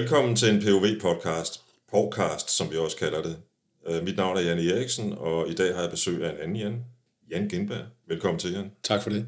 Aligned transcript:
Velkommen 0.00 0.36
til 0.36 0.48
en 0.48 0.60
POV-podcast, 0.62 1.60
podcast, 1.92 2.50
som 2.50 2.70
vi 2.70 2.76
også 2.76 2.96
kalder 2.96 3.22
det. 3.22 3.36
Uh, 3.90 4.04
mit 4.04 4.16
navn 4.16 4.36
er 4.36 4.40
Jan 4.40 4.58
Eriksen, 4.58 5.12
og 5.12 5.48
i 5.50 5.54
dag 5.54 5.74
har 5.74 5.80
jeg 5.82 5.90
besøg 5.90 6.24
af 6.24 6.30
en 6.30 6.36
anden 6.38 6.56
Jan, 6.56 6.84
Jan 7.30 7.48
Gindberg. 7.48 7.84
Velkommen 8.08 8.38
til, 8.38 8.52
Jan. 8.52 8.70
Tak 8.82 9.02
for 9.02 9.10
det. 9.10 9.26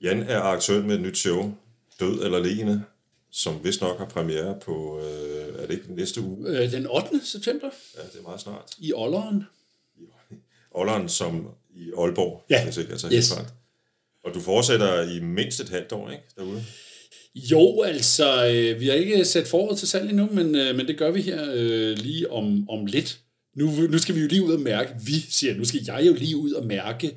Jan 0.00 0.22
er 0.22 0.40
aktuel 0.40 0.84
med 0.84 0.94
et 0.94 1.00
nyt 1.00 1.18
show, 1.18 1.54
Død 2.00 2.24
eller 2.24 2.38
Lene, 2.38 2.84
som 3.30 3.64
vist 3.64 3.80
nok 3.80 3.98
har 3.98 4.04
premiere 4.06 4.60
på, 4.60 4.96
uh, 4.98 5.62
er 5.62 5.66
det 5.66 5.70
ikke 5.70 5.94
næste 5.94 6.20
uge? 6.20 6.48
Øh, 6.48 6.72
Den 6.72 6.86
8. 6.86 7.20
september 7.24 7.70
Ja, 7.96 8.02
det 8.12 8.18
er 8.18 8.22
meget 8.22 8.40
snart. 8.40 8.70
i 8.78 8.92
Olleren. 8.92 9.44
Olleren 10.70 11.08
som 11.18 11.48
i 11.74 11.90
Aalborg, 11.98 12.44
Ja. 12.50 12.64
hvis 12.64 12.76
ikke 12.76 12.90
jeg 12.92 13.00
tager 13.00 13.14
Yes. 13.14 13.34
helt. 13.34 13.48
Og 14.24 14.34
du 14.34 14.40
fortsætter 14.40 15.02
i 15.02 15.20
mindst 15.20 15.60
et 15.60 15.68
halvt 15.68 15.92
år, 15.92 16.10
ikke, 16.10 16.24
derude? 16.36 16.64
Jo, 17.34 17.82
altså, 17.82 18.46
øh, 18.46 18.80
vi 18.80 18.86
har 18.86 18.94
ikke 18.94 19.24
sat 19.24 19.48
foråret 19.48 19.78
til 19.78 19.88
salg 19.88 20.10
endnu, 20.10 20.28
men, 20.32 20.54
øh, 20.54 20.76
men 20.76 20.86
det 20.88 20.98
gør 20.98 21.10
vi 21.10 21.20
her 21.20 21.52
øh, 21.54 21.98
lige 21.98 22.30
om, 22.30 22.70
om 22.70 22.86
lidt. 22.86 23.18
Nu, 23.56 23.70
nu 23.70 23.98
skal 23.98 24.14
vi 24.14 24.20
jo 24.20 24.26
lige 24.26 24.42
ud 24.42 24.52
og 24.52 24.60
mærke, 24.60 24.94
vi 25.06 25.12
siger, 25.12 25.54
nu 25.54 25.64
skal 25.64 25.80
jeg 25.86 26.06
jo 26.06 26.14
lige 26.14 26.36
ud 26.36 26.52
og 26.52 26.66
mærke 26.66 27.16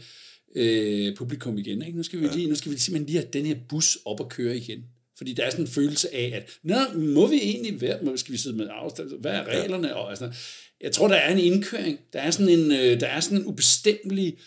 øh, 0.56 1.16
publikum 1.16 1.58
igen. 1.58 1.82
Ikke? 1.82 1.98
Nu, 1.98 2.04
skal 2.04 2.20
vi 2.20 2.28
lige, 2.28 2.50
nu 2.50 2.56
skal 2.56 2.72
vi 2.72 2.78
simpelthen 2.78 3.06
lige 3.06 3.18
have 3.18 3.30
den 3.34 3.46
her 3.46 3.56
bus 3.70 3.98
op 4.06 4.20
og 4.20 4.30
køre 4.30 4.58
igen. 4.58 4.84
Fordi 5.18 5.34
der 5.34 5.44
er 5.44 5.50
sådan 5.50 5.66
en 5.66 5.72
følelse 5.72 6.16
af, 6.16 6.32
at 6.36 6.52
Nå, 6.64 6.76
må 6.96 7.28
vi 7.28 7.36
egentlig 7.36 7.82
være, 7.82 7.98
må, 8.04 8.18
skal 8.18 8.32
vi 8.32 8.38
sidde 8.38 8.58
med 8.58 8.68
afstand, 8.72 9.12
hvad 9.20 9.32
er 9.32 9.44
reglerne? 9.44 9.96
Og, 9.96 10.10
altså, 10.10 10.32
jeg 10.82 10.92
tror, 10.92 11.08
der 11.08 11.16
er 11.16 11.34
en 11.34 11.40
indkøring. 11.40 12.00
Der 12.14 12.20
er 12.20 12.32
sådan 12.32 12.60
en, 12.60 12.72
øh, 12.72 13.00
der 13.00 13.08
er 13.08 13.20
sådan 13.20 13.38
en 13.38 13.46
ubestemmelig 13.46 14.34
øh, 14.34 14.40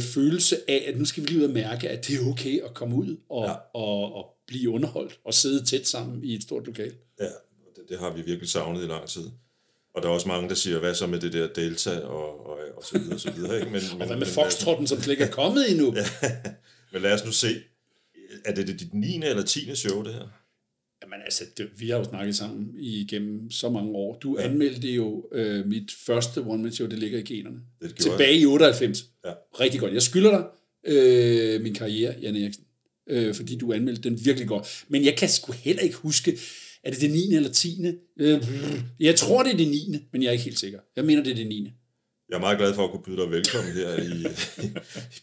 følelse 0.00 0.56
af, 0.70 0.84
at 0.88 0.98
nu 0.98 1.04
skal 1.04 1.22
vi 1.22 1.28
lige 1.28 1.38
ud 1.38 1.44
og 1.44 1.50
mærke, 1.50 1.88
at 1.88 2.06
det 2.08 2.16
er 2.16 2.26
okay 2.30 2.60
at 2.64 2.74
komme 2.74 2.96
ud 2.96 3.16
og, 3.30 3.44
Ja. 3.46 3.52
og, 3.74 4.14
og 4.14 4.26
blive 4.46 4.70
underholdt 4.70 5.18
og 5.24 5.34
sidde 5.34 5.64
tæt 5.64 5.86
sammen 5.86 6.24
i 6.24 6.34
et 6.34 6.42
stort 6.42 6.66
lokal. 6.66 6.92
Ja, 7.20 7.24
det, 7.24 7.82
det 7.88 7.98
har 7.98 8.10
vi 8.10 8.22
virkelig 8.22 8.48
savnet 8.50 8.84
i 8.84 8.86
lang 8.86 9.08
tid. 9.08 9.24
Og 9.94 10.02
der 10.02 10.08
er 10.08 10.12
også 10.12 10.28
mange, 10.28 10.48
der 10.48 10.54
siger, 10.54 10.78
hvad 10.78 10.94
så 10.94 11.06
med 11.06 11.20
det 11.20 11.32
der 11.32 11.48
Delta 11.52 11.98
og, 12.00 12.46
og, 12.46 12.58
og 12.76 12.84
så 12.84 12.98
videre, 12.98 13.14
og 13.14 13.20
så 13.20 13.30
videre. 13.30 13.58
Ikke? 13.60 13.70
Men, 13.72 13.82
Og 14.00 14.06
hvad 14.06 14.16
med 14.16 14.26
Foxtrotten, 14.26 14.86
som 14.86 15.00
slet 15.00 15.12
ikke 15.12 15.24
er 15.24 15.30
kommet 15.30 15.70
endnu? 15.70 15.94
Ja. 15.96 16.04
Men 16.92 17.02
lad 17.02 17.12
os 17.12 17.24
nu 17.24 17.32
se. 17.32 17.48
Er 18.44 18.54
det 18.54 18.66
dit 18.80 18.94
9. 18.94 19.14
eller 19.24 19.42
10. 19.42 19.74
show, 19.74 20.02
det 20.04 20.14
her? 20.14 20.28
Jamen 21.02 21.20
altså, 21.24 21.44
det, 21.56 21.68
vi 21.76 21.88
har 21.88 21.98
jo 21.98 22.04
snakket 22.04 22.36
sammen 22.36 22.74
igennem 22.78 23.50
så 23.50 23.70
mange 23.70 23.92
år. 23.92 24.18
Du 24.18 24.38
ja. 24.38 24.44
anmeldte 24.44 24.88
jo 24.88 25.28
øh, 25.32 25.66
mit 25.66 25.92
første 26.06 26.38
one-man-show, 26.38 26.88
det 26.88 26.98
ligger 26.98 27.18
i 27.18 27.22
generne. 27.22 27.60
Det 27.82 27.96
Tilbage 27.96 28.38
i 28.38 28.46
98. 28.46 29.06
Ja. 29.24 29.32
Rigtig 29.60 29.80
godt. 29.80 29.92
Jeg 29.92 30.02
skylder 30.02 30.30
dig 30.30 30.44
øh, 30.92 31.62
min 31.62 31.74
karriere, 31.74 32.14
Jan 32.22 32.36
Eriksen, 32.36 32.64
øh, 33.08 33.34
fordi 33.34 33.56
du 33.56 33.72
anmeldte 33.72 34.02
den 34.02 34.24
virkelig 34.24 34.48
godt. 34.48 34.84
Men 34.88 35.04
jeg 35.04 35.16
kan 35.16 35.28
sgu 35.28 35.52
heller 35.52 35.82
ikke 35.82 35.96
huske, 35.96 36.38
er 36.84 36.90
det 36.90 37.00
det 37.00 37.10
9. 37.10 37.34
eller 37.34 37.50
10. 37.50 37.86
Øh, 38.20 38.42
jeg 39.00 39.16
tror, 39.16 39.42
det 39.42 39.52
er 39.52 39.56
det 39.56 39.68
9., 39.68 39.96
men 40.12 40.22
jeg 40.22 40.28
er 40.28 40.32
ikke 40.32 40.44
helt 40.44 40.58
sikker. 40.58 40.78
Jeg 40.96 41.04
mener, 41.04 41.22
det 41.22 41.30
er 41.30 41.36
det 41.36 41.46
9. 41.46 41.72
Jeg 42.32 42.38
er 42.38 42.40
meget 42.40 42.58
glad 42.58 42.74
for 42.74 42.84
at 42.84 42.90
kunne 42.90 43.02
byde 43.02 43.16
dig 43.16 43.30
velkommen 43.30 43.72
her 43.72 43.96
i, 43.96 44.26
i 44.66 44.70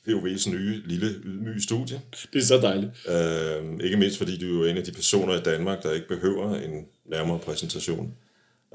POV's 0.07 0.49
nye, 0.49 0.81
lille, 0.85 1.07
ydmyge 1.23 1.61
studie. 1.61 2.01
Det 2.33 2.41
er 2.41 2.45
så 2.45 2.57
dejligt. 2.57 2.91
Øh, 3.07 3.85
ikke 3.85 3.97
mindst 3.97 4.17
fordi 4.17 4.37
du 4.37 4.45
er 4.45 4.65
jo 4.65 4.71
en 4.71 4.77
af 4.77 4.83
de 4.83 4.91
personer 4.91 5.39
i 5.39 5.41
Danmark, 5.43 5.83
der 5.83 5.93
ikke 5.93 6.07
behøver 6.07 6.55
en 6.55 6.85
nærmere 7.11 7.39
præsentation. 7.39 8.13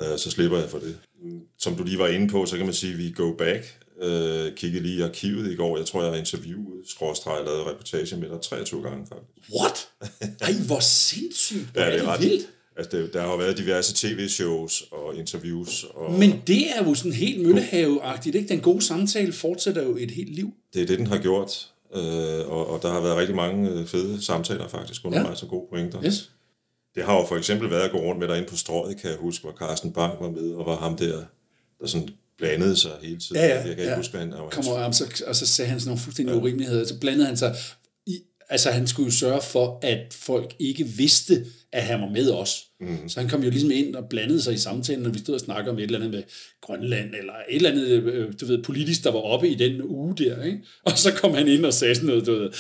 Øh, 0.03 0.19
så 0.19 0.31
slipper 0.31 0.59
jeg 0.59 0.69
for 0.69 0.79
det. 0.79 0.99
Som 1.59 1.77
du 1.77 1.85
lige 1.85 1.99
var 1.99 2.07
inde 2.09 2.29
på, 2.29 2.47
så 2.47 2.57
kan 2.57 2.67
man 2.67 2.75
sige, 2.75 2.93
at 2.93 2.99
vi 2.99 3.11
go 3.17 3.33
back. 3.33 3.79
Øh, 4.03 4.55
kiggede 4.55 4.83
lige 4.83 4.99
i 4.99 5.01
arkivet 5.03 5.53
i 5.53 5.57
går. 5.57 5.77
Jeg 5.77 5.87
tror, 5.87 6.03
jeg 6.03 6.11
har 6.11 6.19
interviewet, 6.19 6.89
skråstreg, 6.89 7.43
lavet 7.45 7.67
reportage 7.67 8.17
med 8.17 8.29
dig 8.31 8.41
23 8.43 8.83
gange 8.83 9.07
faktisk. 9.07 9.51
What? 9.61 9.89
Ej, 10.41 10.53
hvor 10.67 10.81
sindssygt. 10.81 11.61
Hvor 11.73 11.81
Ja, 11.81 11.87
er 11.87 11.91
det 11.91 12.01
det 12.01 12.09
er 12.09 12.13
ret. 12.13 12.21
vildt. 12.21 12.49
Altså, 12.77 12.97
det, 12.97 13.13
der 13.13 13.21
har 13.21 13.29
jo 13.29 13.37
været 13.37 13.59
diverse 13.59 13.95
tv-shows 13.95 14.85
og 14.91 15.17
interviews, 15.17 15.85
og 15.95 16.13
Men 16.13 16.43
det 16.47 16.71
er 16.77 16.85
jo 16.85 16.95
sådan 16.95 17.13
helt 17.13 17.47
møllehave-agtigt, 17.47 18.37
ikke? 18.37 18.49
Den 18.49 18.61
gode 18.61 18.83
samtale 18.83 19.33
fortsætter 19.33 19.83
jo 19.83 19.97
et 19.97 20.11
helt 20.11 20.35
liv. 20.35 20.53
det 20.75 20.83
er 20.83 20.87
det, 20.87 20.99
den 20.99 21.07
har 21.07 21.19
gjort. 21.19 21.71
Øh, 21.95 22.49
og, 22.49 22.71
og 22.71 22.83
der 22.83 22.93
har 22.93 23.01
været 23.01 23.17
rigtig 23.17 23.37
mange 23.37 23.71
øh, 23.71 23.87
fede 23.87 24.25
samtaler 24.25 24.69
faktisk 24.69 25.05
undervejs 25.05 25.43
og 25.43 25.49
gode 25.49 25.67
pointer. 25.71 26.05
Yes. 26.05 26.31
Det 26.95 27.05
har 27.05 27.15
jo 27.15 27.27
for 27.27 27.37
eksempel 27.37 27.71
været 27.71 27.83
at 27.83 27.91
gå 27.91 27.99
rundt 27.99 28.21
med 28.21 28.29
dig 28.29 28.39
ind 28.39 28.47
på 28.47 28.57
strøget, 28.57 28.97
kan 28.97 29.11
jeg 29.11 29.19
huske, 29.19 29.43
hvor 29.43 29.53
Carsten 29.53 29.93
Bang 29.93 30.21
var 30.21 30.31
med, 30.31 30.51
og 30.51 30.67
var 30.67 30.77
ham 30.77 30.97
der, 30.97 31.23
der 31.81 31.87
sådan 31.87 32.09
blandede 32.39 32.77
sig 32.77 32.91
hele 33.03 33.19
tiden. 33.19 33.37
Ja, 33.37 33.47
ja, 33.47 33.55
jeg 33.55 33.63
kan 33.63 33.71
ikke 33.71 33.83
ja. 33.83 33.97
huske, 33.97 34.11
hvad 34.11 34.21
han 34.21 34.31
var. 34.31 34.49
Kommer, 34.51 34.73
og, 34.73 34.95
så, 34.95 35.23
og 35.27 35.37
så 35.37 35.47
sagde 35.47 35.71
han 35.71 35.81
sådan 35.81 35.89
nogle 35.89 36.01
fuldstændig 36.01 36.35
ja. 36.35 36.41
urimeligheder. 36.41 36.87
Så 36.87 36.99
blandede 36.99 37.27
han 37.27 37.37
sig 37.37 37.57
altså 38.51 38.71
han 38.71 38.87
skulle 38.87 39.07
jo 39.07 39.13
sørge 39.13 39.43
for, 39.43 39.79
at 39.83 40.15
folk 40.15 40.55
ikke 40.59 40.85
vidste, 40.85 41.47
at 41.73 41.83
han 41.83 42.01
var 42.01 42.09
med 42.09 42.31
os. 42.31 42.67
Mm. 42.87 43.09
Så 43.09 43.21
han 43.21 43.29
kom 43.29 43.43
jo 43.43 43.51
ligesom 43.51 43.71
ind 43.71 43.95
og 43.95 44.09
blandede 44.11 44.43
sig 44.43 44.55
i 44.55 44.59
samtalen, 44.59 45.03
når 45.03 45.11
vi 45.11 45.19
stod 45.19 45.35
og 45.35 45.41
snakkede 45.41 45.71
om 45.71 45.79
et 45.79 45.83
eller 45.83 45.99
andet 45.99 46.11
med 46.11 46.23
Grønland, 46.63 47.15
eller 47.19 47.33
et 47.49 47.57
eller 47.57 47.71
andet, 47.71 47.89
øh, 47.89 48.33
du 48.41 48.47
ved, 48.47 48.63
politisk, 48.63 49.05
der 49.05 49.13
var 49.13 49.21
oppe 49.21 49.49
i 49.49 49.55
den 49.55 49.83
uge 49.83 50.17
der, 50.17 50.43
ikke? 50.45 50.59
Og 50.85 50.99
så 50.99 51.13
kom 51.13 51.35
han 51.35 51.49
ind 51.49 51.67
og 51.67 51.75
sagde 51.75 51.95
sådan 51.95 52.07
noget, 52.07 52.27
du 52.27 52.33
ved, 52.33 52.51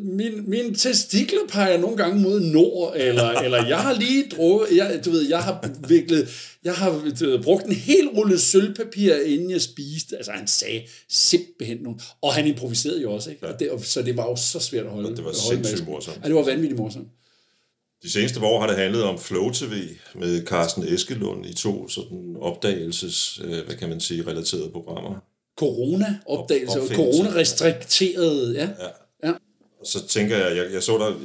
min, 0.00 0.50
min 0.50 0.74
testikler 0.74 1.38
peger 1.48 1.78
nogle 1.78 1.96
gange 1.96 2.20
mod 2.20 2.40
nord, 2.40 2.94
eller, 2.96 3.28
eller 3.44 3.66
jeg 3.66 3.78
har 3.78 3.94
lige 3.94 4.24
drukket, 4.36 4.76
jeg, 4.76 5.00
du 5.04 5.10
ved, 5.10 5.28
jeg 5.28 5.38
har 5.38 5.70
viklet, 5.88 6.28
jeg 6.64 6.74
har 6.74 6.90
du 7.20 7.26
ved, 7.26 7.42
brugt 7.42 7.66
en 7.66 7.72
hel 7.72 8.08
rulle 8.08 8.38
sølvpapir, 8.38 9.14
inden 9.14 9.50
jeg 9.50 9.60
spiste. 9.60 10.16
Altså, 10.16 10.32
han 10.32 10.46
sagde 10.46 10.82
simpelthen 11.08 11.78
nogle, 11.82 12.00
og 12.22 12.34
han 12.34 12.46
improviserede 12.46 13.02
jo 13.02 13.12
også, 13.12 13.30
ikke? 13.30 13.48
Og 13.48 13.60
det, 13.60 13.70
og, 13.70 13.84
så 13.84 14.02
det 14.02 14.16
var 14.16 14.24
jo 14.24 14.36
så 14.36 14.60
svært 14.60 14.86
at 14.86 14.90
holde. 14.92 15.08
det 15.08 15.18
var 15.18 15.22
holde 15.22 15.38
sindssygt 15.38 15.88
morsomt. 15.88 16.20
Ja, 16.22 16.28
det 16.28 16.34
var 16.34 16.44
vanvittigt 16.44 16.78
morsomt. 16.78 17.08
De 18.02 18.10
seneste 18.10 18.40
år 18.40 18.60
har 18.60 18.66
det 18.66 18.76
handlet 18.76 19.02
om 19.04 19.18
Flow 19.18 19.50
TV 19.50 19.72
med 20.14 20.46
Carsten 20.46 20.84
Eskelund 20.88 21.46
i 21.46 21.54
to 21.54 21.88
sådan 21.88 22.36
opdagelses, 22.40 23.40
øh, 23.44 23.64
hvad 23.66 23.76
kan 23.76 23.88
man 23.88 24.00
sige, 24.00 24.26
relaterede 24.26 24.70
programmer. 24.70 25.20
Corona-opdagelse, 25.56 26.80
Op- 26.80 26.88
corona-restrikterede, 26.88 28.52
ja. 28.54 28.68
Ja. 28.80 28.88
ja. 29.28 29.32
Og 29.80 29.86
så 29.86 30.06
tænker 30.06 30.36
jeg, 30.36 30.56
jeg, 30.56 30.72
jeg 30.72 30.82
så 30.82 30.98
dig 30.98 31.16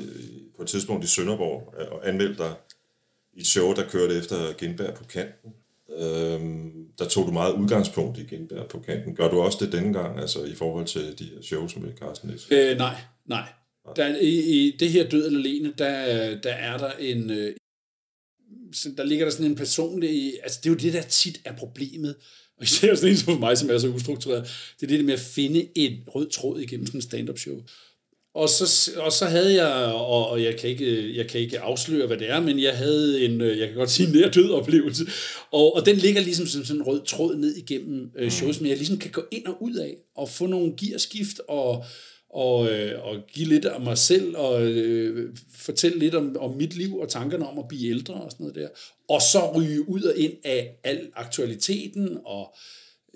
på 0.58 0.62
et 0.62 0.68
tidspunkt 0.68 1.04
i 1.06 1.08
Sønderborg 1.08 1.74
øh, 1.80 1.88
og 1.92 2.08
anmeldte 2.10 2.44
dig 2.44 2.54
i 3.34 3.40
et 3.40 3.48
show, 3.48 3.74
der 3.74 3.90
kørte 3.90 4.16
efter 4.18 4.54
Gindberg 4.54 4.94
på 4.94 5.04
kanten. 5.04 5.54
Øhm, 5.98 6.72
der 7.00 7.06
tog 7.08 7.28
du 7.28 7.32
meget 7.32 7.54
udgangspunkt 7.54 8.18
i 8.18 8.24
Gindberg 8.24 8.68
på 8.68 8.80
kanten. 8.80 9.16
Gør 9.16 9.30
du 9.30 9.42
også 9.42 9.58
det 9.62 9.72
denne 9.72 9.94
gang, 9.94 10.20
altså 10.20 10.44
i 10.44 10.56
forhold 10.56 10.86
til 10.86 11.20
de 11.20 11.24
her 11.24 11.42
shows 11.42 11.76
med 11.78 11.94
Carsten 12.00 12.30
Eskelund? 12.30 12.64
Øh, 12.64 12.78
nej, 12.78 12.96
nej. 13.26 13.44
Der, 13.96 14.18
i, 14.18 14.30
I 14.30 14.78
det 14.78 14.90
her 14.90 15.10
Død 15.10 15.26
eller 15.26 15.40
Lene, 15.40 15.74
der, 15.78 16.36
der 16.36 16.54
er 16.54 16.78
der 16.78 16.92
en... 16.92 17.32
Øh, 17.32 17.56
der 18.98 19.04
ligger 19.04 19.26
der 19.26 19.32
sådan 19.32 19.46
en 19.46 19.56
personlig... 19.56 20.34
Altså, 20.44 20.60
det 20.64 20.70
er 20.70 20.74
jo 20.74 20.80
det, 20.80 20.94
der 20.94 21.02
tit 21.02 21.42
er 21.46 21.56
problemet. 21.56 22.16
Og 22.58 22.64
især 22.64 22.96
sådan 22.96 23.10
en 23.10 23.18
som 23.18 23.40
mig, 23.40 23.58
som 23.58 23.70
er 23.70 23.78
så 23.78 23.88
ustruktureret. 23.88 24.50
Det 24.80 24.92
er 24.92 24.98
det 24.98 25.06
med 25.06 25.14
at 25.14 25.20
finde 25.20 25.68
en 25.76 26.04
rød 26.08 26.30
tråd 26.30 26.60
igennem 26.60 26.86
sådan 26.86 26.98
en 26.98 27.02
stand-up 27.02 27.40
show. 27.40 27.62
Og 28.36 28.50
så, 28.50 28.92
og 28.98 29.12
så 29.12 29.26
havde 29.26 29.64
jeg, 29.64 29.94
og, 29.94 30.30
og 30.30 30.44
jeg, 30.44 30.58
kan 30.60 30.70
ikke, 30.70 31.18
jeg 31.18 31.28
kan 31.28 31.42
ikke 31.42 31.60
afsløre, 31.60 32.08
hvad 32.08 32.18
det 32.18 32.30
er, 32.30 32.42
men 32.42 32.60
jeg 32.60 32.78
havde 32.78 33.26
en, 33.26 33.42
øh, 33.42 33.60
jeg 33.60 33.68
kan 33.68 33.78
godt 33.78 33.92
sige, 33.92 34.08
en 34.08 34.14
nær 34.16 34.30
død 34.30 34.52
oplevelse. 34.52 35.06
Og, 35.52 35.76
og 35.76 35.86
den 35.86 35.96
ligger 35.96 36.22
ligesom 36.22 36.48
som 36.48 36.66
sådan 36.66 36.82
en 36.82 36.88
rød 36.88 37.02
tråd 37.06 37.36
ned 37.36 37.56
igennem 37.56 38.12
øh, 38.16 38.32
shows, 38.32 38.62
men 38.62 38.70
jeg 38.70 38.78
ligesom 38.78 38.98
kan 38.98 39.12
gå 39.12 39.24
ind 39.32 39.46
og 39.46 39.64
ud 39.64 39.76
af, 39.76 39.96
og 40.16 40.30
få 40.30 40.48
nogle 40.48 40.74
gearskift, 40.78 41.42
og, 41.48 41.86
og, 42.34 42.72
øh, 42.72 43.06
og 43.06 43.16
give 43.34 43.48
lidt 43.48 43.66
af 43.66 43.82
mig 43.82 43.98
selv, 43.98 44.38
og 44.38 44.62
øh, 44.66 45.36
fortælle 45.56 46.00
lidt 46.00 46.16
om, 46.16 46.38
om 46.40 46.56
mit 46.56 46.76
liv, 46.76 46.98
og 46.98 47.10
tankerne 47.10 47.48
om 47.48 47.60
at 47.60 47.68
blive 47.68 47.90
ældre, 47.90 48.14
og 48.14 48.32
sådan 48.32 48.44
noget 48.44 48.56
der. 48.56 48.68
Og 49.10 49.22
så 49.22 49.52
ryge 49.56 49.90
ud 49.90 50.02
og 50.02 50.18
ind 50.18 50.34
af 50.44 50.76
al 50.84 51.12
aktualiteten, 51.16 52.18
og 52.26 52.56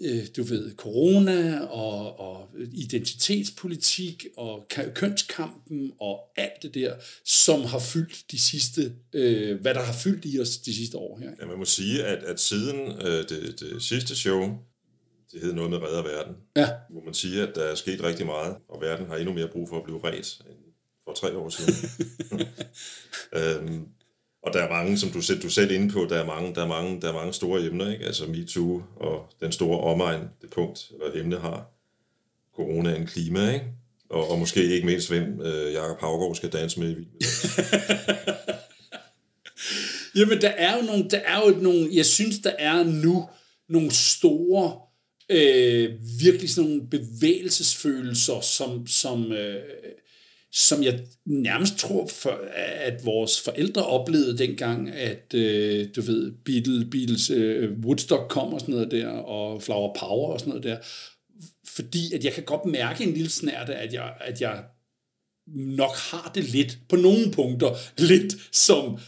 øh, 0.02 0.28
du 0.38 0.44
ved, 0.44 0.76
corona 0.76 1.60
og, 1.60 2.20
og 2.20 2.50
identitetspolitik 2.74 4.26
og 4.38 4.68
kønskampen 4.96 5.92
og 6.00 6.20
alt 6.36 6.64
det 6.64 6.74
der, 6.74 6.94
som 7.26 7.62
har 7.62 7.80
fyldt 7.80 8.32
de 8.32 8.40
sidste, 8.40 8.94
øh, 9.14 9.62
hvad 9.62 9.74
der 9.74 9.82
har 9.82 9.94
fyldt 9.94 10.26
i 10.26 10.40
os 10.40 10.58
de 10.58 10.74
sidste 10.74 10.98
år 10.98 11.20
her. 11.20 11.32
Ja, 11.42 11.46
man 11.46 11.58
må 11.58 11.66
sige, 11.66 12.04
at, 12.04 12.24
at 12.24 12.40
siden 12.40 12.80
øh, 13.02 13.30
det, 13.30 13.60
det 13.60 13.84
sidste 13.84 14.16
show, 14.16 14.58
det 15.32 15.42
hed 15.42 15.54
noget 15.54 15.72
med 15.72 15.78
Redder 15.78 16.04
Verden, 16.04 16.36
Ja, 16.56 16.70
må 16.90 17.02
man 17.06 17.14
sige, 17.14 17.42
at 17.42 17.56
der 17.56 17.64
er 17.64 17.76
sket 17.76 18.04
rigtig 18.04 18.26
meget, 18.26 18.56
og 18.70 18.82
verden 18.82 19.08
har 19.08 19.16
endnu 19.16 19.34
mere 19.34 19.48
brug 19.48 19.70
for 19.70 19.78
at 19.78 19.84
blive 19.84 20.00
ret 20.04 20.42
end 20.50 20.58
for 21.06 21.14
tre 21.14 21.38
år 21.38 21.50
siden. 21.50 21.90
øhm, 23.40 23.86
og 24.44 24.54
der 24.54 24.64
er 24.64 24.70
mange, 24.70 24.98
som 24.98 25.10
du 25.10 25.22
selv, 25.22 25.42
du 25.42 25.50
selv 25.50 25.72
inde 25.72 25.94
på, 25.94 26.08
der 26.10 26.18
er 26.18 26.26
mange, 26.26 26.56
der 26.56 26.64
er 26.64 26.68
mange, 26.68 27.02
der 27.02 27.10
er 27.10 27.14
mange 27.14 27.34
store 27.34 27.62
emner, 27.62 27.92
ikke? 27.92 28.06
Altså 28.06 28.26
MeToo 28.26 28.84
og 28.96 29.30
den 29.42 29.52
store 29.52 29.80
omegn, 29.80 30.30
det 30.42 30.50
punkt, 30.50 30.92
eller 30.92 31.22
emne 31.22 31.40
har 31.40 31.72
corona 32.56 32.96
en 32.96 33.06
klima, 33.06 33.54
ikke? 33.54 33.66
Og, 34.10 34.30
og 34.30 34.40
måske 34.40 34.64
ikke 34.64 34.86
mindst, 34.86 35.10
hvem 35.10 35.42
øh, 35.42 35.74
Jakob 35.74 36.00
Havgaard 36.00 36.36
skal 36.36 36.52
danse 36.52 36.80
med 36.80 36.92
i 36.92 36.94
Vild. 36.94 37.08
Jamen, 40.16 40.42
der 40.42 40.50
er 40.50 40.78
jo 40.78 40.82
nogle, 40.82 41.10
der 41.10 41.18
er 41.18 41.40
jo 41.40 41.62
nogle, 41.62 41.90
jeg 41.94 42.06
synes, 42.06 42.40
der 42.40 42.54
er 42.60 42.84
nu 42.84 43.30
nogle 43.70 43.92
store, 43.92 44.80
øh, 45.30 45.94
virkelig 46.20 46.50
sådan 46.50 46.70
nogle 46.70 46.90
bevægelsesfølelser, 46.90 48.42
som, 48.42 48.88
som, 48.88 49.32
øh, 49.32 49.64
som 50.52 50.84
jeg 50.84 51.00
nærmest 51.26 51.78
tror, 51.78 52.08
for, 52.08 52.40
at 52.54 53.06
vores 53.06 53.42
forældre 53.42 53.86
oplevede 53.86 54.38
dengang, 54.38 54.90
at 54.90 55.34
øh, 55.34 55.88
du 55.96 56.02
ved, 56.02 56.32
Beatles, 56.46 56.86
Beatles 56.92 57.30
øh, 57.30 57.80
Woodstock 57.80 58.30
kom 58.30 58.54
og 58.54 58.60
sådan 58.60 58.76
noget 58.76 58.92
der, 58.92 59.08
og 59.08 59.64
Flower 59.64 59.94
Power 60.00 60.34
og 60.34 60.40
sådan 60.40 60.50
noget 60.50 60.64
der. 60.64 60.78
Fordi 61.68 62.14
at 62.14 62.24
jeg 62.24 62.34
kan 62.34 62.44
godt 62.44 62.66
mærke 62.66 63.04
en 63.04 63.14
lille 63.14 63.30
snærte, 63.30 63.76
at 63.76 63.94
jeg, 63.94 64.14
at 64.22 64.42
jeg 64.42 64.64
nok 65.56 65.96
har 65.96 66.32
det 66.36 66.44
lidt, 66.44 66.78
på 66.90 66.96
nogle 66.96 67.32
punkter, 67.32 67.76
lidt 67.98 68.36
som 68.52 69.00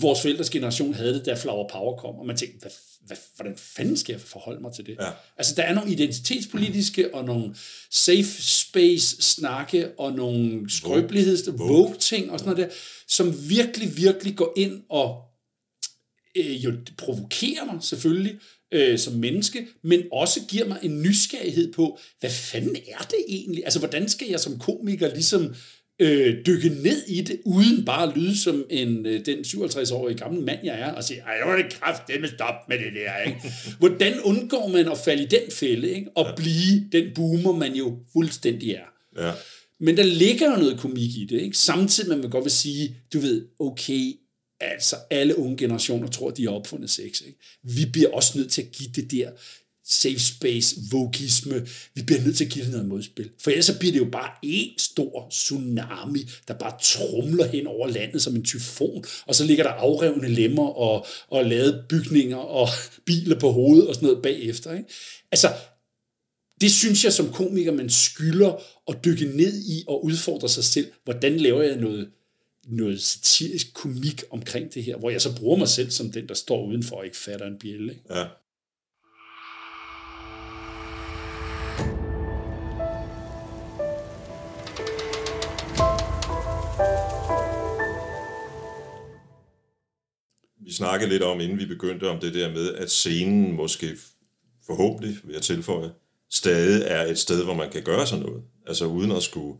vores 0.00 0.22
forældres 0.22 0.50
generation 0.50 0.94
havde 0.94 1.14
det, 1.14 1.26
da 1.26 1.34
Flower 1.34 1.68
Power 1.68 1.96
kom, 1.96 2.14
og 2.14 2.26
man 2.26 2.36
tænkte, 2.36 2.58
hvad, 2.60 2.70
hvad, 3.06 3.16
hvordan 3.36 3.56
fanden 3.56 3.96
skal 3.96 4.12
jeg 4.12 4.20
forholde 4.20 4.60
mig 4.60 4.72
til 4.74 4.86
det? 4.86 4.96
Ja. 5.00 5.10
Altså, 5.36 5.54
der 5.56 5.62
er 5.62 5.74
nogle 5.74 5.92
identitetspolitiske 5.92 7.14
og 7.14 7.24
nogle 7.24 7.54
safe 7.90 8.42
space 8.42 9.22
snakke 9.22 9.98
og 9.98 10.12
nogle 10.12 10.70
skrøbeligheds 10.70 11.48
vogue 11.58 11.96
ting 11.96 12.30
og 12.30 12.38
sådan 12.38 12.54
noget 12.54 12.68
der, 12.68 12.74
som 13.08 13.48
virkelig, 13.48 13.96
virkelig 13.96 14.36
går 14.36 14.52
ind 14.56 14.82
og 14.88 15.22
øh, 16.36 16.64
jo 16.64 16.72
provokerer 16.98 17.64
mig 17.64 17.82
selvfølgelig, 17.82 18.38
øh, 18.72 18.98
som 18.98 19.12
menneske, 19.14 19.66
men 19.82 20.02
også 20.12 20.40
giver 20.48 20.68
mig 20.68 20.78
en 20.82 21.02
nysgerrighed 21.02 21.72
på, 21.72 21.98
hvad 22.20 22.30
fanden 22.30 22.76
er 22.76 23.02
det 23.10 23.24
egentlig? 23.28 23.64
Altså, 23.64 23.78
hvordan 23.78 24.08
skal 24.08 24.28
jeg 24.28 24.40
som 24.40 24.58
komiker 24.58 25.14
ligesom 25.14 25.54
øh, 26.02 26.46
dykke 26.46 26.68
ned 26.68 27.06
i 27.06 27.20
det, 27.20 27.40
uden 27.44 27.84
bare 27.84 28.08
at 28.08 28.16
lyde 28.16 28.38
som 28.38 28.64
en, 28.70 29.06
øh, 29.06 29.26
den 29.26 29.38
57-årige 29.38 30.18
gamle 30.18 30.40
mand, 30.40 30.58
jeg 30.64 30.80
er, 30.80 30.92
og 30.92 31.04
sige, 31.04 31.20
ej, 31.20 31.32
jeg 31.32 31.48
var 31.48 31.56
det 31.56 31.72
kraft, 31.72 32.02
det 32.08 32.20
med 32.20 32.28
stop 32.28 32.54
med 32.68 32.78
det 32.78 32.92
der, 32.94 33.22
ikke? 33.26 33.40
Hvordan 33.78 34.20
undgår 34.20 34.68
man 34.68 34.88
at 34.88 34.98
falde 35.04 35.22
i 35.22 35.26
den 35.26 35.52
fælde, 35.52 35.90
ikke? 35.90 36.10
Og 36.14 36.26
ja. 36.26 36.34
blive 36.34 36.88
den 36.92 37.14
boomer, 37.14 37.52
man 37.52 37.74
jo 37.74 37.98
fuldstændig 38.12 38.70
er. 38.70 39.22
Ja. 39.26 39.32
Men 39.80 39.96
der 39.96 40.02
ligger 40.02 40.50
jo 40.50 40.56
noget 40.56 40.80
komik 40.80 41.16
i 41.16 41.26
det, 41.30 41.40
ikke? 41.40 41.58
Samtidig 41.58 42.08
med, 42.08 42.16
man 42.16 42.30
godt 42.30 42.44
vil 42.44 42.52
sige, 42.52 42.96
du 43.12 43.18
ved, 43.18 43.46
okay, 43.60 44.12
altså 44.60 44.96
alle 45.10 45.38
unge 45.38 45.56
generationer 45.56 46.08
tror, 46.08 46.30
de 46.30 46.42
har 46.42 46.50
opfundet 46.50 46.90
sex. 46.90 47.20
Ikke? 47.20 47.38
Vi 47.62 47.86
bliver 47.92 48.10
også 48.10 48.38
nødt 48.38 48.52
til 48.52 48.62
at 48.62 48.72
give 48.72 48.90
det 48.94 49.10
der 49.10 49.30
safe 49.92 50.20
space, 50.20 50.76
vogisme. 50.90 51.66
Vi 51.94 52.02
bliver 52.02 52.20
nødt 52.22 52.36
til 52.36 52.44
at 52.44 52.50
give 52.50 52.64
det 52.64 52.72
noget 52.72 52.88
modspil. 52.88 53.30
For 53.40 53.50
ellers 53.50 53.66
så 53.66 53.78
bliver 53.78 53.92
det 53.92 53.98
jo 53.98 54.08
bare 54.12 54.30
en 54.42 54.70
stor 54.78 55.28
tsunami, 55.30 56.20
der 56.48 56.54
bare 56.54 56.78
trumler 56.82 57.46
hen 57.46 57.66
over 57.66 57.88
landet 57.88 58.22
som 58.22 58.36
en 58.36 58.44
tyfon, 58.44 59.04
og 59.26 59.34
så 59.34 59.44
ligger 59.44 59.64
der 59.64 59.70
afrevne 59.70 60.28
lemmer 60.28 60.66
og, 60.66 61.06
og 61.28 61.44
lavet 61.44 61.84
bygninger 61.88 62.36
og 62.36 62.68
biler 63.06 63.38
på 63.38 63.50
hovedet 63.50 63.88
og 63.88 63.94
sådan 63.94 64.06
noget 64.06 64.22
bagefter. 64.22 64.72
Ikke? 64.72 64.88
Altså, 65.32 65.48
det 66.60 66.72
synes 66.72 67.04
jeg 67.04 67.12
som 67.12 67.32
komiker, 67.32 67.72
man 67.72 67.90
skylder 67.90 68.62
at 68.88 69.04
dykke 69.04 69.24
ned 69.24 69.62
i 69.62 69.84
og 69.88 70.04
udfordre 70.04 70.48
sig 70.48 70.64
selv. 70.64 70.92
Hvordan 71.04 71.36
laver 71.36 71.62
jeg 71.62 71.76
noget, 71.76 72.08
noget 72.68 73.02
satirisk 73.02 73.74
komik 73.74 74.22
omkring 74.30 74.74
det 74.74 74.84
her, 74.84 74.96
hvor 74.96 75.10
jeg 75.10 75.20
så 75.20 75.36
bruger 75.36 75.56
mig 75.56 75.68
selv 75.68 75.90
som 75.90 76.10
den, 76.10 76.28
der 76.28 76.34
står 76.34 76.66
udenfor 76.66 76.96
og 76.96 77.04
ikke 77.04 77.16
fatter 77.16 77.46
en 77.46 77.58
bjælle. 77.58 77.92
Ikke? 77.92 78.04
Ja. 78.14 78.24
Snakkede 90.82 91.10
lidt 91.10 91.22
om, 91.22 91.40
inden 91.40 91.58
vi 91.58 91.66
begyndte, 91.66 92.08
om 92.08 92.20
det 92.20 92.34
der 92.34 92.52
med, 92.52 92.74
at 92.74 92.90
scenen 92.90 93.52
måske 93.52 93.88
forhåbentlig, 94.66 95.16
vil 95.24 95.32
jeg 95.32 95.42
tilføje, 95.42 95.90
stadig 96.30 96.82
er 96.86 97.02
et 97.02 97.18
sted, 97.18 97.44
hvor 97.44 97.54
man 97.54 97.70
kan 97.70 97.82
gøre 97.82 98.06
sådan 98.06 98.24
noget. 98.24 98.42
Altså 98.66 98.84
uden 98.86 99.12
at 99.12 99.22
skulle 99.22 99.58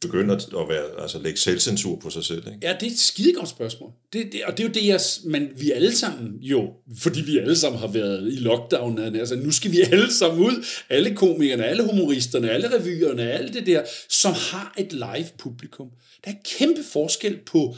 begynde 0.00 0.34
at 0.34 0.68
være, 0.68 1.02
altså 1.02 1.18
lægge 1.18 1.38
selvcensur 1.38 1.96
på 1.96 2.10
sig 2.10 2.24
selv. 2.24 2.38
Ikke? 2.46 2.58
Ja, 2.62 2.76
det 2.80 2.86
er 2.86 2.90
et 2.90 2.98
skidegodt 2.98 3.48
spørgsmål. 3.48 3.90
Det, 4.12 4.32
det, 4.32 4.44
og 4.44 4.56
det 4.56 4.64
er 4.64 4.68
jo 4.68 4.74
det, 4.74 4.86
jeg, 4.86 5.00
man, 5.24 5.50
vi 5.56 5.70
alle 5.70 5.96
sammen 5.96 6.36
jo, 6.40 6.72
fordi 6.98 7.20
vi 7.20 7.38
alle 7.38 7.56
sammen 7.56 7.80
har 7.80 7.88
været 7.88 8.32
i 8.32 8.36
lockdown, 8.36 8.98
altså 8.98 9.36
nu 9.36 9.50
skal 9.50 9.72
vi 9.72 9.80
alle 9.80 10.12
sammen 10.12 10.44
ud, 10.44 10.64
alle 10.88 11.14
komikerne, 11.14 11.64
alle 11.64 11.84
humoristerne, 11.84 12.50
alle 12.50 12.78
revyerne, 12.78 13.22
alt 13.30 13.54
det 13.54 13.66
der, 13.66 13.82
som 14.08 14.32
har 14.32 14.74
et 14.78 14.92
live 14.92 15.28
publikum. 15.38 15.88
Der 16.24 16.30
er 16.30 16.36
kæmpe 16.58 16.80
forskel 16.92 17.38
på 17.46 17.76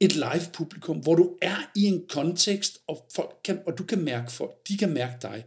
et 0.00 0.14
live 0.14 0.46
publikum, 0.52 0.96
hvor 0.96 1.14
du 1.14 1.30
er 1.42 1.70
i 1.76 1.84
en 1.84 2.02
kontekst, 2.08 2.78
og, 2.88 3.06
folk 3.14 3.36
kan, 3.44 3.58
og 3.66 3.78
du 3.78 3.84
kan 3.84 3.98
mærke 3.98 4.32
folk, 4.32 4.68
de 4.68 4.76
kan 4.76 4.92
mærke 4.92 5.14
dig. 5.22 5.44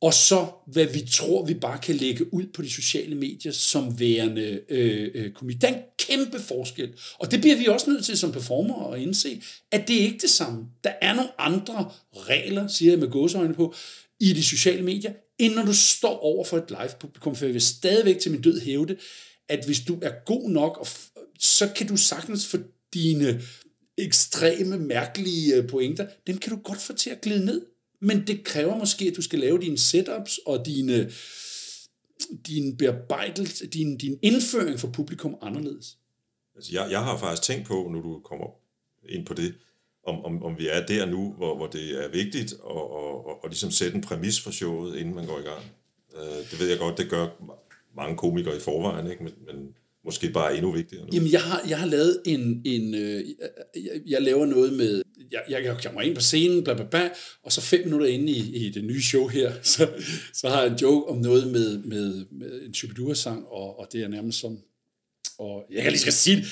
Og 0.00 0.14
så, 0.14 0.46
hvad 0.66 0.86
vi 0.86 1.00
tror, 1.12 1.44
vi 1.44 1.54
bare 1.54 1.78
kan 1.78 1.94
lægge 1.94 2.34
ud 2.34 2.46
på 2.54 2.62
de 2.62 2.70
sociale 2.70 3.14
medier 3.14 3.52
som 3.52 4.00
værende 4.00 4.60
øh, 4.68 5.10
øh, 5.14 5.32
komik. 5.32 5.60
Der 5.60 5.68
er 5.68 5.74
en 5.74 5.82
kæmpe 5.98 6.40
forskel. 6.40 6.92
Og 7.18 7.30
det 7.30 7.40
bliver 7.40 7.56
vi 7.56 7.66
også 7.66 7.90
nødt 7.90 8.04
til 8.04 8.18
som 8.18 8.32
performer 8.32 8.92
at 8.92 9.00
indse, 9.00 9.42
at 9.72 9.88
det 9.88 9.96
er 9.96 10.00
ikke 10.00 10.18
det 10.18 10.30
samme. 10.30 10.66
Der 10.84 10.92
er 11.02 11.14
nogle 11.14 11.40
andre 11.40 11.90
regler, 12.12 12.68
siger 12.68 12.92
jeg 12.92 12.98
med 12.98 13.10
gåseøjne 13.10 13.54
på, 13.54 13.74
i 14.20 14.32
de 14.32 14.44
sociale 14.44 14.82
medier, 14.82 15.12
end 15.38 15.54
når 15.54 15.64
du 15.64 15.74
står 15.74 16.18
over 16.18 16.44
for 16.44 16.56
et 16.56 16.70
live 16.70 16.90
publikum. 17.00 17.36
For 17.36 17.44
jeg 17.44 17.54
vil 17.54 17.62
stadigvæk 17.62 18.18
til 18.18 18.30
min 18.30 18.42
død 18.42 18.60
hævde, 18.60 18.96
at 19.48 19.64
hvis 19.64 19.80
du 19.80 19.98
er 20.02 20.12
god 20.24 20.50
nok, 20.50 20.86
så 21.38 21.68
kan 21.76 21.86
du 21.86 21.96
sagtens 21.96 22.46
få 22.46 22.58
dine 22.94 23.42
ekstreme, 23.98 24.78
mærkelige 24.78 25.54
øh, 25.54 25.68
pointer, 25.68 26.06
dem 26.26 26.38
kan 26.38 26.52
du 26.52 26.58
godt 26.62 26.80
få 26.80 26.92
til 26.92 27.10
at 27.10 27.20
glide 27.20 27.44
ned. 27.44 27.66
Men 28.00 28.26
det 28.26 28.44
kræver 28.44 28.78
måske, 28.78 29.04
at 29.04 29.16
du 29.16 29.22
skal 29.22 29.38
lave 29.38 29.60
dine 29.60 29.78
setups 29.78 30.38
og 30.46 30.66
dine, 30.66 31.10
din 32.46 32.76
bearbejdelse, 32.76 33.66
din, 33.66 33.98
din 33.98 34.18
indføring 34.22 34.80
for 34.80 34.88
publikum 34.88 35.36
anderledes. 35.42 35.98
Altså, 36.56 36.70
jeg, 36.72 36.88
jeg 36.90 37.04
har 37.04 37.18
faktisk 37.18 37.42
tænkt 37.42 37.66
på, 37.66 37.88
når 37.92 38.00
du 38.00 38.20
kommer 38.24 38.46
ind 39.08 39.26
på 39.26 39.34
det, 39.34 39.54
om, 40.06 40.24
om, 40.24 40.42
om 40.42 40.58
vi 40.58 40.68
er 40.68 40.86
der 40.86 41.06
nu, 41.06 41.32
hvor, 41.32 41.56
hvor 41.56 41.66
det 41.66 42.04
er 42.04 42.08
vigtigt 42.08 42.52
at 42.52 42.60
og, 42.60 42.90
og, 43.26 43.44
og 43.44 43.48
ligesom 43.48 43.70
sætte 43.70 43.96
en 43.96 44.02
præmis 44.02 44.40
for 44.40 44.50
showet, 44.50 44.96
inden 44.96 45.14
man 45.14 45.26
går 45.26 45.38
i 45.38 45.42
gang. 45.42 45.64
Uh, 46.14 46.50
det 46.50 46.60
ved 46.60 46.68
jeg 46.68 46.78
godt, 46.78 46.98
det 46.98 47.10
gør 47.10 47.28
mange 47.96 48.16
komikere 48.16 48.56
i 48.56 48.60
forvejen, 48.60 49.10
ikke? 49.10 49.24
Men, 49.24 49.32
men 49.46 49.74
måske 50.08 50.30
bare 50.30 50.56
endnu 50.56 50.72
vigtigere 50.72 51.04
nu? 51.04 51.10
Jamen, 51.12 51.32
jeg 51.32 51.40
har, 51.40 51.64
jeg 51.68 51.78
har 51.78 51.86
lavet 51.86 52.22
en... 52.26 52.62
en 52.64 52.94
øh, 52.94 53.24
jeg, 53.74 54.00
jeg 54.06 54.22
laver 54.22 54.46
noget 54.46 54.72
med... 54.72 55.02
Jeg, 55.30 55.42
jeg 55.50 55.76
kommer 55.84 56.02
ind 56.02 56.14
på 56.14 56.20
scenen, 56.20 56.64
bla, 56.64 56.74
bla, 56.74 56.84
bla, 56.84 57.10
og 57.44 57.52
så 57.52 57.60
fem 57.60 57.84
minutter 57.84 58.06
inde 58.06 58.32
i, 58.32 58.66
i 58.66 58.70
det 58.70 58.84
nye 58.84 59.02
show 59.02 59.26
her, 59.26 59.52
så, 59.74 59.88
så 60.34 60.48
har 60.48 60.62
jeg 60.62 60.72
en 60.72 60.78
joke 60.78 61.06
om 61.06 61.16
noget 61.18 61.52
med, 61.52 61.78
med, 61.78 62.24
med 62.30 62.62
en 62.66 62.74
Chubidua-sang, 62.74 63.46
og, 63.46 63.78
og 63.80 63.88
det 63.92 64.02
er 64.02 64.08
nærmest 64.08 64.40
som... 64.40 64.58
Og 65.38 65.64
jeg 65.72 65.82
kan 65.82 65.92
lige 65.92 66.00
skal 66.00 66.12
sige 66.12 66.44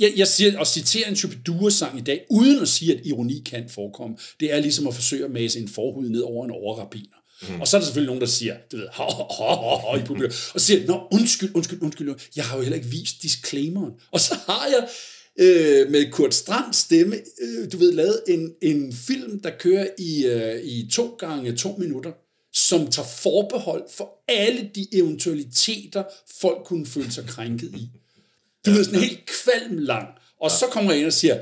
jeg, 0.00 0.12
jeg 0.16 0.28
siger, 0.28 0.60
at 0.60 0.66
citere 0.66 1.08
en 1.08 1.16
Chubidua-sang 1.16 1.98
i 1.98 2.02
dag, 2.02 2.26
uden 2.30 2.62
at 2.62 2.68
sige, 2.68 2.94
at 2.94 3.06
ironi 3.06 3.42
kan 3.46 3.68
forekomme, 3.68 4.16
det 4.40 4.52
er 4.54 4.60
ligesom 4.60 4.86
at 4.86 4.94
forsøge 4.94 5.24
at 5.24 5.30
mase 5.30 5.60
en 5.60 5.68
forhud 5.68 6.08
ned 6.08 6.20
over 6.20 6.44
en 6.44 6.50
overrabiner. 6.50 7.23
Mm. 7.42 7.60
Og 7.60 7.68
så 7.68 7.76
er 7.76 7.80
der 7.80 7.84
selvfølgelig 7.84 8.06
nogen, 8.06 8.20
der 8.20 8.26
siger, 8.26 8.56
du 8.72 8.76
ved, 8.76 8.86
ho, 8.92 9.04
ho, 9.04 9.44
ho, 9.44 9.76
ho, 9.76 9.96
i 9.96 10.02
publikum, 10.04 10.36
og 10.54 10.60
siger, 10.60 10.86
nå, 10.86 11.08
undskyld, 11.12 11.50
undskyld, 11.54 11.82
undskyld, 11.82 12.14
jeg 12.36 12.44
har 12.44 12.56
jo 12.56 12.62
heller 12.62 12.76
ikke 12.76 12.88
vist 12.88 13.22
disclaimeren. 13.22 13.92
Og 14.12 14.20
så 14.20 14.34
har 14.46 14.66
jeg 14.66 14.88
øh, 15.38 15.90
med 15.90 16.10
Kurt 16.10 16.34
Strands 16.34 16.76
stemme, 16.76 17.16
øh, 17.40 17.72
du 17.72 17.76
ved, 17.76 17.92
lavet 17.92 18.22
en, 18.28 18.52
en 18.62 18.92
film, 18.92 19.40
der 19.40 19.50
kører 19.58 19.86
i, 19.98 20.26
øh, 20.26 20.64
i 20.64 20.88
to 20.92 21.16
gange 21.18 21.56
to 21.56 21.76
minutter, 21.78 22.12
som 22.52 22.90
tager 22.90 23.08
forbehold 23.08 23.82
for 23.96 24.24
alle 24.28 24.70
de 24.74 24.86
eventualiteter, 24.92 26.04
folk 26.40 26.64
kunne 26.64 26.86
føle 26.86 27.12
sig 27.12 27.26
krænket 27.26 27.72
i. 27.76 27.88
Du 28.66 28.70
ved, 28.70 28.84
sådan 28.84 29.00
helt 29.00 29.30
kvalm 29.44 29.78
lang. 29.78 30.08
Og 30.40 30.50
så 30.50 30.66
kommer 30.70 30.90
jeg 30.92 30.98
ind 30.98 31.06
og 31.06 31.12
siger, 31.12 31.38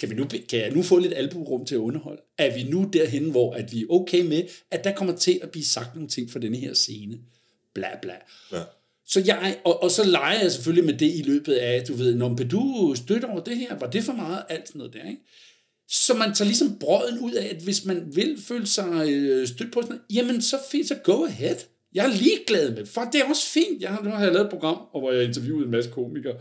kan, 0.00 0.10
vi 0.10 0.14
nu, 0.14 0.24
kan 0.24 0.60
jeg 0.60 0.70
nu 0.70 0.82
få 0.82 0.98
lidt 0.98 1.14
albuerum 1.16 1.66
til 1.66 1.74
at 1.74 1.78
underholde? 1.78 2.22
Er 2.38 2.54
vi 2.54 2.62
nu 2.62 2.90
derhen, 2.92 3.30
hvor 3.30 3.54
at 3.54 3.72
vi 3.72 3.80
er 3.80 3.86
okay 3.90 4.20
med, 4.20 4.42
at 4.70 4.84
der 4.84 4.94
kommer 4.94 5.16
til 5.16 5.40
at 5.42 5.50
blive 5.50 5.64
sagt 5.64 5.94
nogle 5.94 6.08
ting 6.08 6.30
for 6.30 6.38
denne 6.38 6.56
her 6.56 6.74
scene? 6.74 7.18
Bla 7.74 7.88
bla. 8.02 8.14
Ja. 8.52 8.62
Så 9.06 9.22
jeg, 9.26 9.56
og, 9.64 9.82
og 9.82 9.90
så 9.90 10.04
leger 10.04 10.40
jeg 10.42 10.52
selvfølgelig 10.52 10.84
med 10.84 10.98
det 10.98 11.14
i 11.14 11.22
løbet 11.22 11.52
af, 11.52 11.84
du 11.84 11.94
ved, 11.94 12.14
når 12.14 12.34
du 12.34 12.94
støtter 12.96 13.28
over 13.28 13.40
det 13.40 13.56
her, 13.56 13.78
var 13.78 13.90
det 13.90 14.04
for 14.04 14.12
meget, 14.12 14.42
alt 14.48 14.68
sådan 14.68 14.78
noget 14.78 14.92
der, 14.92 15.08
ikke? 15.08 15.22
Så 15.88 16.14
man 16.14 16.34
tager 16.34 16.46
ligesom 16.46 16.78
brøden 16.78 17.18
ud 17.18 17.32
af, 17.32 17.46
at 17.54 17.62
hvis 17.62 17.84
man 17.84 18.16
vil 18.16 18.38
føle 18.48 18.66
sig 18.66 19.10
øh, 19.10 19.48
stødt 19.48 19.72
på 19.72 19.82
sådan 19.82 19.94
noget, 19.94 20.02
jamen 20.14 20.42
så 20.42 20.56
fint, 20.70 20.88
så 20.88 20.94
go 20.94 21.24
ahead. 21.24 21.56
Jeg 21.94 22.06
er 22.06 22.16
ligeglad 22.16 22.74
med 22.74 22.86
for 22.86 23.00
det 23.12 23.20
er 23.20 23.24
også 23.24 23.46
fint. 23.46 23.82
Jeg, 23.82 23.98
nu 24.04 24.10
har 24.10 24.24
jeg 24.24 24.32
lavet 24.32 24.44
et 24.44 24.50
program, 24.50 24.76
hvor 24.90 25.12
jeg 25.12 25.24
interviewede 25.24 25.64
en 25.64 25.70
masse 25.70 25.90
komikere 25.90 26.34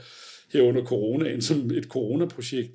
her 0.54 0.62
under 0.62 0.86
coronaen, 0.86 1.42
som 1.42 1.72
et 1.72 1.84
coronaprojekt. 1.84 2.72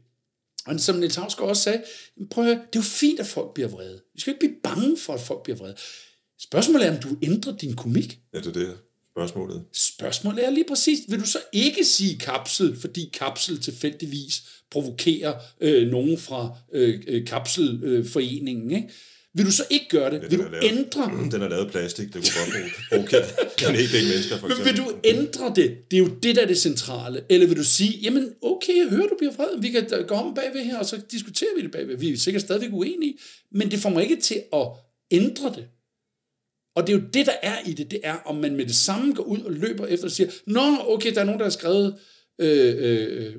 Og 0.66 0.80
som 0.80 0.96
Niels 0.96 1.14
Havsgaard 1.14 1.48
også 1.48 1.62
sagde, 1.62 1.82
prøv 2.30 2.44
at 2.44 2.50
høre, 2.50 2.64
det 2.66 2.78
er 2.78 2.80
jo 2.80 2.82
fint, 2.82 3.20
at 3.20 3.26
folk 3.26 3.54
bliver 3.54 3.68
vrede. 3.68 4.00
Vi 4.14 4.20
skal 4.20 4.30
ikke 4.30 4.46
blive 4.46 4.60
bange 4.62 4.98
for, 4.98 5.12
at 5.12 5.20
folk 5.20 5.42
bliver 5.42 5.56
vrede. 5.56 5.74
Spørgsmålet 6.38 6.86
er, 6.86 6.94
om 6.94 7.02
du 7.02 7.16
ændrer 7.22 7.56
din 7.56 7.76
komik. 7.76 8.18
Ja, 8.34 8.38
det 8.38 8.46
er 8.46 8.52
det 8.52 8.76
spørgsmålet. 9.14 9.64
Spørgsmålet 9.72 10.46
er 10.46 10.50
lige 10.50 10.64
præcis, 10.68 11.00
vil 11.08 11.20
du 11.20 11.26
så 11.26 11.38
ikke 11.52 11.84
sige 11.84 12.18
kapsel, 12.18 12.76
fordi 12.76 13.10
kapsel 13.12 13.60
tilfældigvis 13.60 14.42
provokerer 14.70 15.34
øh, 15.60 15.88
nogen 15.88 16.18
fra 16.18 16.56
øh, 16.72 17.02
øh 17.06 17.26
kapselforeningen, 17.26 18.70
ikke? 18.70 18.88
Vil 19.36 19.46
du 19.46 19.50
så 19.52 19.64
ikke 19.70 19.86
gøre 19.90 20.10
det? 20.10 20.22
Ja, 20.22 20.28
vil 20.28 20.38
du 20.38 20.44
lavet- 20.50 20.64
ændre 20.64 21.28
Den 21.32 21.42
er 21.42 21.48
lavet 21.48 21.70
plastik, 21.70 22.06
det 22.06 22.14
kunne 22.14 22.22
godt 22.22 22.50
bruge, 22.90 23.04
bruge 23.08 23.70
en 23.70 23.76
hel 23.76 23.92
del 23.92 24.08
mennesker, 24.08 24.38
for 24.38 24.48
Men 24.48 24.56
eksempel. 24.58 24.84
vil 24.84 24.92
du 24.92 24.98
ændre 25.04 25.52
det? 25.56 25.90
Det 25.90 25.96
er 25.96 26.00
jo 26.00 26.08
det, 26.22 26.36
der 26.36 26.42
er 26.42 26.46
det 26.46 26.58
centrale. 26.58 27.20
Eller 27.30 27.46
vil 27.46 27.56
du 27.56 27.64
sige, 27.64 27.98
jamen 28.02 28.32
okay, 28.42 28.76
jeg 28.76 28.86
hører, 28.88 29.06
du 29.06 29.14
bliver 29.18 29.32
fred. 29.32 29.60
Vi 29.60 29.70
kan 29.70 29.86
gå 30.06 30.14
om 30.14 30.34
bagved 30.34 30.64
her, 30.64 30.78
og 30.78 30.86
så 30.86 31.00
diskuterer 31.10 31.50
vi 31.56 31.62
det 31.62 31.70
bagved. 31.70 31.96
Vi 31.96 32.12
er 32.12 32.16
sikkert 32.16 32.42
stadigvæk 32.42 32.70
uenige, 32.72 33.18
men 33.52 33.70
det 33.70 33.78
får 33.78 33.90
mig 33.90 34.02
ikke 34.02 34.16
til 34.16 34.42
at 34.52 34.66
ændre 35.10 35.48
det. 35.56 35.64
Og 36.76 36.86
det 36.86 36.94
er 36.94 36.98
jo 36.98 37.04
det, 37.14 37.26
der 37.26 37.36
er 37.42 37.56
i 37.66 37.72
det. 37.72 37.90
Det 37.90 38.00
er, 38.04 38.14
om 38.14 38.36
man 38.36 38.56
med 38.56 38.66
det 38.66 38.74
samme 38.74 39.14
går 39.14 39.22
ud 39.22 39.38
og 39.40 39.52
løber 39.52 39.86
efter 39.86 40.04
og 40.06 40.10
siger, 40.10 40.30
Nå, 40.46 40.60
okay, 40.88 41.14
der 41.14 41.20
er 41.20 41.24
nogen, 41.24 41.38
der 41.40 41.44
har 41.46 41.50
skrevet 41.50 41.94
øh, 42.38 42.74
øh, 42.78 43.24
øh, 43.24 43.34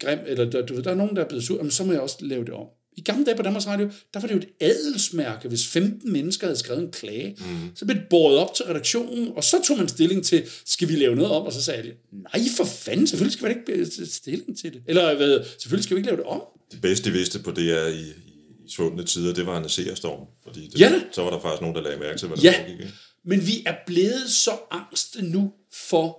grim, 0.00 0.18
eller 0.26 0.50
der, 0.50 0.66
du 0.66 0.74
ved, 0.74 0.82
der 0.82 0.90
er 0.90 0.94
nogen, 0.94 1.16
der 1.16 1.24
er 1.24 1.28
blevet 1.28 1.44
sur, 1.44 1.56
jamen, 1.56 1.70
så 1.70 1.84
må 1.84 1.92
jeg 1.92 2.00
også 2.00 2.16
lave 2.20 2.44
det 2.44 2.54
om. 2.54 2.66
I 2.96 3.00
gamle 3.00 3.24
dage 3.24 3.36
på 3.36 3.42
Danmarks 3.42 3.66
Radio, 3.66 3.90
der 4.14 4.20
var 4.20 4.28
det 4.28 4.34
jo 4.34 4.38
et 4.40 4.48
adelsmærke, 4.60 5.48
hvis 5.48 5.66
15 5.66 6.12
mennesker 6.12 6.46
havde 6.46 6.58
skrevet 6.58 6.82
en 6.82 6.90
klage. 6.90 7.36
Mm. 7.38 7.70
Så 7.76 7.84
blev 7.84 7.96
det 7.96 8.04
båret 8.10 8.38
op 8.38 8.54
til 8.54 8.64
redaktionen, 8.64 9.32
og 9.36 9.44
så 9.44 9.60
tog 9.66 9.78
man 9.78 9.88
stilling 9.88 10.24
til, 10.24 10.44
skal 10.64 10.88
vi 10.88 10.96
lave 10.96 11.16
noget 11.16 11.32
om? 11.32 11.42
Og 11.46 11.52
så 11.52 11.62
sagde 11.62 11.82
de, 11.82 11.92
nej 12.12 12.42
for 12.56 12.64
fanden, 12.64 13.06
selvfølgelig 13.06 13.32
skal 13.32 13.48
vi 13.48 13.54
ikke 13.72 13.90
tage 13.90 14.06
stilling 14.06 14.58
til 14.58 14.72
det. 14.72 14.82
Eller 14.86 15.14
hvad, 15.16 15.44
selvfølgelig 15.58 15.84
skal 15.84 15.94
vi 15.96 15.98
ikke 15.98 16.06
lave 16.10 16.16
det 16.16 16.26
om. 16.26 16.42
Det 16.72 16.80
bedste, 16.80 17.10
de 17.10 17.14
vidste 17.14 17.38
på 17.38 17.50
det 17.50 17.70
er 17.82 17.86
i, 17.86 18.00
i 18.00 18.70
svundne 18.70 19.04
tider, 19.04 19.34
det 19.34 19.46
var 19.46 19.62
en 19.62 19.68
seerstorm. 19.68 20.26
Fordi 20.44 20.68
det, 20.68 20.80
Ja 20.80 21.02
så 21.12 21.22
var 21.22 21.30
der 21.30 21.40
faktisk 21.40 21.60
nogen, 21.60 21.76
der 21.76 21.82
lagde 21.82 21.98
mærke 21.98 22.18
til, 22.18 22.28
hvad 22.28 22.36
der 22.36 22.42
Ja. 22.42 22.62
foregik. 22.62 22.86
Men 23.24 23.46
vi 23.46 23.62
er 23.66 23.74
blevet 23.86 24.30
så 24.30 24.50
angste 24.70 25.22
nu 25.22 25.52
for 25.88 26.18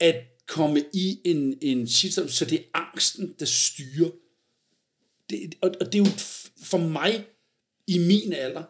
at 0.00 0.16
komme 0.48 0.84
i 0.92 1.18
en, 1.24 1.54
en 1.62 1.88
situation, 1.88 2.28
så 2.28 2.44
det 2.44 2.58
er 2.58 2.78
angsten, 2.78 3.34
der 3.38 3.44
styrer. 3.46 4.10
Det, 5.30 5.54
og, 5.62 5.70
og 5.80 5.86
det 5.86 5.94
er 5.94 5.98
jo 5.98 6.10
for 6.62 6.78
mig 6.78 7.24
i 7.86 7.98
min 7.98 8.32
alder, 8.32 8.62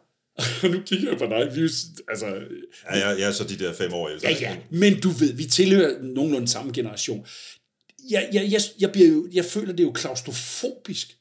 og 0.63 0.71
nu 0.73 0.81
kigger 0.87 1.11
jeg 1.11 1.19
på 1.19 1.27
dig, 1.27 1.57
vi 1.57 1.61
er 1.61 1.71
altså, 2.09 2.27
Ja, 2.85 3.09
jeg, 3.09 3.19
jeg 3.21 3.29
er 3.29 3.33
så 3.33 3.45
de 3.45 3.59
der 3.59 3.73
fem 3.73 3.93
år 3.93 4.09
ældre. 4.09 4.29
ja, 4.29 4.37
ja, 4.41 4.57
men 4.71 5.01
du 5.01 5.09
ved, 5.09 5.33
vi 5.33 5.45
tilhører 5.45 6.03
nogenlunde 6.03 6.49
samme 6.49 6.73
generation. 6.73 7.27
Jeg, 8.11 8.29
jeg, 8.33 8.49
jeg, 8.53 8.61
jeg, 8.81 8.93
bliver 8.93 9.09
jo, 9.09 9.29
jeg 9.33 9.45
føler, 9.45 9.73
det 9.73 9.81
er 9.81 9.85
jo 9.85 9.93
klaustrofobisk. 9.93 11.17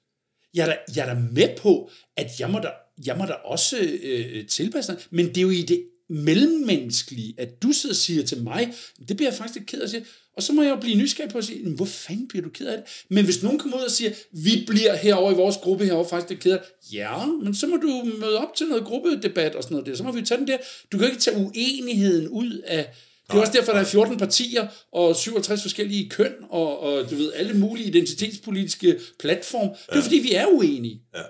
Jeg 0.53 0.61
er 0.61 0.65
da, 0.65 0.77
jeg 0.95 1.09
er 1.09 1.13
da 1.13 1.19
med 1.19 1.57
på, 1.57 1.91
at 2.17 2.39
jeg 2.39 2.49
må 2.49 2.59
da, 2.59 2.69
jeg 3.05 3.17
må 3.17 3.25
da 3.25 3.33
også 3.33 3.77
øh, 4.03 4.47
tilpasse 4.47 4.91
mig, 4.91 5.01
men 5.09 5.27
det 5.27 5.37
er 5.37 5.41
jo 5.41 5.49
i 5.49 5.61
det 5.61 5.83
mellemmenneskelige, 6.09 7.33
at 7.37 7.63
du 7.63 7.71
sidder 7.71 7.93
og 7.93 7.97
siger 7.97 8.23
til 8.23 8.43
mig, 8.43 8.73
det 9.07 9.17
bliver 9.17 9.29
jeg 9.29 9.37
faktisk 9.37 9.55
lidt 9.59 9.69
ked 9.69 9.79
af 9.79 9.83
at 9.83 9.89
sige, 9.89 10.05
og 10.37 10.43
så 10.43 10.53
må 10.53 10.61
jeg 10.61 10.69
jo 10.69 10.75
blive 10.75 10.95
nysgerrig 10.97 11.31
på 11.31 11.37
at 11.37 11.45
sige, 11.45 11.63
"Men 11.63 11.73
hvor 11.73 11.85
fanden 11.85 12.27
bliver 12.27 12.43
du 12.43 12.49
ked 12.49 12.67
af 12.67 12.77
det? 12.77 12.85
Men 13.09 13.25
hvis 13.25 13.43
nogen 13.43 13.59
kommer 13.59 13.77
ud 13.77 13.83
og 13.83 13.91
siger, 13.91 14.11
vi 14.31 14.63
bliver 14.67 14.95
herovre 14.95 15.31
i 15.31 15.35
vores 15.35 15.57
gruppe 15.57 15.85
herovre 15.85 16.09
faktisk 16.09 16.29
lidt 16.29 16.39
ked 16.39 16.51
af 16.51 16.59
det, 16.59 16.93
ja, 16.93 17.25
men 17.25 17.55
så 17.55 17.67
må 17.67 17.77
du 17.77 18.03
møde 18.19 18.37
op 18.37 18.55
til 18.55 18.67
noget 18.67 18.83
gruppedebat 18.83 19.55
og 19.55 19.63
sådan 19.63 19.75
noget 19.75 19.87
der, 19.87 19.95
så 19.95 20.03
må 20.03 20.11
vi 20.11 20.21
tage 20.21 20.39
den 20.39 20.47
der. 20.47 20.57
Du 20.91 20.97
kan 20.97 21.07
jo 21.07 21.11
ikke 21.11 21.21
tage 21.21 21.37
uenigheden 21.37 22.27
ud 22.27 22.61
af, 22.65 22.87
det 23.27 23.35
er 23.37 23.41
også 23.41 23.53
derfor, 23.53 23.71
der 23.71 23.79
er 23.79 23.85
14 23.85 24.17
partier 24.17 24.67
og 24.93 25.15
57 25.15 25.61
forskellige 25.61 26.09
køn 26.09 26.33
og, 26.49 26.79
og 26.79 27.09
du 27.09 27.15
ved, 27.15 27.33
alle 27.33 27.53
mulige 27.53 27.87
identitetspolitiske 27.87 28.99
platform. 29.19 29.69
Det 29.89 29.97
er 29.97 30.01
fordi, 30.01 30.17
vi 30.17 30.33
er 30.33 30.45
uenige. 30.47 31.01
Ja. 31.15 31.21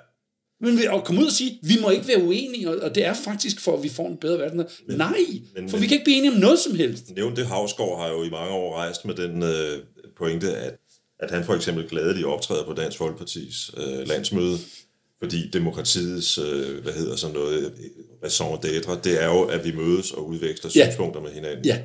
Men 0.61 0.77
vi- 0.77 0.85
at 0.85 1.03
komme 1.05 1.21
ud 1.21 1.25
og 1.25 1.31
sige, 1.31 1.59
vi 1.63 1.73
må 1.81 1.89
ikke 1.89 2.07
være 2.07 2.23
uenige, 2.23 2.69
og- 2.83 2.95
det 2.95 3.05
er 3.05 3.13
faktisk 3.13 3.59
for, 3.61 3.77
at 3.77 3.83
vi 3.83 3.89
får 3.89 4.07
en 4.07 4.17
bedre 4.17 4.37
verden. 4.39 4.57
Men, 4.57 4.97
Nej, 4.97 5.17
men- 5.55 5.69
for 5.69 5.77
men- 5.77 5.81
vi 5.81 5.87
kan 5.87 5.95
ikke 5.95 6.03
blive 6.03 6.17
enige 6.17 6.31
om 6.31 6.37
noget 6.37 6.59
som 6.59 6.75
helst. 6.75 7.15
Nævnte 7.15 7.45
Havsgaard 7.45 7.99
har 8.01 8.09
jo 8.09 8.23
i 8.23 8.29
mange 8.29 8.51
år 8.53 8.75
rejst 8.75 9.05
med 9.05 9.15
den 9.15 9.43
øh, 9.43 9.79
pointe, 10.17 10.55
at, 10.57 10.73
at 11.19 11.31
han 11.31 11.43
for 11.45 11.53
eksempel 11.55 11.87
gladeligt 11.89 12.25
optræder 12.25 12.63
på 12.65 12.73
Dansk 12.73 12.97
Folkepartis 12.97 13.71
øh, 13.77 14.07
landsmøde, 14.07 14.57
fordi 15.19 15.49
demokratiets, 15.49 16.37
øh, 16.37 16.83
hvad 16.83 16.93
hedder 16.93 17.15
sådan 17.15 17.33
noget, 17.35 17.73
raison 18.23 18.57
d'être, 18.65 18.99
det 19.03 19.23
er 19.23 19.27
jo, 19.27 19.41
at 19.43 19.65
vi 19.65 19.71
mødes 19.71 20.11
og 20.11 20.27
udveksler 20.27 20.71
Ja. 20.75 20.85
synspunkter 20.89 21.21
med 21.21 21.31
hinanden. 21.31 21.65
Ja. 21.65 21.81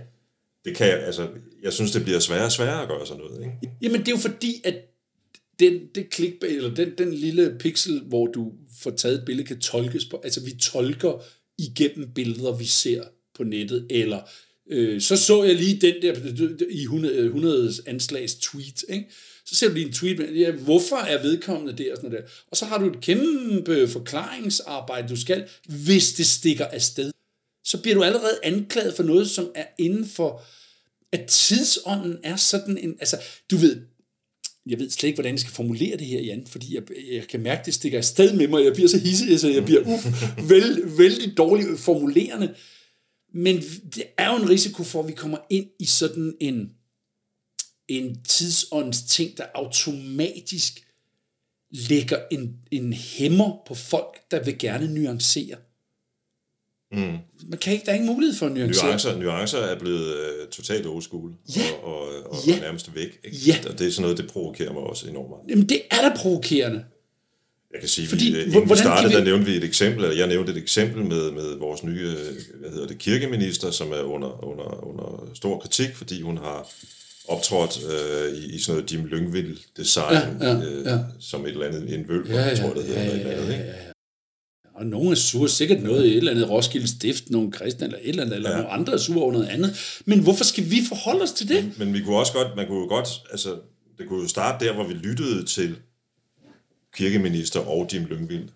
Det 0.64 0.76
kan 0.76 0.87
altså, 0.87 1.28
jeg 1.62 1.73
synes, 1.73 1.90
det 1.93 2.02
bliver 2.02 2.19
sværere 2.19 2.45
og 2.45 2.52
sværere 2.52 2.83
at 2.83 2.88
gøre 2.88 3.07
sådan 3.07 3.23
noget, 3.23 3.40
ikke? 3.40 3.76
Jamen, 3.83 4.00
det 4.00 4.09
er 4.09 4.12
jo 4.12 4.19
fordi, 4.19 4.61
at 4.64 4.75
den, 5.61 5.80
det 5.94 6.06
clickbait, 6.14 6.56
eller 6.56 6.75
den, 6.75 6.92
den 6.99 7.14
lille 7.14 7.56
pixel, 7.61 8.00
hvor 8.00 8.26
du 8.26 8.52
får 8.82 8.90
taget 8.90 9.18
et 9.18 9.25
billede, 9.26 9.46
kan 9.46 9.61
tolkes 9.61 10.04
på. 10.04 10.20
Altså, 10.25 10.40
vi 10.40 10.52
tolker 10.52 11.25
igennem 11.58 12.12
billeder, 12.14 12.56
vi 12.56 12.64
ser 12.64 13.04
på 13.34 13.44
nettet, 13.44 13.87
eller 13.90 14.20
øh, 14.70 15.00
så 15.00 15.16
så 15.16 15.44
jeg 15.44 15.54
lige 15.54 15.80
den 15.80 15.94
der 16.02 16.14
i 16.70 16.82
100, 16.82 17.25
100 17.25 17.64
øh, 17.66 17.73
anslags 17.87 18.34
tweet, 18.34 18.84
ikke? 18.88 19.11
Så 19.46 19.54
ser 19.54 19.68
du 19.68 19.75
lige 19.75 19.87
en 19.87 19.92
tweet 19.92 20.18
med, 20.18 20.32
ja, 20.32 20.50
hvorfor 20.50 20.96
er 20.96 21.23
vedkommende 21.23 21.84
der 21.84 21.92
og 21.92 21.96
sådan 21.96 22.11
noget 22.11 22.25
der. 22.25 22.30
Og 22.50 22.56
så 22.56 22.64
har 22.64 22.78
du 22.78 22.90
et 22.90 23.00
kæmpe 23.00 23.88
forklaringsarbejde, 23.88 25.08
du 25.08 25.20
skal, 25.20 25.49
hvis 25.66 26.12
det 26.12 26.26
stikker 26.26 26.64
afsted. 26.64 27.11
Så 27.64 27.82
bliver 27.82 27.94
du 27.94 28.02
allerede 28.02 28.38
anklaget 28.42 28.94
for 28.94 29.02
noget, 29.02 29.30
som 29.30 29.50
er 29.54 29.66
inden 29.78 30.06
for, 30.06 30.42
at 31.12 31.26
tidsånden 31.28 32.18
er 32.23 32.37
sådan 32.37 32.78
en, 32.78 32.96
altså, 33.00 33.16
du 33.50 33.56
ved, 33.56 33.80
jeg 34.66 34.78
ved 34.78 34.90
slet 34.90 35.09
ikke, 35.09 35.16
hvordan 35.16 35.33
jeg 35.33 35.40
skal 35.40 35.52
formulere 35.52 35.97
det 35.97 36.06
her, 36.06 36.21
Jan, 36.21 36.47
fordi 36.47 36.75
jeg, 36.75 36.83
jeg 37.12 37.28
kan 37.28 37.42
mærke, 37.42 37.62
det 37.66 37.75
stikker 37.75 37.99
afsted 37.99 38.37
med 38.37 38.49
mig, 38.49 38.64
jeg 38.64 38.73
bliver 38.73 38.88
så 38.88 38.99
hissig, 38.99 39.26
så 39.26 39.33
altså, 39.33 39.49
jeg 39.49 39.64
bliver 39.64 39.80
uff, 39.80 40.06
vel, 40.50 40.99
vældig 40.99 41.37
dårligt 41.37 41.80
formulerende. 41.80 42.54
Men 43.35 43.56
det 43.94 44.04
er 44.18 44.30
jo 44.30 44.42
en 44.42 44.49
risiko 44.49 44.83
for, 44.83 45.02
at 45.02 45.09
vi 45.09 45.12
kommer 45.12 45.38
ind 45.50 45.66
i 45.80 45.85
sådan 45.85 46.35
en, 46.40 46.71
en 47.88 48.23
tidsånds 48.23 49.02
ting, 49.02 49.37
der 49.37 49.44
automatisk 49.54 50.87
lægger 51.71 52.18
en, 52.30 52.56
en 52.71 52.92
hæmmer 52.92 53.62
på 53.66 53.75
folk, 53.75 54.30
der 54.30 54.44
vil 54.44 54.59
gerne 54.59 54.94
nuancere. 54.94 55.56
Mm. 56.96 57.48
Man 57.50 57.58
kan 57.58 57.72
ikke, 57.72 57.84
der 57.84 57.90
er 57.92 57.96
ingen 57.96 58.12
mulighed 58.14 58.36
for 58.38 58.46
at 58.46 58.52
nuancere. 58.52 58.86
Nuancer, 58.86 59.16
nuancer 59.18 59.58
er 59.58 59.78
blevet 59.78 60.06
øh, 60.16 60.48
totalt 60.50 60.86
old 60.86 61.02
school 61.02 61.32
Ja. 61.56 61.62
og, 61.82 62.00
og, 62.00 62.08
og, 62.30 62.36
Ja. 62.46 62.54
og 62.54 62.60
nærmest 62.60 62.94
væk. 62.94 63.18
Ikke? 63.24 63.36
Ja. 63.46 63.56
Og 63.72 63.78
det 63.78 63.86
er 63.86 63.90
sådan 63.90 64.02
noget, 64.02 64.18
det 64.18 64.26
provokerer 64.30 64.72
mig 64.72 64.82
også 64.82 65.08
enormt 65.08 65.28
meget. 65.30 65.42
Jamen, 65.50 65.68
det 65.68 65.80
er 65.90 66.08
da 66.08 66.16
provokerende. 66.16 66.84
Jeg 67.72 67.80
kan 67.80 67.88
sige, 67.88 68.08
Fordi, 68.08 68.24
vi, 68.24 68.32
hvor- 68.50 68.60
inden 68.60 68.70
vi 68.70 68.76
startede, 68.76 69.08
vi- 69.12 69.18
der 69.18 69.24
nævnte 69.24 69.46
vi 69.46 69.56
et 69.56 69.64
eksempel, 69.64 70.04
eller 70.04 70.16
jeg 70.16 70.26
nævnte 70.26 70.52
et 70.52 70.58
eksempel 70.58 71.04
med, 71.04 71.30
med 71.30 71.56
vores 71.58 71.82
nye, 71.82 72.00
øh, 72.18 72.60
hvad 72.60 72.70
hedder 72.70 72.86
det, 72.86 72.98
kirkeminister, 72.98 73.70
som 73.70 73.92
er 73.92 74.00
under, 74.02 74.44
under, 74.44 74.84
under 74.86 75.30
stor 75.34 75.58
kritik, 75.58 75.88
fordi 75.94 76.20
hun 76.20 76.36
har 76.36 76.68
optrådt 77.28 77.78
øh, 77.92 78.38
i, 78.38 78.54
i 78.54 78.58
sådan 78.58 78.76
noget 78.78 78.92
Jim 78.92 79.04
Lyngvild-design, 79.04 80.14
Ja, 80.40 80.46
ja, 80.52 80.62
øh, 80.62 80.84
ja. 80.86 80.98
som 81.20 81.46
et 81.46 81.50
eller 81.50 81.66
andet, 81.66 81.94
en 81.94 82.08
vølper, 82.08 82.34
Ja, 82.34 82.40
ja, 82.42 82.48
ja, 82.48 82.56
tror 82.56 82.66
jeg, 82.66 82.76
det 82.76 82.84
hedder. 82.84 83.02
ja, 83.02 83.10
eller 83.10 83.14
et 83.14 83.20
eller 83.20 83.42
andet, 83.42 83.52
ja, 83.52 83.58
ikke? 83.58 83.64
ja, 83.70 83.84
ja. 83.84 83.90
Og 84.75 84.87
nogen 84.87 85.11
er 85.11 85.14
sure, 85.14 85.49
sikkert 85.49 85.83
noget 85.83 86.07
i 86.07 86.11
et 86.11 86.16
eller 86.16 86.31
andet 86.33 86.50
Roskilde 86.50 86.88
Stift, 86.88 87.31
nogle 87.31 87.52
kristne 87.52 87.87
eller 87.87 87.99
et 88.02 88.09
eller 88.09 88.23
andet, 88.23 88.37
eller 88.37 88.50
ja. 88.50 88.57
Nogle 88.57 88.71
andre 88.71 88.93
er 88.93 88.97
sure 88.97 89.23
over 89.23 89.33
noget 89.33 89.47
andet. 89.49 90.00
Men 90.04 90.21
hvorfor 90.21 90.45
skal 90.45 90.71
vi 90.71 90.76
forholde 90.88 91.23
os 91.23 91.33
til 91.33 91.49
det? 91.49 91.73
Men 91.78 91.95
vi 91.95 92.00
kunne 92.00 92.16
også 92.16 92.33
godt, 92.33 92.49
man 92.57 92.66
kunne 92.66 92.78
jo 92.81 92.87
godt, 92.88 93.09
altså, 93.31 93.57
det 93.99 94.09
kunne 94.09 94.23
jo 94.23 94.28
starte 94.28 94.64
der, 94.64 94.73
hvor 94.75 94.85
vi 94.87 94.95
lyttede 94.95 95.45
til 95.45 95.76
kirkeminister 96.97 97.61
og 97.61 97.88
Jim 97.93 98.04
Lyngvild, 98.04 98.49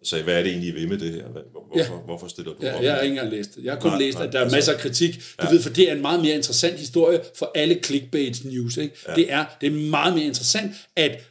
og 0.00 0.06
sagde, 0.06 0.24
hvad 0.24 0.34
er 0.38 0.42
det 0.42 0.50
egentlig, 0.50 0.68
I 0.68 0.72
vil 0.72 0.88
med 0.88 0.98
det 0.98 1.12
her? 1.12 1.22
Hvorfor, 1.28 1.76
Ja. 1.76 1.84
hvorfor 2.04 2.28
stiller 2.28 2.52
du 2.52 2.58
Ja, 2.62 2.76
op? 2.76 2.82
jeg 2.82 2.92
har 2.94 3.00
ikke 3.00 3.10
engang 3.12 3.30
læst 3.30 3.54
det. 3.54 3.64
Jeg 3.64 3.72
har 3.72 3.80
kun 3.80 3.90
Nej, 3.90 3.98
læst, 3.98 4.18
nej, 4.18 4.26
at 4.26 4.32
der 4.32 4.38
er 4.38 4.42
altså- 4.42 4.56
masser 4.56 4.72
af 4.72 4.78
kritik. 4.78 5.14
Du 5.14 5.20
ja. 5.46 5.50
ved, 5.50 5.62
for 5.62 5.70
det 5.70 5.90
er 5.90 5.94
en 5.94 6.00
meget 6.02 6.20
mere 6.22 6.34
interessant 6.34 6.78
historie 6.78 7.20
for 7.38 7.50
alle 7.54 7.78
clickbait 7.84 8.44
news. 8.44 8.76
Ikke? 8.76 8.94
Ja. 9.08 9.14
Det, 9.14 9.32
er, 9.32 9.44
det 9.60 9.66
er 9.66 9.70
meget 9.90 10.14
mere 10.14 10.24
interessant, 10.24 10.72
at 10.96 11.22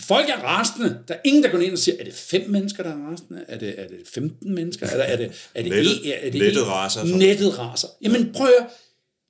folk 0.00 0.28
er 0.28 0.36
rasende. 0.44 0.98
Der 1.08 1.14
er 1.14 1.18
ingen, 1.24 1.42
der 1.42 1.50
går 1.50 1.58
ind 1.58 1.72
og 1.72 1.78
siger, 1.78 1.96
er 2.00 2.04
det 2.04 2.14
fem 2.14 2.50
mennesker, 2.50 2.82
der 2.82 2.90
er 2.90 3.10
rasende? 3.10 3.44
Er 3.48 3.58
det, 3.58 3.74
er 3.80 3.88
det 3.88 3.98
15 4.14 4.54
mennesker? 4.54 4.86
Er, 4.86 4.96
der, 4.96 5.04
er 5.04 5.16
det, 5.16 5.32
er 5.54 5.62
det 5.62 5.72
Nettet- 5.72 6.06
en- 6.06 6.12
er 6.12 6.30
det 6.30 6.40
nettet 6.40 6.66
raser, 6.66 7.06
så. 7.06 7.16
Nettet 7.16 7.58
raser. 7.58 7.88
Jamen 8.02 8.32
prøv 8.32 8.48
at. 8.60 8.66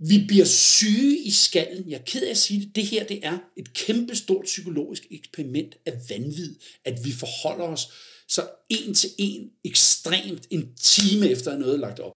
Vi 0.09 0.25
bliver 0.29 0.45
syge 0.45 1.19
i 1.19 1.31
skallen. 1.31 1.91
Jeg 1.91 1.97
er 1.97 2.03
ked 2.07 2.23
af 2.23 2.31
at 2.31 2.37
sige 2.37 2.61
det. 2.61 2.77
Det 2.77 2.87
her 2.87 3.05
det 3.05 3.21
er 3.23 3.39
et 3.57 3.75
kæmpestort 3.75 4.45
psykologisk 4.45 5.03
eksperiment 5.11 5.75
af 5.87 5.93
vanvid, 6.11 6.55
at 6.85 6.99
vi 7.05 7.13
forholder 7.13 7.65
os 7.65 7.89
så 8.29 8.43
en 8.69 8.95
til 8.95 9.11
en 9.19 9.51
ekstremt 9.65 10.47
en 10.51 10.69
time 10.81 11.29
efter 11.31 11.51
at 11.53 11.61
noget 11.61 11.75
er 11.75 11.79
lagt 11.79 12.01
op. 12.01 12.13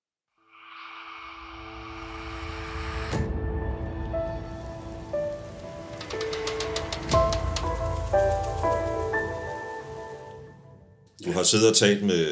har 11.37 11.43
siddet 11.43 11.69
og 11.69 11.77
talt 11.77 12.03
med, 12.03 12.27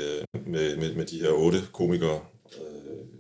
med, 0.47 0.77
med, 0.77 0.95
med 0.95 1.05
de 1.07 1.21
her 1.21 1.31
otte 1.31 1.59
komikere, 1.73 2.21
øh, 2.55 2.61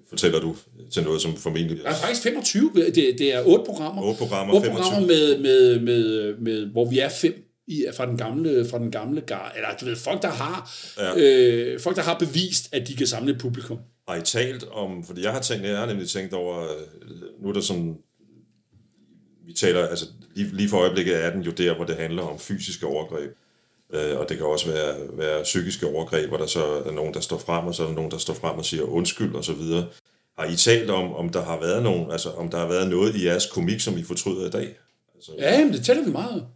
fortæller 0.09 0.41
du 0.41 0.57
til 0.93 1.03
noget, 1.03 1.23
som 1.23 1.37
formentlig 1.37 1.79
Der 1.85 1.91
er 1.91 1.95
faktisk 1.95 2.23
25. 2.23 2.73
Det, 2.75 2.95
det 2.95 3.35
er 3.35 3.43
otte 3.47 3.65
programmer. 3.65 4.03
Otte 4.03 4.19
programmer, 4.19 4.55
otte 4.55 4.67
25. 4.67 4.83
programmer 4.83 5.07
med, 5.07 5.39
med, 5.39 5.81
med, 5.81 6.35
med, 6.39 6.67
hvor 6.67 6.91
vi 6.91 6.99
er 6.99 7.09
fem 7.09 7.45
i, 7.67 7.85
fra 7.97 8.07
den 8.07 8.17
gamle, 8.17 8.69
fra 8.69 8.79
den 8.79 8.91
gamle 8.91 9.21
gar, 9.21 9.53
eller 9.57 9.69
du 9.81 9.85
ved, 9.85 9.97
folk 9.97 10.23
der 10.23 10.31
har, 10.31 10.71
ja. 10.99 11.15
øh, 11.17 11.81
folk 11.81 11.97
der 11.97 12.03
har 12.03 12.19
bevist, 12.19 12.75
at 12.75 12.89
de 12.89 12.97
kan 12.97 13.07
samle 13.07 13.33
et 13.33 13.39
publikum. 13.39 13.79
Har 14.09 14.17
I 14.17 14.23
talt 14.23 14.65
om, 14.69 15.05
fordi 15.05 15.23
jeg 15.23 15.33
har 15.33 15.41
tænkt, 15.41 15.67
jeg 15.67 15.79
har 15.79 15.87
nemlig 15.87 16.09
tænkt 16.09 16.33
over, 16.33 16.63
øh, 16.63 17.43
nu 17.43 17.49
er 17.49 17.53
der 17.53 17.61
sådan, 17.61 17.97
vi 19.47 19.53
taler, 19.53 19.87
altså 19.87 20.07
lige, 20.35 20.57
lige 20.57 20.69
for 20.69 20.79
øjeblikket 20.79 21.25
er 21.25 21.31
den 21.31 21.43
jo 21.43 21.51
der, 21.51 21.77
hvor 21.77 21.85
det 21.85 21.97
handler 21.97 22.23
om 22.23 22.39
fysiske 22.39 22.87
overgreb. 22.87 23.31
Øh, 23.93 24.19
og 24.19 24.29
det 24.29 24.37
kan 24.37 24.47
også 24.47 24.73
være, 24.73 24.95
være 25.13 25.43
psykiske 25.43 25.87
overgreb, 25.87 26.29
hvor 26.29 26.39
der 26.39 26.47
så 26.47 26.65
er 26.87 26.93
nogen, 26.93 27.15
der 27.15 27.21
står 27.21 27.39
frem, 27.39 27.67
og 27.67 27.75
så 27.75 27.83
er 27.83 27.87
der 27.87 27.95
nogen, 27.95 28.11
der 28.11 28.19
står 28.19 28.35
frem 28.35 28.59
og 28.59 28.65
siger 28.65 28.83
undskyld 28.83 29.35
og 29.35 29.45
så 29.45 29.53
videre. 29.53 29.87
Har 30.39 30.45
I 30.47 30.57
talt 30.57 30.91
om, 30.91 31.15
om 31.15 31.29
der 31.29 31.45
har 31.45 31.61
været 31.61 31.83
nogen, 31.83 32.11
altså 32.11 32.31
om 32.31 32.49
der 32.49 32.59
har 32.59 32.69
været 32.69 32.89
noget 32.89 33.17
i 33.17 33.27
jeres 33.27 33.47
komik, 33.47 33.81
som 33.81 33.99
I 33.99 34.03
fortryder 34.03 34.47
i 34.47 34.51
dag? 34.51 34.77
Altså, 35.15 35.33
Ja, 35.39 35.65
men 35.65 35.73
det 35.73 35.85
tæller 35.85 36.05
vi 36.05 36.11
meget. 36.11 36.47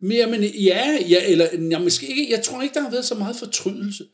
Men, 0.00 0.30
men 0.30 0.44
ja, 0.44 0.98
ja, 1.08 1.26
eller 1.26 1.48
ja, 1.70 1.78
måske 1.78 2.06
ikke, 2.06 2.26
jeg 2.30 2.42
tror 2.42 2.62
ikke, 2.62 2.74
der 2.74 2.80
har 2.80 2.90
været 2.90 3.04
så 3.04 3.14
meget 3.14 3.36
fortrydelse. 3.36 4.04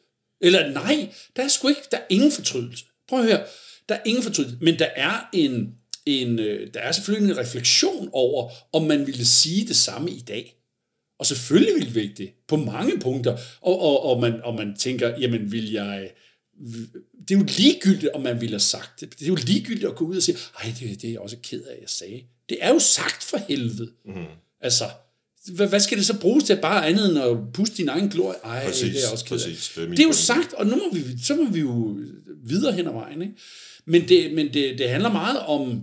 Eller 0.41 0.71
nej, 0.71 1.09
der 1.37 1.43
er 1.43 1.49
sgu 1.49 1.69
ikke, 1.69 1.81
der 1.91 1.97
er 1.97 2.07
ingen 2.11 2.33
fortrydelse. 2.33 2.85
Prøv 3.09 3.19
at 3.19 3.25
høre, 3.25 3.41
der 3.89 3.95
er 3.95 4.01
ingen 4.05 4.23
fortrydelse, 4.23 4.57
men 4.61 4.79
der 4.79 4.89
er 4.97 5.29
en, 5.33 5.75
en 6.07 6.39
øh, 6.39 6.75
der 6.75 6.81
er 6.81 6.93
selvfølgelig 6.93 7.31
en 7.31 7.39
refleksion 7.39 8.11
over, 8.13 8.51
om 8.73 8.83
man 8.83 9.07
ville 9.07 9.27
sige 9.27 9.69
det 9.69 9.77
samme 9.77 10.11
i 10.11 10.21
dag. 10.21 10.60
Og 11.21 11.27
selvfølgelig 11.27 11.75
ville 11.75 11.93
vi 11.93 12.01
ikke 12.01 12.15
det, 12.17 12.31
på 12.49 12.57
mange 12.57 12.99
punkter. 13.01 13.39
Og, 13.61 13.81
og, 13.81 14.05
og, 14.05 14.21
man, 14.21 14.41
og 14.45 14.55
man 14.55 14.77
tænker, 14.77 15.19
jamen 15.21 15.53
vil 15.53 15.73
jeg... 15.73 16.11
Det 17.29 17.35
er 17.35 17.39
jo 17.39 17.47
ligegyldigt, 17.59 18.13
om 18.15 18.23
man 18.23 18.41
ville 18.41 18.53
have 18.53 18.61
sagt 18.61 19.01
det. 19.01 19.19
Det 19.19 19.23
er 19.25 19.29
jo 19.29 19.35
ligegyldigt 19.47 19.85
at 19.85 19.97
gå 19.97 20.05
ud 20.05 20.17
og 20.17 20.23
sige, 20.23 20.39
ej, 20.65 20.75
det, 20.81 21.03
det 21.03 21.09
er 21.09 21.13
jeg 21.13 21.21
også 21.21 21.37
ked 21.43 21.63
af, 21.63 21.75
jeg 21.81 21.89
sagde. 21.89 22.23
Det 22.49 22.59
er 22.61 22.69
jo 22.69 22.79
sagt 22.79 23.23
for 23.23 23.39
helvede. 23.49 23.91
Mm. 24.05 24.13
Altså, 24.61 24.85
hvad, 25.53 25.69
hvad 25.69 25.81
skal 25.81 25.99
det 25.99 26.07
så 26.07 26.19
bruges 26.19 26.45
til 26.45 26.59
bare 26.63 26.87
andet 26.87 27.11
end 27.11 27.19
at 27.19 27.53
puste 27.53 27.77
din 27.77 27.89
egen 27.89 28.09
glorie? 28.09 28.39
Ej, 28.45 28.67
Præcis, 28.67 28.95
det 28.95 29.05
er 29.05 29.13
også 29.13 29.25
ked 29.25 29.37
af. 29.37 29.43
præcis. 29.43 29.73
Det 29.75 29.85
er 29.85 29.89
det 29.89 29.99
er 29.99 30.05
jo 30.05 30.13
sagt, 30.13 30.53
og 30.53 30.67
nu 30.67 30.77
må 30.77 30.95
vi, 30.95 31.05
så 31.23 31.35
må 31.37 31.51
vi 31.51 31.61
jo 31.61 31.99
videre 32.45 32.73
hen 32.73 32.87
ad 32.87 32.93
vejen. 32.93 33.23
Ikke? 33.23 33.35
Men, 33.85 34.09
det, 34.09 34.33
men 34.35 34.55
det, 34.55 34.79
det 34.79 34.89
handler 34.89 35.13
meget 35.13 35.39
om, 35.39 35.83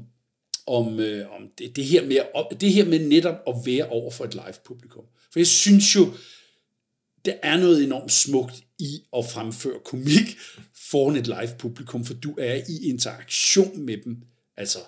om, 0.67 1.00
øh, 1.00 1.36
om 1.36 1.41
det, 1.57 1.75
det, 1.75 1.86
her 1.86 2.05
med, 2.05 2.17
det 2.59 2.74
her 2.74 2.86
med 2.86 3.00
netop 3.00 3.36
at 3.47 3.55
være 3.65 3.88
over 3.88 4.12
for 4.12 4.25
et 4.25 4.33
live-publikum. 4.33 5.03
For 5.33 5.39
jeg 5.39 5.47
synes 5.47 5.95
jo, 5.95 6.13
der 7.25 7.33
er 7.43 7.57
noget 7.57 7.83
enormt 7.83 8.12
smukt 8.12 8.63
i 8.79 9.00
at 9.17 9.25
fremføre 9.25 9.79
komik 9.86 10.38
foran 10.91 11.15
et 11.15 11.27
live-publikum, 11.27 12.05
for 12.05 12.13
du 12.13 12.36
er 12.39 12.53
i 12.69 12.89
interaktion 12.89 13.81
med 13.81 13.97
dem. 14.05 14.17
Altså, 14.57 14.79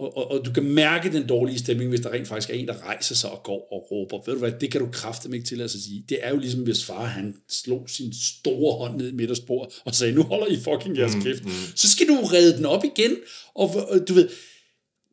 og, 0.00 0.16
og, 0.16 0.30
og 0.30 0.44
du 0.46 0.52
kan 0.52 0.64
mærke 0.64 1.12
den 1.12 1.26
dårlige 1.26 1.58
stemning, 1.58 1.90
hvis 1.90 2.00
der 2.00 2.12
rent 2.12 2.28
faktisk 2.28 2.50
er 2.50 2.54
en, 2.54 2.68
der 2.68 2.82
rejser 2.86 3.14
sig 3.14 3.30
og 3.30 3.42
går 3.42 3.68
og 3.72 3.86
råber. 3.90 4.22
Ved 4.26 4.34
du 4.34 4.38
hvad, 4.38 4.52
det 4.60 4.70
kan 4.72 4.80
du 4.80 4.88
kraftedeme 4.92 5.36
ikke 5.36 5.48
tillade 5.48 5.68
sig 5.68 5.78
at 5.78 5.82
sige. 5.82 6.04
Det 6.08 6.18
er 6.22 6.30
jo 6.30 6.38
ligesom, 6.38 6.60
hvis 6.60 6.84
far 6.84 7.04
han 7.04 7.36
slog 7.48 7.90
sin 7.90 8.12
store 8.22 8.78
hånd 8.78 8.96
ned 8.96 9.08
i 9.12 9.14
midtersporet 9.14 9.72
og 9.84 9.94
sagde, 9.94 10.14
nu 10.14 10.22
holder 10.22 10.46
I 10.46 10.56
fucking 10.56 10.98
jeres 10.98 11.24
kæft. 11.24 11.44
Mm, 11.44 11.50
mm. 11.50 11.76
Så 11.76 11.90
skal 11.90 12.08
du 12.08 12.14
redde 12.14 12.56
den 12.56 12.66
op 12.66 12.84
igen. 12.84 13.16
Og, 13.54 13.70
og 13.88 14.08
du 14.08 14.14
ved, 14.14 14.28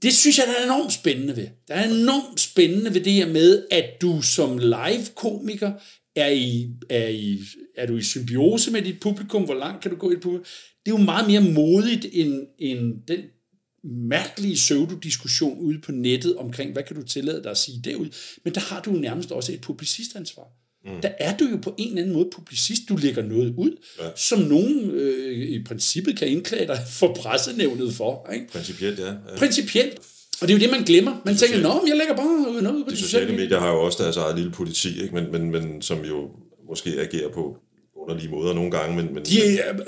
det 0.02 0.14
synes 0.14 0.38
jeg, 0.38 0.46
der 0.48 0.54
er 0.62 0.74
enormt 0.74 0.94
spændende 0.94 1.36
ved. 1.36 1.48
Der 1.68 1.74
er 1.74 1.90
enormt 1.90 2.40
spændende 2.40 2.94
ved 2.94 3.02
det 3.02 3.14
her 3.14 3.28
med, 3.28 3.68
at 3.72 4.02
du 4.02 4.22
som 4.22 4.58
live-komiker 4.58 5.72
er, 6.16 6.30
i, 6.30 6.70
er, 6.90 7.08
i, 7.08 7.40
er 7.76 7.86
du 7.86 7.98
i 7.98 8.02
symbiose 8.02 8.72
med 8.72 8.82
dit 8.82 9.00
publikum. 9.00 9.44
Hvor 9.44 9.54
langt 9.54 9.82
kan 9.82 9.92
du 9.92 9.98
gå 9.98 10.10
i 10.10 10.14
et 10.14 10.22
publikum? 10.22 10.46
Det 10.86 10.92
er 10.92 10.98
jo 11.00 11.06
meget 11.06 11.28
mere 11.28 11.54
modigt 11.54 12.06
end, 12.14 12.48
end 12.60 13.08
den 13.08 13.20
mærkelige 13.84 14.56
pseudodiskussion 14.56 15.60
ude 15.60 15.82
på 15.82 15.92
nettet 15.92 16.36
omkring, 16.36 16.74
hvad 16.74 16.84
kan 16.84 16.96
du 16.96 17.04
tillade 17.04 17.44
dig 17.44 17.52
at 17.52 17.58
sige 17.58 17.82
derud. 17.84 18.08
Men 18.44 18.56
der 18.56 18.62
har 18.62 18.82
du 18.82 18.92
nærmest 18.92 19.32
også 19.32 19.54
et 19.54 19.62
publicistansvar. 19.62 20.48
Mm. 20.88 21.02
Der 21.02 21.10
er 21.20 21.38
du 21.38 21.46
jo 21.46 21.58
på 21.58 21.76
en 21.78 21.88
eller 21.88 22.02
anden 22.02 22.16
måde 22.16 22.28
publicist. 22.32 22.82
Du 22.90 22.96
lægger 22.96 23.22
noget 23.22 23.54
ud, 23.58 23.72
ja. 24.00 24.06
som 24.16 24.40
nogen 24.40 24.92
øh, 24.92 25.50
i 25.50 25.64
princippet 25.64 26.18
kan 26.20 26.28
indklage 26.28 26.68
dig 26.68 26.80
for 27.00 27.14
pressenævnet 27.14 27.94
for. 27.94 28.30
Ikke? 28.34 28.48
Principielt, 28.48 29.00
ja. 29.00 29.14
Principielt. 29.38 30.00
Og 30.42 30.48
det 30.48 30.54
er 30.54 30.58
jo 30.58 30.64
det, 30.64 30.72
man 30.72 30.84
glemmer. 30.84 31.22
Man 31.26 31.36
tænker, 31.36 31.62
nå, 31.62 31.84
jeg 31.88 31.98
lægger 31.98 32.16
bare 32.16 32.62
noget 32.62 32.76
ud 32.76 32.84
på 32.84 32.90
De 32.90 32.96
de 32.96 33.02
sociale 33.02 33.36
medier 33.36 33.60
har 33.60 33.70
jo 33.70 33.82
også 33.82 34.04
deres 34.04 34.18
eget 34.18 34.36
lille 34.36 34.52
politi, 34.52 35.02
ikke? 35.02 35.16
Men, 35.16 35.32
men, 35.32 35.52
men 35.52 35.82
som 35.82 36.06
jo 36.06 36.30
måske 36.70 36.90
agerer 36.90 37.30
på 37.30 37.58
underlige 38.08 38.32
måder 38.32 38.54
nogle 38.54 38.72
gange. 38.72 38.96
Men, 38.96 39.14
men, 39.14 39.24
De 39.26 39.40
øh, 39.42 39.80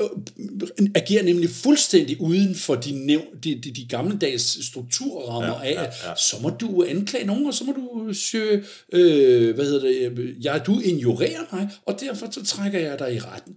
øh, 0.79 0.87
agerer 0.95 1.23
nemlig 1.23 1.49
fuldstændig 1.49 2.21
uden 2.21 2.55
for 2.55 2.75
de, 2.75 2.91
næv, 3.05 3.21
de, 3.43 3.55
de, 3.55 3.71
de 3.71 3.85
gammeldags 3.89 4.65
strukturrammer 4.67 5.63
ja, 5.63 5.69
ja, 5.69 5.81
ja. 5.81 5.85
af, 6.11 6.17
så 6.17 6.35
må 6.41 6.49
du 6.49 6.83
anklage 6.83 7.25
nogen, 7.25 7.45
og 7.45 7.53
så 7.53 7.63
må 7.63 7.71
du 7.71 8.13
søge, 8.13 8.63
øh, 8.93 9.55
hvad 9.55 9.65
hedder 9.65 9.87
det, 9.87 10.19
øh, 10.19 10.45
ja, 10.45 10.57
du 10.57 10.79
ignorerer 10.79 11.55
mig, 11.55 11.69
og 11.85 11.99
derfor 11.99 12.27
så 12.31 12.45
trækker 12.45 12.79
jeg 12.79 12.99
dig 12.99 13.15
i 13.15 13.19
retten. 13.19 13.53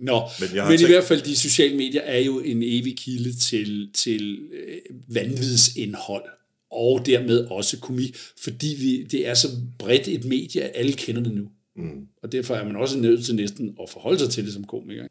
Nå, 0.00 0.20
Men 0.40 0.48
men, 0.48 0.56
jeg 0.56 0.64
men 0.64 0.74
i 0.74 0.78
tænkt- 0.78 0.92
hvert 0.92 1.04
fald, 1.04 1.22
de 1.22 1.36
sociale 1.36 1.76
medier 1.76 2.00
er 2.00 2.18
jo 2.18 2.40
en 2.40 2.62
evig 2.62 2.96
kilde 2.96 3.36
til, 3.36 3.88
til 3.94 4.38
øh, 4.52 4.78
vanvidsindhold, 5.14 6.24
og 6.70 7.06
dermed 7.06 7.38
også 7.38 7.78
komik, 7.78 8.16
fordi 8.42 8.76
vi, 8.80 9.02
det 9.02 9.28
er 9.28 9.34
så 9.34 9.48
bredt 9.78 10.08
et 10.08 10.24
medie, 10.24 10.62
at 10.62 10.70
alle 10.74 10.92
kender 10.92 11.22
det 11.22 11.32
nu. 11.34 11.48
Mm. 11.76 12.08
Og 12.22 12.32
derfor 12.32 12.54
er 12.54 12.64
man 12.64 12.76
også 12.76 12.98
nødt 12.98 13.24
til 13.24 13.34
næsten 13.34 13.76
at 13.82 13.90
forholde 13.90 14.18
sig 14.18 14.30
til 14.30 14.44
det 14.44 14.52
som 14.52 14.64
komiker. 14.64 15.06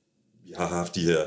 vi 0.45 0.53
har 0.57 0.67
haft 0.67 0.95
de 0.95 1.01
her 1.01 1.19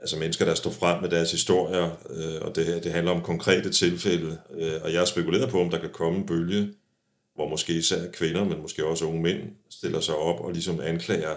altså 0.00 0.18
mennesker, 0.18 0.44
der 0.44 0.54
står 0.54 0.70
frem 0.70 1.02
med 1.02 1.10
deres 1.10 1.30
historier, 1.30 1.84
øh, 2.10 2.42
og 2.48 2.56
det 2.56 2.66
her 2.66 2.80
det 2.80 2.92
handler 2.92 3.12
om 3.12 3.22
konkrete 3.22 3.70
tilfælde, 3.70 4.38
øh, 4.54 4.72
og 4.82 4.92
jeg 4.92 5.00
har 5.00 5.06
spekuleret 5.06 5.50
på, 5.50 5.60
om 5.60 5.70
der 5.70 5.78
kan 5.78 5.90
komme 5.92 6.18
en 6.18 6.26
bølge, 6.26 6.72
hvor 7.34 7.48
måske 7.48 7.72
især 7.72 8.10
kvinder, 8.10 8.44
men 8.44 8.62
måske 8.62 8.86
også 8.86 9.04
unge 9.04 9.22
mænd, 9.22 9.40
stiller 9.70 10.00
sig 10.00 10.14
op 10.14 10.40
og 10.40 10.52
ligesom 10.52 10.80
anklager 10.80 11.36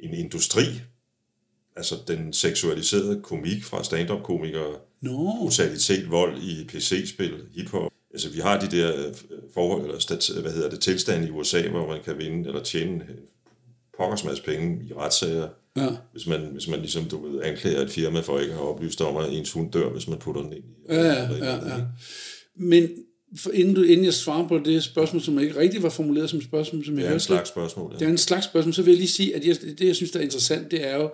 en 0.00 0.14
industri, 0.14 0.64
altså 1.76 1.94
den 2.08 2.32
seksualiserede 2.32 3.20
komik 3.22 3.64
fra 3.64 3.84
stand-up-komikere, 3.84 4.74
Nå, 5.00 5.36
brutalitet, 5.38 6.10
vold 6.10 6.42
i 6.42 6.64
PC-spil, 6.64 7.46
hiphop. 7.54 7.92
Altså, 8.14 8.30
vi 8.30 8.38
har 8.40 8.60
de 8.60 8.76
der 8.76 9.06
øh, 9.06 9.14
forhold, 9.54 9.84
eller 9.84 9.98
stat, 9.98 10.30
hvad 10.42 10.52
hedder 10.52 10.70
det, 10.70 10.80
tilstand 10.80 11.26
i 11.26 11.30
USA, 11.30 11.68
hvor 11.68 11.86
man 11.88 12.02
kan 12.04 12.18
vinde 12.18 12.48
eller 12.48 12.62
tjene 12.62 12.92
en 12.92 13.00
pokkers 13.98 14.24
masse 14.24 14.42
penge 14.42 14.84
i 14.90 14.92
retssager, 14.92 15.48
ja. 15.76 15.88
hvis 16.12 16.26
man, 16.26 16.40
hvis 16.52 16.68
man 16.68 16.78
ligesom, 16.80 17.04
du 17.04 17.28
ved, 17.28 17.42
anklager 17.42 17.80
et 17.80 17.90
firma 17.90 18.20
for 18.20 18.38
ikke 18.40 18.52
at 18.52 18.58
have 18.58 18.68
oplyst 18.68 19.00
om, 19.00 19.16
at 19.16 19.32
ens 19.32 19.52
hund 19.52 19.72
dør, 19.72 19.88
hvis 19.88 20.08
man 20.08 20.18
putter 20.18 20.42
den 20.42 20.52
ind 20.52 20.64
i. 20.64 20.92
Ja, 20.92 21.02
ja, 21.04 21.28
ja, 21.44 21.54
ja. 21.54 21.80
Men 22.56 22.88
for 23.36 23.50
inden, 23.50 23.74
du, 23.74 23.82
inden 23.82 24.04
jeg 24.04 24.14
svarer 24.14 24.48
på 24.48 24.58
det 24.58 24.82
spørgsmål, 24.84 25.22
som 25.22 25.38
ikke 25.38 25.56
rigtig 25.56 25.82
var 25.82 25.88
formuleret 25.88 26.30
som 26.30 26.38
et 26.38 26.44
spørgsmål, 26.44 26.84
som 26.84 26.94
jeg 26.94 27.02
Det 27.02 27.10
er 27.10 27.14
en 27.14 27.20
slags 27.20 27.48
spørgsmål. 27.48 27.92
det 27.92 28.00
Ja. 28.00 28.06
er 28.06 28.10
en 28.10 28.18
slags 28.18 28.44
spørgsmål, 28.44 28.74
så 28.74 28.82
vil 28.82 28.90
jeg 28.90 28.98
lige 28.98 29.08
sige, 29.08 29.36
at 29.36 29.44
jeg, 29.46 29.56
det, 29.78 29.86
jeg 29.86 29.96
synes, 29.96 30.10
der 30.10 30.18
er 30.18 30.24
interessant, 30.24 30.70
det 30.70 30.86
er 30.86 30.96
jo, 30.96 31.10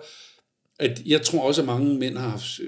at 0.79 1.01
jeg 1.05 1.21
tror 1.21 1.41
også, 1.47 1.61
at 1.61 1.67
mange 1.67 1.95
mænd 1.95 2.17
har 2.17 2.29
haft, 2.29 2.59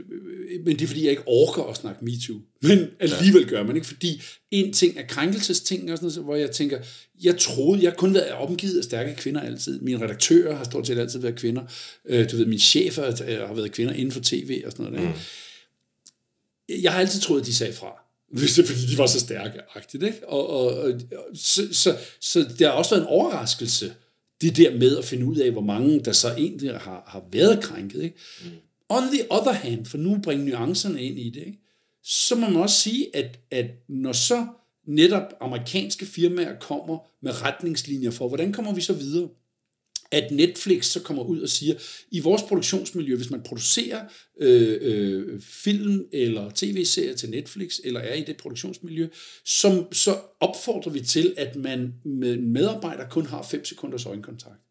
men 0.66 0.76
det 0.76 0.82
er, 0.82 0.88
fordi 0.88 1.04
jeg 1.04 1.10
ikke 1.10 1.24
orker 1.28 1.64
at 1.64 1.78
snakke 1.78 2.06
MeToo. 2.06 2.36
Men 2.62 2.88
alligevel 3.00 3.48
gør 3.48 3.64
man 3.64 3.76
ikke, 3.76 3.88
fordi 3.88 4.22
en 4.52 4.74
ting 4.74 4.98
er 4.98 5.08
krænkelsesting, 5.08 5.92
og 5.92 5.98
sådan 5.98 6.08
noget, 6.08 6.24
hvor 6.24 6.36
jeg 6.36 6.52
tænker, 6.52 6.80
jeg 7.24 7.38
troede, 7.38 7.84
jeg 7.84 7.98
kun 7.98 8.14
været 8.14 8.32
omgivet 8.32 8.78
af 8.78 8.84
stærke 8.84 9.16
kvinder 9.16 9.42
altid. 9.42 9.80
Mine 9.82 10.04
redaktører 10.04 10.56
har 10.56 10.64
stort 10.64 10.88
set 10.88 11.00
altid 11.00 11.20
været 11.20 11.36
kvinder. 11.36 11.64
Øh, 12.06 12.32
du 12.32 12.38
ved, 12.38 12.46
mine 12.46 12.60
chefer 12.60 13.24
øh, 13.28 13.48
har 13.48 13.54
været 13.54 13.72
kvinder 13.72 13.94
inden 13.94 14.12
for 14.12 14.20
tv 14.24 14.62
og 14.66 14.72
sådan 14.72 14.92
noget. 14.92 15.08
Mm. 15.08 15.14
Jeg 16.82 16.92
har 16.92 17.00
altid 17.00 17.22
troet, 17.22 17.42
at 17.42 17.48
de 17.48 17.54
sagde 17.54 17.74
fra. 17.74 17.94
Hvis 18.40 18.54
det 18.54 18.68
fordi 18.68 18.92
de 18.92 18.98
var 18.98 19.08
så 19.08 19.20
stærke, 19.20 19.60
agtigt, 19.76 20.04
ikke? 20.04 20.30
Og, 20.30 20.50
og, 20.50 20.68
og, 20.76 20.94
så, 21.36 21.74
så, 21.74 21.98
så 22.22 22.40
det 22.40 22.68
har 22.68 22.74
også 22.74 22.92
været 22.92 23.02
en 23.02 23.08
overraskelse, 23.08 23.94
det 24.42 24.58
der 24.58 24.78
med 24.78 24.98
at 24.98 25.06
finde 25.06 25.26
ud 25.26 25.36
af, 25.36 25.52
hvor 25.52 25.62
mange 25.62 26.00
der 26.00 26.12
så 26.12 26.34
egentlig 26.38 26.72
har, 26.72 27.04
har 27.08 27.24
været 27.32 27.64
krænket. 27.64 28.04
Ikke? 28.04 28.16
Mm. 28.44 28.50
On 28.90 29.04
the 29.14 29.32
other 29.32 29.52
hand, 29.52 29.86
for 29.86 29.98
nu 29.98 30.20
bringe 30.24 30.46
nuancerne 30.46 31.04
ind 31.04 31.20
i 31.20 31.30
det, 31.30 31.44
ikke? 31.46 31.60
så 32.04 32.36
må 32.36 32.50
man 32.50 32.62
også 32.62 32.82
sige, 32.82 33.16
at, 33.16 33.40
at 33.52 33.66
når 33.88 34.12
så 34.12 34.48
netop 34.86 35.34
amerikanske 35.42 36.06
firmaer 36.06 36.60
kommer 36.60 36.98
med 37.22 37.42
retningslinjer 37.42 38.12
for, 38.12 38.28
hvordan 38.28 38.54
kommer 38.54 38.74
vi 38.74 38.82
så 38.82 38.94
videre, 38.94 39.30
at 40.12 40.32
Netflix 40.32 40.86
så 40.86 41.00
kommer 41.00 41.24
ud 41.24 41.42
og 41.42 41.50
siger, 41.50 41.76
i 42.12 42.20
vores 42.20 42.42
produktionsmiljø, 42.42 43.16
hvis 43.16 43.30
man 43.30 43.44
producerer 43.44 44.06
øh, 44.40 44.78
øh, 44.82 45.42
film 45.42 46.06
eller 46.12 46.52
tv-serier 46.56 47.16
til 47.16 47.30
Netflix, 47.30 47.80
eller 47.84 48.00
er 48.00 48.14
i 48.14 48.24
det 48.24 48.38
produktionsmiljø, 48.38 49.08
så, 49.46 49.86
så 49.92 50.20
opfordrer 50.40 50.92
vi 50.92 51.02
til, 51.02 51.34
at 51.38 51.56
man 51.56 51.94
med 52.06 52.34
en 52.34 52.52
medarbejder 52.52 53.10
kun 53.10 53.26
har 53.26 53.42
5 53.44 53.66
sekunders 53.66 54.06
øjenkontakt. 54.06 54.62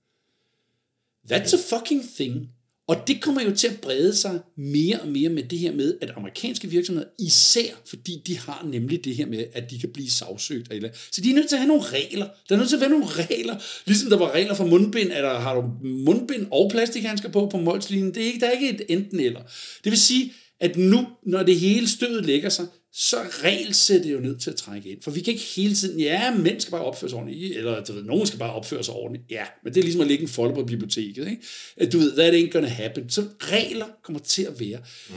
That's 1.30 1.54
a 1.54 1.78
fucking 1.78 2.02
thing. 2.14 2.50
Og 2.92 3.08
det 3.08 3.20
kommer 3.20 3.42
jo 3.42 3.54
til 3.54 3.68
at 3.68 3.80
brede 3.80 4.16
sig 4.16 4.40
mere 4.56 5.00
og 5.00 5.08
mere 5.08 5.28
med 5.28 5.42
det 5.42 5.58
her 5.58 5.72
med, 5.72 5.94
at 6.00 6.12
amerikanske 6.16 6.68
virksomheder, 6.68 7.08
især 7.18 7.82
fordi 7.86 8.22
de 8.26 8.38
har 8.38 8.66
nemlig 8.72 9.04
det 9.04 9.16
her 9.16 9.26
med, 9.26 9.44
at 9.52 9.70
de 9.70 9.78
kan 9.78 9.88
blive 9.92 10.10
sagsøgt. 10.10 10.72
Eller, 10.72 10.88
så 11.12 11.20
de 11.20 11.30
er 11.30 11.34
nødt 11.34 11.48
til 11.48 11.56
at 11.56 11.60
have 11.60 11.68
nogle 11.68 11.82
regler. 11.82 12.26
Der 12.48 12.54
er 12.54 12.58
nødt 12.58 12.68
til 12.68 12.76
at 12.76 12.80
være 12.80 12.90
nogle 12.90 13.06
regler. 13.06 13.56
Ligesom 13.86 14.10
der 14.10 14.16
var 14.16 14.34
regler 14.34 14.54
for 14.54 14.66
mundbind, 14.66 15.12
at 15.12 15.22
der 15.22 15.40
har 15.40 15.54
du 15.54 15.70
mundbind 15.82 16.46
og 16.50 16.70
plastikhandsker 16.70 17.28
på 17.28 17.46
på 17.46 17.56
målslinjen. 17.56 18.14
Det 18.14 18.22
er 18.22 18.26
ikke, 18.26 18.40
der 18.40 18.46
er 18.46 18.50
ikke 18.50 18.70
et 18.70 18.82
enten 18.88 19.20
eller. 19.20 19.40
Det 19.84 19.90
vil 19.92 20.00
sige, 20.00 20.32
at 20.60 20.76
nu, 20.76 21.06
når 21.26 21.42
det 21.42 21.56
hele 21.56 21.88
stødet 21.88 22.26
lægger 22.26 22.48
sig, 22.48 22.66
så 22.94 23.16
regelsæt 23.44 24.04
det 24.04 24.12
jo 24.12 24.20
nødt 24.20 24.40
til 24.40 24.50
at 24.50 24.56
trække 24.56 24.90
ind. 24.90 25.02
For 25.02 25.10
vi 25.10 25.20
kan 25.20 25.32
ikke 25.32 25.44
hele 25.56 25.74
tiden, 25.74 26.00
ja, 26.00 26.34
mænd 26.34 26.60
skal 26.60 26.70
bare 26.70 26.84
opføre 26.84 27.10
sig 27.10 27.18
ordentligt, 27.18 27.56
eller 27.56 27.84
du 27.84 27.92
ved, 27.92 28.02
nogen 28.02 28.26
skal 28.26 28.38
bare 28.38 28.52
opføre 28.52 28.84
sig 28.84 28.94
ordentligt. 28.94 29.24
Ja, 29.30 29.44
men 29.64 29.74
det 29.74 29.80
er 29.80 29.84
ligesom 29.84 30.00
at 30.00 30.06
lægge 30.06 30.22
en 30.22 30.28
folder 30.28 30.54
på 30.54 30.64
biblioteket. 30.64 31.28
Ikke? 31.30 31.42
At 31.76 31.92
Du 31.92 31.98
ved, 31.98 32.16
that 32.16 32.34
ain't 32.34 32.50
gonna 32.50 32.68
happen. 32.68 33.10
Så 33.10 33.24
regler 33.40 33.86
kommer 34.04 34.20
til 34.20 34.42
at 34.42 34.60
være. 34.60 34.80
Mm. 35.10 35.14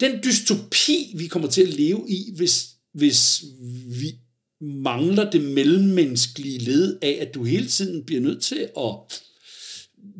Den 0.00 0.20
dystopi, 0.24 1.12
vi 1.16 1.26
kommer 1.26 1.48
til 1.48 1.62
at 1.62 1.68
leve 1.68 2.04
i, 2.08 2.32
hvis, 2.36 2.68
hvis 2.94 3.44
vi 4.00 4.14
mangler 4.60 5.30
det 5.30 5.40
mellemmenneskelige 5.40 6.58
led 6.58 6.98
af, 7.02 7.18
at 7.20 7.34
du 7.34 7.44
hele 7.44 7.66
tiden 7.66 8.04
bliver 8.04 8.20
nødt 8.20 8.42
til 8.42 8.68
at 8.76 8.94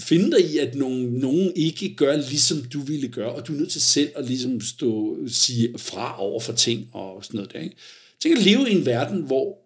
finde 0.02 0.30
dig 0.30 0.54
i, 0.54 0.58
at 0.58 0.74
nogen, 0.74 1.06
nogen 1.06 1.52
ikke 1.56 1.94
gør, 1.94 2.16
ligesom 2.16 2.62
du 2.62 2.80
ville 2.80 3.08
gøre, 3.08 3.32
og 3.32 3.48
du 3.48 3.52
er 3.52 3.56
nødt 3.56 3.70
til 3.70 3.80
selv 3.80 4.10
at 4.16 4.26
ligesom 4.26 4.60
stå, 4.60 5.18
sige 5.28 5.78
fra 5.78 6.20
over 6.22 6.40
for 6.40 6.52
ting 6.52 6.88
og 6.92 7.24
sådan 7.24 7.38
noget 7.38 7.52
der. 7.52 7.60
Ikke? 7.60 7.76
Tænk 8.20 8.38
at 8.38 8.44
leve 8.44 8.70
i 8.70 8.72
en 8.72 8.86
verden, 8.86 9.22
hvor 9.22 9.58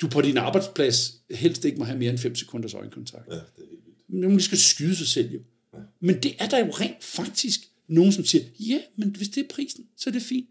du 0.00 0.08
på 0.08 0.20
din 0.20 0.36
arbejdsplads 0.36 1.14
helst 1.30 1.64
ikke 1.64 1.78
må 1.78 1.84
have 1.84 1.98
mere 1.98 2.10
end 2.10 2.18
5 2.18 2.34
sekunders 2.34 2.74
øjenkontakt. 2.74 3.28
Ja, 3.28 3.34
det 3.34 3.40
er 3.58 3.62
vildt. 3.70 4.20
Nogen 4.20 4.40
skal 4.40 4.58
skyde 4.58 4.96
sig 4.96 5.06
selv 5.06 5.32
jo. 5.32 5.40
Ja. 5.74 5.78
Men 6.00 6.22
det 6.22 6.34
er 6.38 6.48
der 6.48 6.58
jo 6.58 6.70
rent 6.70 7.04
faktisk 7.04 7.60
nogen, 7.88 8.12
som 8.12 8.24
siger, 8.24 8.44
ja, 8.60 8.80
men 8.96 9.16
hvis 9.16 9.28
det 9.28 9.44
er 9.44 9.48
prisen, 9.54 9.84
så 9.96 10.10
er 10.10 10.12
det 10.12 10.22
fint. 10.22 10.48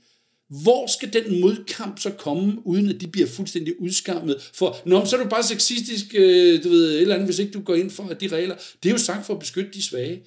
Hvor 0.50 0.88
skal 0.88 1.14
den 1.14 1.42
modkamp 1.42 2.00
så 2.00 2.10
komme, 2.10 2.68
uden 2.68 2.90
at 2.90 3.02
de 3.02 3.08
bliver 3.08 3.28
fuldstændig 3.28 3.82
udskammet? 3.82 4.50
For, 4.54 4.82
nå, 4.86 5.06
så 5.06 5.18
er 5.18 5.24
du 5.24 5.30
bare 5.30 5.44
sexistisk, 5.44 6.06
øh, 6.14 6.64
du 6.64 6.70
ved, 6.70 6.92
et 6.92 7.02
eller 7.02 7.16
andet, 7.16 7.28
hvis 7.28 7.40
ikke 7.40 7.52
du 7.52 7.62
går 7.62 7.76
ind 7.76 7.92
for 7.92 8.04
at 8.04 8.22
de 8.22 8.28
regler. 8.28 8.56
Det 8.84 8.90
er 8.90 8.94
jo 8.94 9.00
sagt 9.00 9.26
for 9.26 9.34
at 9.34 9.40
beskytte 9.40 9.72
de 9.74 9.84
svage. 9.84 10.22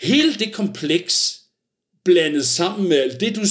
Hele 0.00 0.34
det 0.34 0.52
kompleks, 0.52 1.40
blandet 2.04 2.46
sammen 2.46 2.88
med 2.88 2.96
alt 2.96 3.20
det, 3.20 3.36
du 3.36 3.44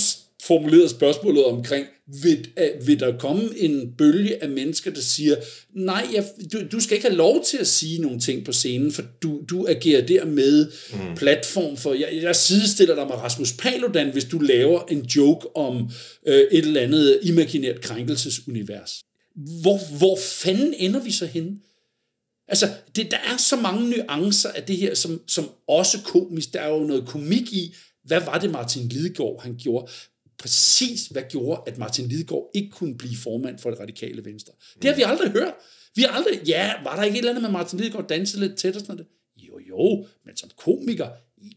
formulerede 0.51 0.89
spørgsmålet 0.89 1.45
omkring, 1.45 1.85
vil, 2.21 2.47
vil 2.85 2.99
der 2.99 3.17
komme 3.17 3.49
en 3.57 3.93
bølge 3.97 4.43
af 4.43 4.49
mennesker, 4.49 4.91
der 4.91 5.01
siger, 5.01 5.35
nej, 5.75 6.07
jeg, 6.13 6.25
du, 6.53 6.57
du 6.71 6.79
skal 6.79 6.95
ikke 6.97 7.07
have 7.07 7.17
lov 7.17 7.43
til 7.45 7.57
at 7.57 7.67
sige 7.67 8.01
nogle 8.01 8.19
ting 8.19 8.45
på 8.45 8.51
scenen, 8.51 8.91
for 8.91 9.03
du, 9.23 9.41
du 9.49 9.65
agerer 9.69 10.05
dermed 10.05 10.71
mm. 10.93 11.15
platform 11.15 11.77
for, 11.77 11.93
jeg, 11.93 12.09
jeg 12.21 12.35
sidestiller 12.35 12.95
dig 12.95 13.07
med 13.07 13.15
Rasmus 13.15 13.53
Paludan, 13.53 14.11
hvis 14.11 14.25
du 14.25 14.39
laver 14.39 14.81
en 14.89 15.01
joke 15.01 15.55
om 15.55 15.89
øh, 16.27 16.41
et 16.51 16.65
eller 16.65 16.81
andet 16.81 17.19
imaginært 17.23 17.81
krænkelsesunivers. 17.81 19.03
Hvor, 19.35 19.97
hvor 19.97 20.19
fanden 20.21 20.73
ender 20.77 20.99
vi 20.99 21.11
så 21.11 21.25
henne? 21.25 21.57
Altså, 22.47 22.69
det, 22.95 23.11
der 23.11 23.17
er 23.17 23.37
så 23.37 23.55
mange 23.55 23.89
nuancer 23.89 24.49
af 24.49 24.63
det 24.63 24.77
her, 24.77 24.95
som, 24.95 25.21
som 25.27 25.49
også 25.67 25.97
komisk. 26.05 26.53
Der 26.53 26.59
er 26.59 26.69
jo 26.69 26.83
noget 26.83 27.07
komik 27.07 27.53
i, 27.53 27.75
hvad 28.03 28.19
var 28.19 28.37
det 28.37 28.51
Martin 28.51 28.87
Lidegaard, 28.87 29.41
han 29.43 29.55
gjorde? 29.57 29.91
Præcis, 30.41 31.07
hvad 31.07 31.23
gjorde, 31.29 31.61
at 31.67 31.77
Martin 31.77 32.07
Lidegaard 32.07 32.51
ikke 32.53 32.69
kunne 32.69 32.97
blive 32.97 33.15
formand 33.15 33.59
for 33.59 33.69
det 33.69 33.79
radikale 33.79 34.25
venstre. 34.25 34.53
Det 34.81 34.89
har 34.89 34.95
vi 34.95 35.01
aldrig 35.01 35.31
hørt. 35.31 35.53
Vi 35.95 36.01
har 36.01 36.09
aldrig, 36.09 36.41
ja, 36.47 36.73
var 36.83 36.95
der 36.95 37.03
ikke 37.03 37.15
et 37.15 37.17
eller 37.17 37.31
andet 37.31 37.43
med 37.43 37.51
Martin 37.51 37.79
Lidegaard 37.79 38.07
danse 38.07 38.39
lidt 38.39 38.57
tæt 38.57 38.75
og 38.75 38.81
sådan 38.81 38.95
noget? 38.95 39.11
Jo, 39.37 39.59
jo, 39.69 40.07
men 40.25 40.37
som 40.37 40.49
komiker, 40.57 41.09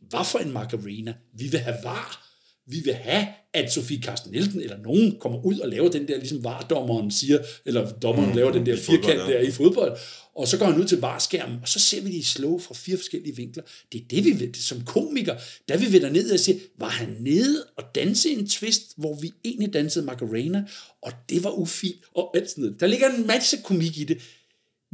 hvad 0.09 0.25
for 0.25 0.39
en 0.39 0.53
margarina? 0.53 1.15
Vi 1.33 1.49
vil 1.49 1.61
have 1.61 1.77
var. 1.83 2.27
Vi 2.67 2.81
vil 2.85 2.95
have, 2.95 3.27
at 3.55 3.73
Sofie 3.73 4.03
Carsten 4.03 4.33
Nielsen 4.33 4.61
eller 4.61 4.79
nogen 4.79 5.17
kommer 5.21 5.45
ud 5.45 5.59
og 5.59 5.69
laver 5.69 5.91
den 5.91 6.09
der, 6.09 6.17
ligesom 6.17 6.45
vardommeren 6.45 7.11
siger, 7.11 7.39
eller 7.65 7.91
dommeren 7.91 8.31
mm, 8.31 8.37
laver 8.37 8.53
den 8.53 8.67
der 8.67 8.77
firkant 8.77 9.21
der 9.21 9.41
i 9.41 9.51
fodbold, 9.51 9.97
og 10.37 10.49
så 10.49 10.59
går 10.59 10.67
han 10.67 10.81
ud 10.81 10.85
til 10.85 11.01
varskærmen, 11.01 11.59
og 11.63 11.69
så 11.69 11.79
ser 11.79 12.01
vi 12.01 12.09
det 12.09 12.17
i 12.17 12.23
slow 12.23 12.59
fra 12.59 12.75
fire 12.75 12.97
forskellige 12.97 13.37
vinkler. 13.37 13.63
Det 13.93 14.01
er 14.01 14.05
det, 14.11 14.25
vi 14.25 14.31
vil. 14.31 14.55
Som 14.55 14.85
komiker, 14.85 15.35
der 15.69 15.77
vi 15.77 15.99
der 15.99 16.11
ned 16.11 16.31
og 16.31 16.41
sige, 16.41 16.61
var 16.79 16.89
han 16.89 17.17
nede 17.21 17.65
og 17.77 17.85
danse 17.95 18.31
en 18.31 18.49
twist, 18.49 18.83
hvor 18.97 19.19
vi 19.21 19.33
egentlig 19.45 19.73
dansede 19.73 20.05
Macarena, 20.05 20.65
og 21.03 21.13
det 21.29 21.45
var 21.45 21.51
ufint, 21.51 21.97
og 22.15 22.37
alt 22.37 22.51
sådan 22.51 22.65
noget. 22.65 22.81
Der 22.81 22.87
ligger 22.87 23.09
en 23.09 23.27
masse 23.27 23.57
komik 23.65 23.99
i 23.99 24.05
det. 24.05 24.19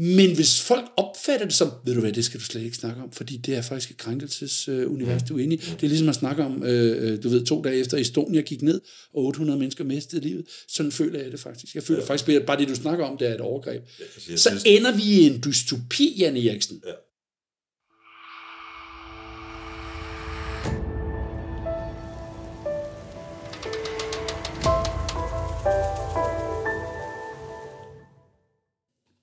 Men 0.03 0.35
hvis 0.35 0.61
folk 0.61 0.85
opfatter 0.97 1.47
det 1.47 1.55
som, 1.55 1.71
ved 1.85 1.95
du 1.95 2.01
hvad, 2.01 2.13
det 2.13 2.25
skal 2.25 2.41
du 2.41 2.45
slet 2.45 2.63
ikke 2.63 2.77
snakke 2.77 3.03
om, 3.03 3.13
fordi 3.13 3.37
det 3.37 3.57
er 3.57 3.63
faktisk 3.63 3.91
et 3.91 3.97
krænkelsesunivers, 3.97 5.23
øh, 5.23 5.29
du 5.29 5.39
er 5.39 5.43
inde 5.43 5.55
i. 5.55 5.59
Det 5.59 5.83
er 5.83 5.89
ligesom 5.89 6.09
at 6.09 6.15
snakke 6.15 6.45
om, 6.45 6.63
øh, 6.63 7.13
øh, 7.13 7.23
du 7.23 7.29
ved, 7.29 7.47
to 7.47 7.63
dage 7.63 7.77
efter 7.77 7.97
Estonia 7.97 8.41
gik 8.41 8.63
ned, 8.63 8.81
og 9.15 9.25
800 9.25 9.59
mennesker 9.59 9.85
mistede 9.85 10.23
livet. 10.23 10.45
Sådan 10.69 10.93
føler 10.93 11.23
jeg 11.23 11.33
det 11.33 11.41
faktisk. 11.41 11.75
Jeg 11.75 11.83
føler 11.83 12.01
ja. 12.01 12.07
faktisk, 12.07 12.29
at 12.29 12.47
bare 12.47 12.59
det, 12.59 12.69
du 12.69 12.75
snakker 12.75 13.05
om, 13.05 13.19
det 13.19 13.29
er 13.29 13.35
et 13.35 13.41
overgreb. 13.41 13.83
Ja, 14.31 14.37
Så 14.37 14.63
ender 14.67 14.97
vi 14.97 15.03
i 15.03 15.27
en 15.27 15.41
dystopi, 15.45 16.17
Jan 16.19 16.37
Eriksen. 16.37 16.83
Ja. 16.87 16.93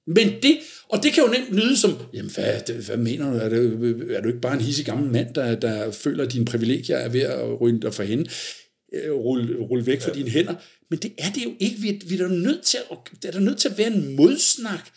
Men 0.08 0.34
det, 0.44 0.58
og 0.90 1.04
det 1.04 1.14
kan 1.14 1.24
jo 1.24 1.30
nemt 1.30 1.56
lyde 1.56 1.78
som, 1.78 1.98
jamen 2.14 2.32
hvad, 2.36 2.74
hvad 2.86 2.98
mener 2.98 3.32
du, 3.32 3.38
er, 3.38 3.50
det, 3.50 4.16
er 4.16 4.22
du 4.22 4.28
ikke 4.28 4.42
bare 4.42 4.54
en 4.54 4.62
hissig 4.62 4.86
gammel 4.86 5.12
mand, 5.12 5.34
der, 5.34 5.56
der 5.56 5.92
føler, 5.92 6.24
at 6.24 6.34
dine 6.34 6.46
privilegier 6.46 6.98
er 6.98 7.10
ved 7.10 7.22
at 7.22 7.62
ryge 7.62 7.82
dig 7.82 7.94
for 7.94 8.04
hende, 8.04 8.30
øh, 8.94 9.12
rulle, 9.12 9.58
rulle 9.58 9.86
væk 9.86 10.02
fra 10.02 10.12
ja. 10.14 10.20
dine 10.20 10.30
hænder? 10.30 10.56
Men 10.90 11.00
det 11.00 11.12
er 11.18 11.32
det 11.32 11.44
jo 11.44 11.52
ikke. 11.60 11.78
Vi, 11.80 12.02
vi 12.08 12.16
er 12.16 12.28
der 12.28 12.28
nødt 12.28 12.64
til 12.64 12.78
at, 12.92 12.98
der 13.24 13.28
er 13.28 13.32
der 13.32 13.40
nødt 13.40 13.58
til 13.58 13.70
at 13.70 13.78
være 13.78 13.94
en 13.94 14.16
modsnak 14.16 14.90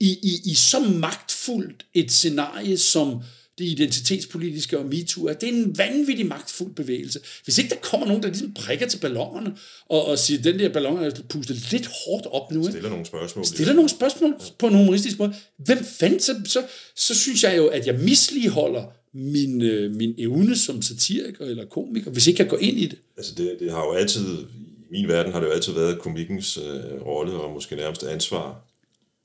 i, 0.00 0.10
i, 0.22 0.50
i 0.50 0.54
så 0.54 0.80
magtfuldt 0.80 1.86
et 1.94 2.10
scenarie, 2.12 2.78
som 2.78 3.22
det 3.58 3.64
identitetspolitiske 3.64 4.78
og 4.78 4.86
MeToo, 4.86 5.26
at 5.26 5.40
det 5.40 5.48
er 5.48 5.52
en 5.52 5.78
vanvittig 5.78 6.26
magtfuld 6.26 6.74
bevægelse. 6.74 7.20
Hvis 7.44 7.58
ikke 7.58 7.70
der 7.70 7.76
kommer 7.82 8.06
nogen, 8.06 8.22
der 8.22 8.28
ligesom 8.28 8.54
prikker 8.54 8.86
til 8.86 8.98
ballongerne, 8.98 9.56
og, 9.88 10.06
og 10.06 10.18
siger, 10.18 10.38
at 10.38 10.44
den 10.44 10.58
der 10.58 10.68
ballon 10.68 11.04
er 11.04 11.10
pustet 11.28 11.72
lidt 11.72 11.86
hårdt 11.86 12.26
op 12.26 12.52
nu. 12.52 12.70
Stiller 12.70 12.90
nogle 12.90 13.06
spørgsmål. 13.06 13.44
Stiller 13.44 13.72
nogle 13.74 13.90
spørgsmål 13.90 14.34
ja. 14.40 14.44
på 14.58 14.66
en 14.66 14.74
humoristisk 14.74 15.18
måde. 15.18 15.34
Hvem 15.56 15.84
fanden, 15.84 16.20
så, 16.20 16.40
så, 16.44 16.62
så 16.96 17.14
synes 17.14 17.44
jeg 17.44 17.56
jo, 17.56 17.66
at 17.66 17.86
jeg 17.86 17.94
misligeholder 17.94 18.84
min, 19.14 19.62
øh, 19.62 19.94
min 19.94 20.14
evne 20.18 20.56
som 20.56 20.82
satiriker 20.82 21.44
eller 21.44 21.64
komiker, 21.64 22.10
hvis 22.10 22.26
ikke 22.26 22.42
jeg 22.42 22.50
går 22.50 22.58
ind 22.58 22.78
i 22.78 22.86
det. 22.86 22.98
Altså 23.16 23.34
det, 23.34 23.56
det 23.60 23.70
har 23.70 23.84
jo 23.84 23.92
altid, 23.92 24.38
i 24.38 24.90
min 24.90 25.08
verden 25.08 25.32
har 25.32 25.40
det 25.40 25.46
jo 25.46 25.52
altid 25.52 25.72
været 25.72 25.98
komikkens 25.98 26.56
øh, 26.58 27.06
rolle, 27.06 27.32
og 27.32 27.52
måske 27.52 27.76
nærmest 27.76 28.02
ansvar 28.02 28.66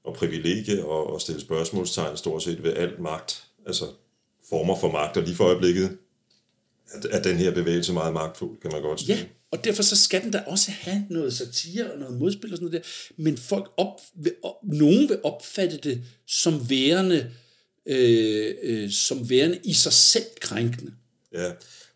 og 0.04 0.14
privilegie, 0.14 0.86
og, 0.86 1.16
at 1.16 1.22
stille 1.22 1.42
spørgsmålstegn 1.42 2.18
stort 2.18 2.44
set 2.44 2.64
ved 2.64 2.74
alt 2.74 3.00
magt. 3.00 3.44
Altså 3.68 3.86
former 4.50 4.80
for 4.80 4.92
magt, 4.92 5.18
og 5.18 5.24
lige 5.24 5.36
for 5.36 5.44
øjeblikket 5.44 5.98
er 7.12 7.22
den 7.22 7.38
her 7.38 7.52
bevægelse 7.52 7.94
meget 7.94 8.14
magtfuld, 8.14 8.62
kan 8.62 8.72
man 8.72 8.82
godt 8.82 9.00
sige. 9.00 9.16
Ja, 9.16 9.24
og 9.52 9.64
derfor 9.64 9.84
så 9.84 9.96
skal 9.96 10.22
den 10.22 10.32
da 10.32 10.44
også 10.48 10.72
have 10.72 11.06
noget 11.10 11.34
satire 11.34 11.92
og 11.92 12.00
noget 12.00 12.20
modspil 12.20 12.52
og 12.52 12.58
sådan 12.58 12.68
noget 12.68 12.84
der. 12.84 13.22
Men 13.24 13.38
folk 13.38 13.72
op, 13.78 14.02
vil, 14.16 14.34
op, 14.44 14.56
nogen 14.64 15.10
vil 15.10 15.20
opfatte 15.24 15.78
det 15.78 16.02
som 16.28 16.70
værende, 16.70 17.32
øh, 17.86 18.56
øh, 18.64 18.92
som 18.92 19.30
værende 19.30 19.60
i 19.64 19.74
sig 19.74 19.94
selv 19.94 20.26
krænkende. 20.42 20.92
Ja. 21.34 21.52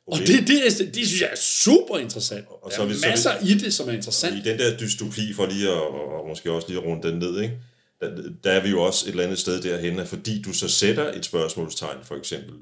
Og 0.08 0.20
det, 0.20 0.28
det, 0.28 0.78
det, 0.78 0.96
det 0.96 1.08
synes 1.08 1.22
jeg 1.22 1.30
er 1.32 1.38
super 1.38 1.98
interessant. 1.98 2.46
Og 2.62 2.72
så 2.72 2.78
der 2.78 2.84
er 2.84 2.94
vi, 2.94 3.00
masser 3.10 3.44
vi, 3.44 3.52
i 3.52 3.54
det, 3.54 3.74
som 3.74 3.90
er 3.90 3.94
interessant. 3.94 4.46
I 4.46 4.50
den 4.50 4.60
der 4.60 4.78
dystopi, 4.78 5.34
for 5.34 5.46
lige 5.46 5.68
at, 5.68 5.82
og 6.20 6.28
måske 6.28 6.52
også 6.52 6.68
lige 6.68 6.80
at 6.80 6.86
runde 6.86 7.08
den 7.08 7.20
ned, 7.20 7.42
ikke? 7.42 7.58
Der, 8.02 8.32
der 8.44 8.52
er 8.52 8.64
vi 8.64 8.70
jo 8.70 8.82
også 8.82 9.06
et 9.06 9.10
eller 9.10 9.24
andet 9.24 9.40
sted 9.40 9.62
derhen, 9.62 10.00
at 10.00 10.08
fordi 10.08 10.42
du 10.42 10.54
så 10.54 10.68
sætter 10.68 11.14
et 11.14 11.26
spørgsmålstegn, 11.26 12.04
for 12.04 12.16
eksempel, 12.16 12.56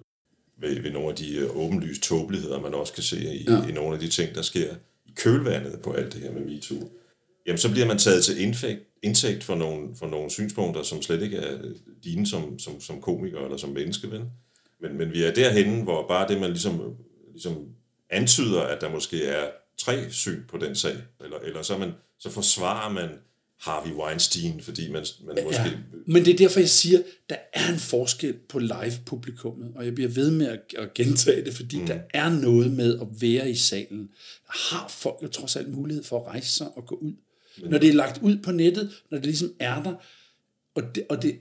ved, 0.59 0.81
ved 0.81 0.91
nogle 0.91 1.09
af 1.09 1.15
de 1.15 1.35
øh, 1.35 1.57
åbenlyse 1.57 2.01
tåbeligheder, 2.01 2.59
man 2.59 2.73
også 2.73 2.93
kan 2.93 3.03
se 3.03 3.35
i, 3.35 3.45
ja. 3.49 3.67
i 3.67 3.71
nogle 3.71 3.93
af 3.93 3.99
de 3.99 4.07
ting, 4.07 4.35
der 4.35 4.41
sker 4.41 4.75
i 5.05 5.11
kølvandet 5.15 5.81
på 5.81 5.93
alt 5.93 6.13
det 6.13 6.21
her 6.21 6.31
med 6.31 6.41
MeToo, 6.41 6.89
jamen 7.47 7.57
så 7.57 7.71
bliver 7.71 7.87
man 7.87 7.97
taget 7.97 8.23
til 8.23 8.41
indfægt, 8.41 8.79
indtægt 9.03 9.43
for 9.43 9.55
nogle, 9.55 9.95
for 9.95 10.07
nogle 10.07 10.29
synspunkter, 10.29 10.83
som 10.83 11.01
slet 11.01 11.21
ikke 11.21 11.37
er 11.37 11.57
dine 12.03 12.27
som, 12.27 12.59
som, 12.59 12.81
som 12.81 13.01
komiker 13.01 13.39
eller 13.39 13.57
som 13.57 13.69
menneske, 13.69 14.11
vel? 14.11 14.23
Men, 14.81 14.97
men 14.97 15.13
vi 15.13 15.23
er 15.23 15.33
derhen, 15.33 15.81
hvor 15.81 16.07
bare 16.07 16.27
det, 16.27 16.41
man 16.41 16.49
ligesom, 16.49 16.95
ligesom 17.31 17.65
antyder, 18.09 18.61
at 18.61 18.81
der 18.81 18.89
måske 18.89 19.25
er 19.25 19.49
tre 19.77 20.11
syn 20.11 20.43
på 20.47 20.57
den 20.57 20.75
sag, 20.75 20.95
eller, 21.23 21.37
eller 21.37 21.61
så, 21.61 21.77
man, 21.77 21.91
så 22.19 22.29
forsvarer 22.29 22.93
man 22.93 23.09
Harvey 23.59 23.91
Weinstein, 23.91 24.61
fordi 24.61 24.91
man, 24.91 25.05
man 25.25 25.43
måske... 25.43 25.61
Ja, 25.61 25.71
men 26.05 26.25
det 26.25 26.33
er 26.33 26.37
derfor, 26.37 26.59
jeg 26.59 26.69
siger, 26.69 27.01
der 27.29 27.35
er 27.53 27.73
en 27.73 27.79
forskel 27.79 28.33
på 28.49 28.59
live-publikummet, 28.59 29.71
og 29.75 29.85
jeg 29.85 29.95
bliver 29.95 30.09
ved 30.09 30.31
med 30.31 30.47
at, 30.47 30.59
at 30.77 30.93
gentage 30.93 31.45
det, 31.45 31.53
fordi 31.53 31.79
mm. 31.79 31.85
der 31.85 31.99
er 32.13 32.29
noget 32.29 32.71
med 32.71 32.99
at 32.99 33.07
være 33.21 33.51
i 33.51 33.55
salen. 33.55 34.09
Der 34.47 34.75
har 34.75 34.87
folk 34.89 35.15
jo 35.23 35.27
trods 35.27 35.55
alt 35.55 35.69
mulighed 35.69 36.03
for 36.03 36.19
at 36.19 36.27
rejse 36.27 36.49
sig 36.49 36.67
og 36.75 36.85
gå 36.85 36.95
ud. 36.95 37.13
Men, 37.61 37.71
når 37.71 37.77
det 37.77 37.89
er 37.89 37.93
lagt 37.93 38.21
ud 38.21 38.37
på 38.37 38.51
nettet, 38.51 38.91
når 39.11 39.17
det 39.17 39.25
ligesom 39.25 39.53
er 39.59 39.83
der, 39.83 39.93
og 40.75 40.83
det, 40.95 41.03
og 41.09 41.21
det 41.21 41.35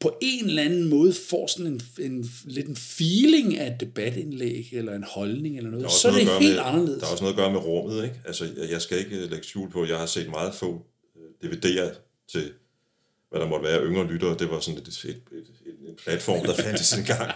på 0.00 0.18
en 0.22 0.44
eller 0.44 0.62
anden 0.62 0.88
måde 0.88 1.12
får 1.12 1.46
sådan 1.46 1.66
en, 1.66 1.82
en 1.98 2.30
lidt 2.44 2.66
en 2.66 2.76
feeling 2.76 3.58
af 3.58 3.74
et 3.74 3.80
debatindlæg, 3.80 4.68
eller 4.72 4.94
en 4.94 5.04
holdning, 5.04 5.56
eller 5.56 5.70
noget, 5.70 5.90
så 5.90 6.08
er 6.08 6.12
det 6.12 6.20
helt 6.20 6.56
med, 6.56 6.62
anderledes. 6.64 7.00
Der 7.00 7.06
er 7.06 7.10
også 7.10 7.24
noget 7.24 7.34
at 7.34 7.38
gøre 7.38 7.52
med 7.52 7.60
rummet, 7.60 8.04
ikke? 8.04 8.20
Altså, 8.24 8.48
jeg 8.70 8.82
skal 8.82 8.98
ikke 8.98 9.26
lægge 9.26 9.46
skjul 9.46 9.70
på, 9.70 9.86
jeg 9.86 9.98
har 9.98 10.06
set 10.06 10.30
meget 10.30 10.54
få 10.54 10.86
DVD'er 11.44 11.94
til, 12.32 12.52
hvad 13.30 13.40
der 13.40 13.48
måtte 13.48 13.68
være 13.68 13.84
yngre 13.84 14.06
lyttere. 14.12 14.36
Det 14.38 14.50
var 14.50 14.60
sådan 14.60 14.80
et, 14.80 14.88
et, 14.88 15.04
et, 15.04 15.16
et, 15.38 15.88
en 15.88 15.94
platform, 16.04 16.46
der 16.46 16.54
fandtes 16.54 16.92
en 16.98 17.04
gang, 17.04 17.30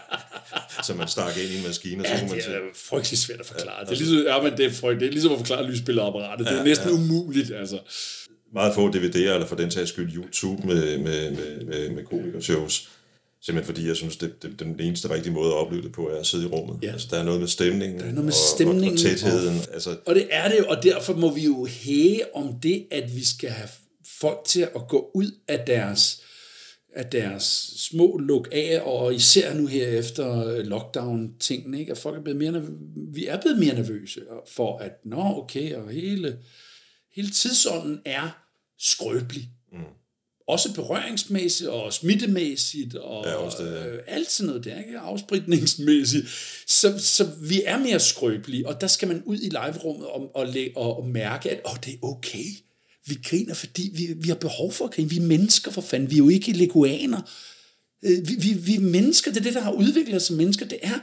som 0.83 0.97
man 0.97 1.09
stak 1.09 1.37
ind 1.37 1.51
i 1.51 1.57
en 1.57 1.67
maskine. 1.67 2.03
Ja, 2.09 2.19
så 2.19 2.25
man 2.25 2.37
det 2.37 2.47
er 2.47 2.61
frygtelig 2.75 3.19
svært 3.19 3.41
at 3.41 3.47
forklare. 3.47 3.79
Ja, 3.79 3.85
det, 3.85 3.93
er 3.93 3.97
ligesom, 3.97 4.17
ja, 4.27 4.43
men 4.43 4.57
det, 4.57 4.67
er 4.67 4.73
frygt, 4.73 5.01
det 5.01 5.07
er 5.09 5.13
ligesom 5.13 5.33
at 5.33 5.39
forklare 5.39 5.71
lysspillerapparatet. 5.71 6.47
Ja, 6.47 6.51
det 6.51 6.61
er 6.61 6.65
næsten 6.65 6.89
ja. 6.89 6.95
umuligt, 6.95 7.51
altså. 7.55 7.79
Meget 8.53 8.75
få 8.75 8.91
DVD'er, 8.91 9.17
eller 9.19 9.47
for 9.47 9.57
den 9.57 9.71
sags 9.71 9.91
skyld 9.91 10.15
YouTube 10.15 10.67
med, 10.67 10.99
med, 10.99 11.31
med, 11.31 11.65
med, 11.65 11.91
med 11.91 12.05
komikershows. 12.05 12.89
Simpelthen 13.45 13.75
fordi 13.75 13.89
jeg 13.89 13.97
synes, 13.97 14.17
det, 14.17 14.43
det, 14.43 14.61
den 14.61 14.81
eneste 14.81 15.11
rigtige 15.11 15.33
måde 15.33 15.49
at 15.49 15.55
opleve 15.55 15.83
det 15.83 15.93
på 15.93 16.09
er 16.09 16.21
at 16.21 16.27
sidde 16.27 16.45
i 16.45 16.47
rummet. 16.47 16.79
Ja. 16.83 16.93
Altså, 16.93 17.09
der 17.11 17.19
er 17.19 17.23
noget 17.23 17.41
med 17.41 17.49
stemningen. 17.49 18.01
Der 18.01 18.07
er 18.07 18.11
noget 18.11 18.25
med 18.25 18.33
og, 18.33 18.57
stemningen. 18.57 18.85
Og, 18.85 18.93
og 18.93 18.99
tætheden. 18.99 19.61
Altså, 19.73 19.97
Og 20.07 20.15
det 20.15 20.27
er 20.31 20.49
det 20.49 20.59
jo, 20.59 20.65
og 20.69 20.83
derfor 20.83 21.15
må 21.15 21.35
vi 21.35 21.45
jo 21.45 21.67
hæge 21.71 22.37
om 22.37 22.55
det, 22.63 22.87
at 22.91 23.17
vi 23.17 23.25
skal 23.25 23.51
have 23.51 23.69
folk 24.23 24.45
til 24.47 24.61
at 24.61 24.89
gå 24.89 25.11
ud 25.15 25.31
af 25.49 25.61
deres, 25.67 26.23
af 26.95 27.07
deres 27.07 27.75
små 27.77 28.19
luk 28.19 28.49
af, 28.53 28.81
og 28.85 29.15
især 29.15 29.55
nu 29.55 29.67
her 29.67 29.87
efter 29.89 30.63
lockdown-tingene, 30.63 31.81
ikke? 31.81 31.93
at 31.93 31.99
folk 31.99 32.19
er 32.19 32.23
blevet 32.23 32.39
mere, 32.39 32.53
nerv- 32.53 33.15
vi 33.15 33.27
er 33.27 33.41
blevet 33.41 33.59
mere 33.59 33.75
nervøse 33.75 34.21
for, 34.49 34.79
at 34.79 34.93
nå, 35.05 35.23
okay, 35.23 35.75
og 35.75 35.91
hele, 35.91 36.39
hele 37.15 37.31
tidsånden 37.31 38.01
er 38.05 38.45
skrøbelig. 38.79 39.49
Mm. 39.73 39.79
Også 40.49 40.75
berøringsmæssigt 40.75 41.71
og 41.71 41.93
smittemæssigt 41.93 42.95
og 42.95 43.25
Ja, 43.27 43.35
også 43.35 43.65
det, 43.65 43.73
ja. 43.73 43.87
øh, 43.87 43.99
alt 44.07 44.31
sådan 44.31 44.49
noget 44.49 44.65
der, 44.65 44.79
ikke? 44.79 44.99
afspritningsmæssigt. 44.99 46.27
Så, 46.67 46.99
så 46.99 47.31
vi 47.49 47.63
er 47.67 47.79
mere 47.79 48.01
skrøbelige, 48.01 48.69
og 48.69 48.81
der 48.81 48.87
skal 48.87 49.09
man 49.09 49.23
ud 49.27 49.37
i 49.39 49.49
live-rummet 49.49 50.07
og, 50.07 50.37
og, 50.37 50.49
og, 50.77 50.97
og 50.97 51.07
mærke, 51.07 51.51
at 51.51 51.61
oh, 51.65 51.77
det 51.85 51.93
er 51.95 51.99
okay. 52.03 52.45
Vi 53.07 53.19
griner, 53.25 53.55
fordi 53.55 53.91
vi, 53.95 54.15
vi 54.17 54.29
har 54.29 54.35
behov 54.35 54.73
for 54.73 54.85
at 54.85 54.91
grine. 54.91 55.11
Vi 55.11 55.17
er 55.17 55.23
mennesker 55.23 55.71
for 55.71 55.81
fanden. 55.81 56.11
Vi 56.11 56.15
er 56.15 56.19
jo 56.19 56.29
ikke 56.29 56.53
leguaner. 56.53 57.31
Øh, 58.05 58.29
vi, 58.29 58.35
vi, 58.35 58.53
vi 58.53 58.75
er 58.75 58.81
mennesker. 58.81 59.31
Det 59.31 59.41
er 59.41 59.45
det, 59.45 59.55
der 59.55 59.61
har 59.61 59.73
udviklet 59.73 60.17
os 60.17 60.23
som 60.23 60.37
mennesker. 60.37 60.67
Det 60.67 60.79
er, 60.83 60.99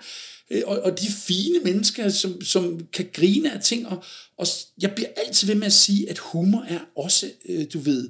øh, 0.51 0.61
og, 0.65 0.79
og 0.79 0.99
de 0.99 1.07
fine 1.07 1.59
mennesker, 1.59 2.09
som, 2.09 2.41
som 2.41 2.87
kan 2.93 3.09
grine 3.13 3.53
af 3.53 3.63
ting. 3.63 3.87
Og, 3.87 4.03
og 4.37 4.47
jeg 4.81 4.91
bliver 4.95 5.09
altid 5.17 5.47
ved 5.47 5.55
med 5.55 5.67
at 5.67 5.73
sige, 5.73 6.09
at 6.09 6.17
humor 6.17 6.65
er 6.69 6.79
også, 6.95 7.31
øh, 7.49 7.65
du 7.73 7.79
ved, 7.79 8.09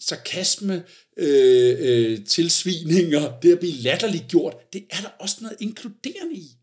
sarkasme, 0.00 0.82
øh, 1.16 1.76
øh, 1.78 2.24
tilsvininger, 2.24 3.40
det 3.42 3.52
at 3.52 3.58
blive 3.58 3.74
latterligt 3.74 4.28
gjort, 4.28 4.72
det 4.72 4.84
er 4.90 5.00
der 5.00 5.08
også 5.08 5.36
noget 5.40 5.56
inkluderende 5.60 6.34
i. 6.34 6.59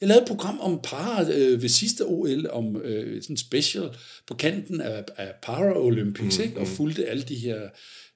Jeg 0.00 0.08
lavede 0.08 0.22
et 0.22 0.28
program 0.28 0.60
om 0.60 0.80
para 0.82 1.30
øh, 1.32 1.62
ved 1.62 1.68
sidste 1.68 2.04
OL, 2.06 2.50
om 2.50 2.76
øh, 2.76 3.22
sådan 3.22 3.36
special 3.36 3.90
på 4.26 4.34
kanten 4.34 4.80
af, 4.80 5.04
af 5.16 5.34
Paralympics, 5.42 6.38
mm, 6.38 6.44
ikke? 6.44 6.60
og 6.60 6.66
fulgte 6.66 7.06
alle 7.06 7.22
de 7.22 7.34
her, 7.34 7.60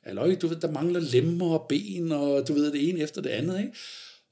aløj, 0.03 0.35
du 0.35 0.47
ved, 0.47 0.57
der 0.57 0.71
mangler 0.71 1.01
lemmer 1.01 1.47
og 1.47 1.67
ben, 1.69 2.13
og 2.13 2.49
du 2.49 2.53
ved, 2.53 2.73
det 2.73 2.89
ene 2.89 3.01
efter 3.01 3.23
det 3.23 3.31
andet. 3.31 3.59
Ikke? 3.59 3.73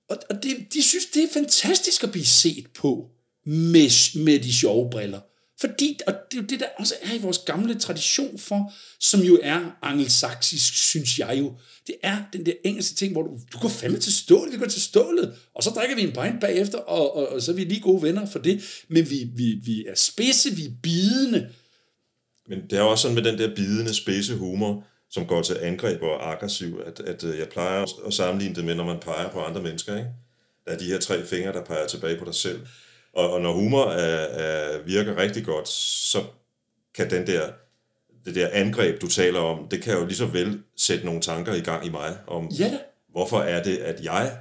Og, 0.09 0.17
og 0.31 0.43
det, 0.43 0.57
de 0.73 0.83
synes, 0.83 1.07
det 1.07 1.25
er 1.25 1.29
fantastisk 1.33 2.05
at 2.05 2.13
blive 2.13 2.27
set 2.27 2.67
på 2.75 3.11
med, 3.45 4.21
med 4.25 4.39
de 4.39 4.53
sjove 4.53 4.91
briller. 4.91 5.21
Fordi, 5.61 5.99
og 6.07 6.15
det 6.31 6.39
er 6.39 6.43
jo 6.43 6.47
det, 6.47 6.61
der 6.61 6.67
også 6.79 6.95
er 7.03 7.15
i 7.15 7.19
vores 7.19 7.39
gamle 7.39 7.79
tradition 7.79 8.39
for, 8.39 8.73
som 9.01 9.21
jo 9.21 9.39
er 9.43 9.61
angelsaksisk, 9.83 10.75
synes 10.75 11.19
jeg 11.19 11.37
jo. 11.39 11.57
Det 11.87 11.95
er 12.03 12.19
den 12.33 12.47
der 12.47 12.53
engelske 12.65 12.95
ting, 12.95 13.13
hvor 13.13 13.23
du, 13.23 13.39
du 13.53 13.59
går 13.59 13.69
fandme 13.69 13.99
til 13.99 14.13
stålet, 14.13 14.53
vi 14.53 14.59
går 14.59 14.67
til 14.67 14.83
stålet, 14.83 15.35
og 15.55 15.63
så 15.63 15.71
drikker 15.71 15.97
vi 15.97 16.03
en 16.03 16.13
pint 16.13 16.41
bagefter, 16.41 16.79
og, 16.79 17.17
og, 17.17 17.29
og 17.29 17.43
så 17.43 17.53
er 17.53 17.57
vi 17.57 17.65
lige 17.65 17.81
gode 17.81 18.03
venner 18.03 18.27
for 18.27 18.39
det. 18.39 18.83
Men 18.89 19.11
vi, 19.11 19.31
vi, 19.35 19.61
vi 19.65 19.85
er 19.87 19.95
spidse, 19.95 20.51
vi 20.51 20.65
er 20.65 20.73
bidende. 20.83 21.49
Men 22.49 22.59
det 22.71 22.79
er 22.79 22.83
også 22.83 23.03
sådan 23.03 23.15
med 23.15 23.25
den 23.25 23.39
der 23.39 23.55
bidende, 23.55 23.95
spidse 23.95 24.37
humor, 24.37 24.85
som 25.11 25.27
går 25.27 25.43
til 25.43 25.59
angreb 25.63 26.03
og 26.03 26.33
aggressiv, 26.33 26.81
at, 26.87 27.01
at 27.01 27.25
øh, 27.25 27.39
jeg 27.39 27.49
plejer 27.49 28.07
at 28.07 28.15
sammenligne 28.15 28.55
det 28.55 28.65
med, 28.65 28.75
når 28.75 28.85
man 28.85 28.99
peger 29.01 29.31
på 29.31 29.41
andre 29.41 29.63
mennesker. 29.63 29.97
Ikke? 29.97 30.11
Der 30.65 30.73
er 30.73 30.79
de 30.79 30.85
her 30.85 30.99
tre 30.99 31.27
fingre, 31.27 31.53
der 31.53 31.65
peger 31.65 31.87
tilbage 31.87 32.19
på 32.19 32.25
dig 32.25 32.35
selv. 32.35 32.61
Og, 33.13 33.33
og 33.33 33.41
når 33.41 33.53
humor 33.53 33.85
er, 33.85 34.25
er, 34.25 34.83
virker 34.83 35.17
rigtig 35.17 35.45
godt, 35.45 35.69
så 35.69 36.25
kan 36.95 37.11
den 37.11 37.27
der, 37.27 37.51
det 38.25 38.35
der 38.35 38.49
angreb, 38.53 39.01
du 39.01 39.09
taler 39.09 39.41
om, 39.41 39.69
det 39.69 39.83
kan 39.83 39.95
jo 39.95 40.05
lige 40.05 40.17
så 40.17 40.27
vel 40.27 40.63
sætte 40.77 41.05
nogle 41.05 41.21
tanker 41.21 41.55
i 41.55 41.61
gang 41.61 41.87
i 41.87 41.91
mig 41.91 42.19
om, 42.27 42.49
Ja 42.49 42.79
hvorfor 43.13 43.41
er 43.41 43.63
det, 43.63 43.77
at 43.77 44.05
jeg 44.05 44.39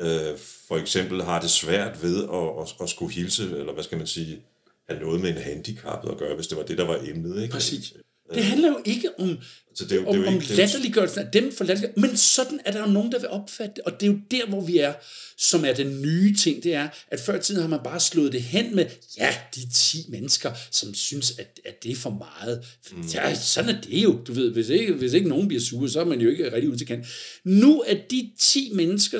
øh, 0.00 0.38
for 0.68 0.76
eksempel 0.76 1.22
har 1.22 1.40
det 1.40 1.50
svært 1.50 2.02
ved 2.02 2.24
at, 2.24 2.62
at, 2.62 2.82
at 2.82 2.88
skulle 2.88 3.14
hilse, 3.14 3.42
eller 3.42 3.72
hvad 3.72 3.84
skal 3.84 3.98
man 3.98 4.06
sige, 4.06 4.42
have 4.88 5.00
noget 5.00 5.20
med 5.20 5.30
en 5.30 5.42
handicap 5.42 6.08
at 6.10 6.18
gøre, 6.18 6.34
hvis 6.34 6.46
det 6.46 6.58
var 6.58 6.64
det, 6.64 6.78
der 6.78 6.86
var 6.86 6.98
emnet. 7.02 7.42
Ikke? 7.42 7.52
Præcis. 7.52 7.94
Det 8.34 8.44
handler 8.44 8.68
jo 8.68 8.80
ikke 8.84 9.20
om, 9.20 9.38
Så 9.74 9.84
det 9.84 9.92
er 9.92 9.96
jo, 9.96 10.00
det 10.00 10.06
er 10.06 10.10
om, 10.10 10.16
jo 10.16 10.26
om 10.26 10.34
ikke, 10.34 10.52
er 10.52 10.56
latterliggørelsen 10.56 11.18
af 11.18 11.30
dem 11.32 11.52
for 11.56 11.64
latterliggørelsen, 11.64 12.10
men 12.10 12.16
sådan 12.16 12.60
er 12.64 12.72
der 12.72 12.80
jo 12.80 12.92
nogen, 12.92 13.12
der 13.12 13.18
vil 13.18 13.28
opfatte 13.28 13.72
det, 13.76 13.84
og 13.84 14.00
det 14.00 14.08
er 14.08 14.12
jo 14.12 14.18
der, 14.30 14.46
hvor 14.46 14.60
vi 14.60 14.78
er, 14.78 14.94
som 15.36 15.64
er 15.64 15.72
den 15.72 16.02
nye 16.02 16.36
ting, 16.36 16.62
det 16.62 16.74
er, 16.74 16.88
at 17.10 17.20
før 17.20 17.38
i 17.38 17.42
tiden 17.42 17.60
har 17.60 17.68
man 17.68 17.80
bare 17.84 18.00
slået 18.00 18.32
det 18.32 18.42
hen 18.42 18.76
med, 18.76 18.86
ja, 19.18 19.34
de 19.54 19.60
10 19.74 20.06
mennesker, 20.08 20.52
som 20.70 20.94
synes, 20.94 21.32
at, 21.38 21.60
at 21.64 21.82
det 21.82 21.92
er 21.92 21.96
for 21.96 22.10
meget. 22.10 22.64
Mm. 22.92 23.02
Ja, 23.14 23.34
sådan 23.34 23.76
er 23.76 23.80
det 23.80 24.02
jo, 24.02 24.20
du 24.26 24.32
ved, 24.32 24.50
hvis 24.50 24.68
ikke, 24.68 24.92
hvis 24.92 25.12
ikke 25.12 25.28
nogen 25.28 25.48
bliver 25.48 25.60
sure, 25.60 25.88
så 25.88 26.00
er 26.00 26.04
man 26.04 26.20
jo 26.20 26.30
ikke 26.30 26.52
rigtig 26.52 26.70
ud 26.70 26.76
til 26.76 26.86
kant. 26.86 27.06
Nu 27.44 27.80
er 27.86 27.96
de 28.10 28.30
10 28.38 28.70
mennesker, 28.74 29.18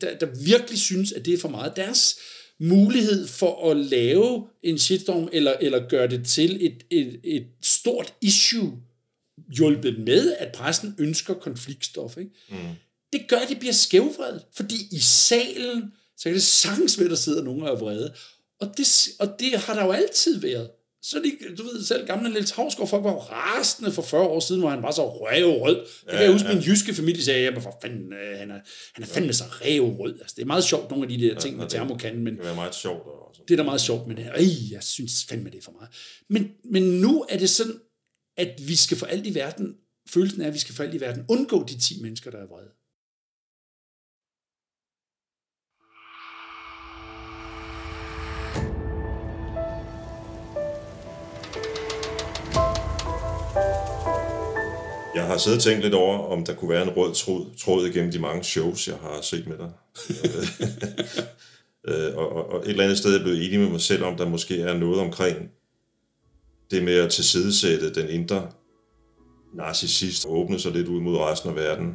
der, 0.00 0.18
der 0.18 0.26
virkelig 0.44 0.78
synes, 0.78 1.12
at 1.12 1.24
det 1.24 1.34
er 1.34 1.38
for 1.38 1.48
meget, 1.48 1.76
deres 1.76 2.16
mulighed 2.60 3.26
for 3.26 3.70
at 3.70 3.76
lave 3.76 4.48
en 4.62 4.78
shitstorm, 4.78 5.28
eller, 5.32 5.52
eller 5.60 5.88
gøre 5.88 6.08
det 6.08 6.26
til 6.26 6.66
et, 6.66 6.84
et, 6.90 7.20
et 7.24 7.46
stort 7.62 8.14
issue, 8.20 8.78
hjulpet 9.56 9.98
med, 9.98 10.36
at 10.38 10.52
pressen 10.52 10.94
ønsker 10.98 11.34
konfliktstof. 11.34 12.16
Ikke? 12.16 12.30
Mm. 12.50 12.56
Det 13.12 13.28
gør, 13.28 13.36
at 13.36 13.48
det 13.48 13.58
bliver 13.58 13.72
skævvredet, 13.72 14.42
fordi 14.52 14.76
i 14.92 14.98
salen, 14.98 15.92
så 16.16 16.24
kan 16.24 16.34
det 16.34 16.42
sagtens 16.42 16.98
være, 16.98 17.04
at 17.04 17.10
der 17.10 17.16
sidder 17.16 17.42
nogen 17.42 17.62
og 17.62 17.68
er 17.68 17.78
vrede. 17.78 18.14
Og 18.60 18.74
det, 18.76 19.08
og 19.18 19.40
det 19.40 19.54
har 19.54 19.74
der 19.74 19.84
jo 19.84 19.92
altid 19.92 20.40
været. 20.40 20.70
Så 21.02 21.18
de, 21.24 21.56
du 21.56 21.62
ved 21.62 21.84
selv, 21.84 22.06
gamle 22.06 22.30
Niels 22.30 22.50
Havsgaard, 22.50 22.88
folk 22.88 23.04
var 23.04 23.10
rasende 23.10 23.92
for 23.92 24.02
40 24.02 24.22
år 24.22 24.40
siden, 24.40 24.60
hvor 24.60 24.70
han 24.70 24.82
var 24.82 24.90
så 24.90 25.08
røvrød. 25.08 25.76
Det 25.76 26.10
kan 26.10 26.22
jeg 26.22 26.32
huske, 26.32 26.48
min 26.48 26.58
jyske 26.58 26.94
familie 26.94 27.22
sagde, 27.22 27.42
jamen 27.42 27.62
for 27.62 27.78
fanden, 27.82 28.12
øh, 28.12 28.38
han 28.38 28.50
er, 28.50 28.60
han 28.94 29.04
er 29.04 29.06
fandme 29.06 29.32
så 29.32 29.44
røvrød. 29.44 30.20
Altså, 30.20 30.34
det 30.36 30.42
er 30.42 30.46
meget 30.46 30.64
sjovt, 30.64 30.90
nogle 30.90 31.04
af 31.04 31.08
de 31.08 31.28
der 31.28 31.40
ting 31.40 31.56
med 31.56 31.68
termokanden, 31.68 32.24
men 32.24 32.36
det 32.36 32.44
være 32.44 32.54
meget 32.54 32.74
sjovt. 32.74 33.06
Og 33.06 33.30
sådan. 33.34 33.46
det 33.48 33.54
er 33.54 33.56
da 33.56 33.62
meget 33.62 33.80
sjovt 33.80 34.18
her. 34.18 34.32
Ej, 34.32 34.46
jeg 34.70 34.82
synes 34.82 35.24
fandme, 35.24 35.50
det 35.50 35.58
er 35.58 35.62
for 35.62 35.72
meget. 35.72 35.88
Men, 36.28 36.50
men 36.64 36.82
nu 36.82 37.26
er 37.28 37.38
det 37.38 37.50
sådan, 37.50 37.74
at 38.36 38.60
vi 38.68 38.76
skal 38.76 38.96
for 38.96 39.06
alt 39.06 39.26
i 39.26 39.34
verden, 39.34 39.74
følelsen 40.10 40.42
er, 40.42 40.46
at 40.46 40.54
vi 40.54 40.58
skal 40.58 40.74
for 40.74 40.82
alt 40.82 40.94
i 40.94 41.00
verden 41.00 41.24
undgå 41.28 41.64
de 41.64 41.78
10 41.78 42.02
mennesker, 42.02 42.30
der 42.30 42.38
er 42.38 42.46
vrede. 42.46 42.70
Jeg 55.18 55.26
har 55.26 55.36
siddet 55.36 55.58
og 55.58 55.62
tænkt 55.62 55.82
lidt 55.82 55.94
over, 55.94 56.18
om 56.18 56.44
der 56.44 56.54
kunne 56.54 56.70
være 56.70 56.82
en 56.82 56.96
rød 56.96 57.14
tråd, 57.14 57.46
tråd 57.58 57.86
igennem 57.86 58.12
de 58.12 58.18
mange 58.18 58.44
shows, 58.44 58.88
jeg 58.88 58.96
har 58.96 59.18
set 59.22 59.46
med 59.46 59.58
dig. 59.58 59.70
Øh, 61.88 62.16
og, 62.16 62.32
og, 62.32 62.50
og 62.50 62.60
et 62.60 62.68
eller 62.68 62.84
andet 62.84 62.98
sted 62.98 63.10
er 63.10 63.14
jeg 63.14 63.22
blevet 63.22 63.46
enig 63.46 63.60
med 63.60 63.68
mig 63.68 63.80
selv 63.80 64.04
om, 64.04 64.16
der 64.16 64.28
måske 64.28 64.60
er 64.60 64.78
noget 64.78 65.00
omkring 65.00 65.50
det 66.70 66.84
med 66.84 66.94
at 66.94 67.10
tilsidesætte 67.10 67.94
den 67.94 68.08
indre 68.08 68.50
narcissist, 69.54 70.26
åbne 70.28 70.58
sig 70.58 70.72
lidt 70.72 70.88
ud 70.88 71.00
mod 71.00 71.16
resten 71.16 71.50
af 71.50 71.56
verden, 71.56 71.94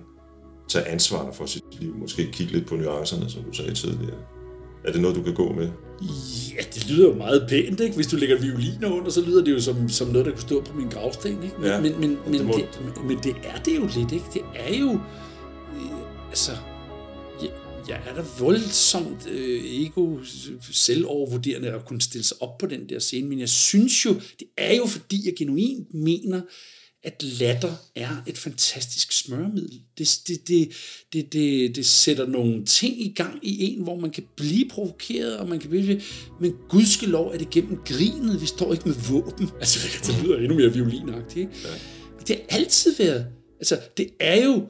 tage 0.70 0.86
ansvar 0.86 1.32
for 1.32 1.46
sit 1.46 1.64
liv, 1.80 1.96
måske 1.96 2.32
kigge 2.32 2.54
lidt 2.54 2.68
på 2.68 2.76
nuancerne, 2.76 3.30
som 3.30 3.44
du 3.44 3.54
sagde 3.54 3.74
tidligere. 3.74 4.33
Er 4.86 4.92
det 4.92 5.02
noget, 5.02 5.16
du 5.16 5.24
kan 5.24 5.34
gå 5.34 5.54
med? 5.54 5.70
Ja, 6.58 6.62
det 6.74 6.90
lyder 6.90 7.08
jo 7.08 7.14
meget 7.16 7.46
pænt, 7.50 7.80
ikke? 7.80 7.96
Hvis 7.96 8.08
du 8.08 8.16
lægger 8.16 8.40
violiner 8.42 8.90
under, 8.92 9.12
så 9.12 9.22
lyder 9.22 9.44
det 9.44 9.52
jo 9.52 9.60
som, 9.62 9.90
som 9.90 10.08
noget, 10.08 10.26
der 10.26 10.32
kunne 10.32 10.42
stå 10.42 10.62
på 10.62 10.78
min 10.78 10.90
gravsten, 10.90 11.44
ikke? 11.44 11.56
Men, 11.60 11.66
Ja, 11.68 11.82
men, 11.82 12.00
men, 12.00 12.18
men, 12.26 12.34
det 12.34 12.46
må- 12.46 12.54
det, 12.58 13.04
men, 13.08 13.18
det 13.24 13.36
er 13.44 13.62
det 13.66 13.76
jo 13.76 13.82
lidt, 14.00 14.12
ikke? 14.12 14.26
Det 14.34 14.42
er 14.56 14.76
jo... 14.80 14.92
Øh, 15.74 16.30
altså... 16.30 16.52
Jeg, 17.42 17.50
jeg 17.90 18.02
er 18.10 18.16
da 18.16 18.22
voldsomt 18.40 19.28
øh, 19.32 19.60
ego, 19.66 20.18
selvovervurderende 20.72 21.68
at 21.72 21.86
kunne 21.86 22.02
stille 22.02 22.24
sig 22.24 22.38
op 22.42 22.58
på 22.58 22.66
den 22.66 22.90
der 22.90 23.00
scene, 23.00 23.30
men 23.30 23.40
jeg 23.40 23.50
synes 23.50 24.06
jo, 24.06 24.14
det 24.14 24.48
er 24.58 24.76
jo 24.76 24.86
fordi, 24.86 25.22
jeg 25.26 25.34
genuint 25.38 25.94
mener, 25.94 26.42
at 27.04 27.24
latter 27.24 27.74
er 27.96 28.24
et 28.28 28.38
fantastisk 28.38 29.12
smøremiddel. 29.12 29.82
Det, 29.98 30.20
det, 30.28 30.48
det, 30.48 30.70
det, 31.14 31.34
det, 31.34 31.76
det 31.76 31.86
sætter 31.86 32.28
nogle 32.28 32.66
ting 32.66 33.02
i 33.02 33.14
gang 33.16 33.40
i 33.42 33.64
en, 33.64 33.84
hvor 33.84 34.00
man 34.00 34.12
kan 34.12 34.24
blive 34.36 34.70
provokeret, 34.70 35.38
og 35.38 35.50
man 35.50 35.60
kan 35.60 35.70
blive... 35.70 36.02
Men 36.40 36.56
gudskelov 36.70 37.28
er 37.34 37.38
det 37.38 37.50
gennem 37.50 37.80
grinet. 37.86 38.42
Vi 38.42 38.46
står 38.46 38.74
ikke 38.74 38.88
med 38.90 38.96
våben. 39.10 39.50
Altså, 39.60 39.80
det 40.08 40.24
lyder 40.24 40.38
endnu 40.38 40.56
mere 40.56 40.74
violinagtigt, 40.74 41.38
ikke? 41.38 41.52
Ja. 41.64 41.70
Det 42.28 42.42
har 42.50 42.58
altid 42.58 42.96
været... 42.98 43.26
Altså, 43.60 43.80
det 43.98 44.10
er 44.20 44.46
jo... 44.46 44.68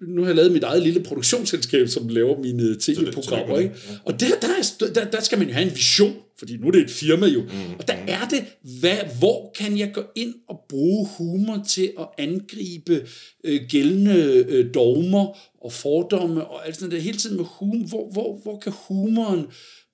Nu 0.00 0.20
har 0.20 0.28
jeg 0.28 0.36
lavet 0.36 0.52
mit 0.52 0.62
eget 0.62 0.82
lille 0.82 1.02
produktionsselskab, 1.02 1.88
som 1.88 2.08
laver 2.08 2.42
mine 2.42 2.76
tv-programmer, 2.80 3.58
ikke? 3.58 3.74
Og 4.04 4.20
der, 4.20 4.26
der, 4.42 4.48
er, 4.48 4.92
der, 4.94 5.10
der 5.10 5.20
skal 5.20 5.38
man 5.38 5.46
jo 5.46 5.52
have 5.52 5.66
en 5.66 5.74
vision, 5.74 6.14
fordi 6.38 6.56
nu 6.56 6.66
er 6.66 6.70
det 6.70 6.80
et 6.80 6.90
firma 6.90 7.26
jo. 7.26 7.42
Mm, 7.42 7.74
og 7.78 7.88
der 7.88 7.94
er 7.94 8.28
det, 8.28 8.44
hvad, 8.80 8.98
hvor 9.18 9.52
kan 9.58 9.78
jeg 9.78 9.90
gå 9.94 10.02
ind 10.14 10.34
og 10.48 10.60
bruge 10.68 11.08
humor 11.18 11.64
til 11.68 11.92
at 11.98 12.08
angribe 12.18 13.06
øh, 13.44 13.60
gældende 13.68 14.44
øh, 14.48 14.74
dogmer 14.74 15.38
og 15.64 15.72
fordomme 15.72 16.44
og 16.46 16.66
alt 16.66 16.76
sådan 16.76 16.90
der. 16.90 17.00
Hele 17.00 17.18
tiden 17.18 17.36
med 17.36 17.44
humor. 17.44 17.86
Hvor, 17.86 18.12
hvor, 18.12 18.40
hvor 18.42 18.58
kan 18.58 18.72
humoren 18.88 19.46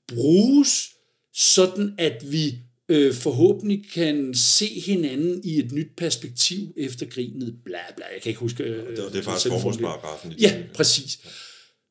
bruges, 0.09 0.91
sådan 1.35 1.95
at 1.99 2.33
vi 2.33 2.59
øh, 2.89 3.15
forhåbentlig 3.15 3.85
kan 3.95 4.35
se 4.35 4.81
hinanden 4.81 5.41
i 5.45 5.59
et 5.59 5.73
nyt 5.73 5.97
perspektiv 5.97 6.73
efter 6.77 7.07
grinet. 7.07 7.55
Bla, 7.65 7.79
bla, 7.97 8.05
jeg 8.15 8.23
kan 8.23 8.31
ikke 8.31 8.41
huske... 8.41 8.65
Øh, 8.65 8.97
det, 8.97 9.13
det 9.13 9.19
er 9.19 9.23
faktisk 9.23 9.49
formålsparagrafen. 9.49 10.33
Ja, 10.33 10.63
præcis. 10.75 11.19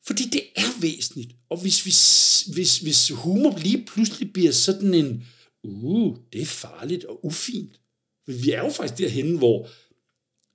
Fordi 0.08 0.24
det 0.24 0.42
er 0.56 0.82
væsentligt. 0.82 1.32
Og 1.50 1.62
hvis, 1.62 1.84
hvis, 1.84 2.42
hvis, 2.54 2.78
hvis 2.78 3.10
humor 3.10 3.58
lige 3.58 3.86
pludselig 3.86 4.34
bliver 4.34 4.52
sådan 4.52 4.94
en, 4.94 5.24
uh, 5.64 6.18
det 6.34 6.42
er 6.42 6.46
farligt 6.46 7.06
og 7.06 7.26
ufint. 7.26 7.80
Vi 8.28 8.52
er 8.52 8.64
jo 8.64 8.70
faktisk 8.70 8.98
derhen, 8.98 9.38
hvor 9.38 9.70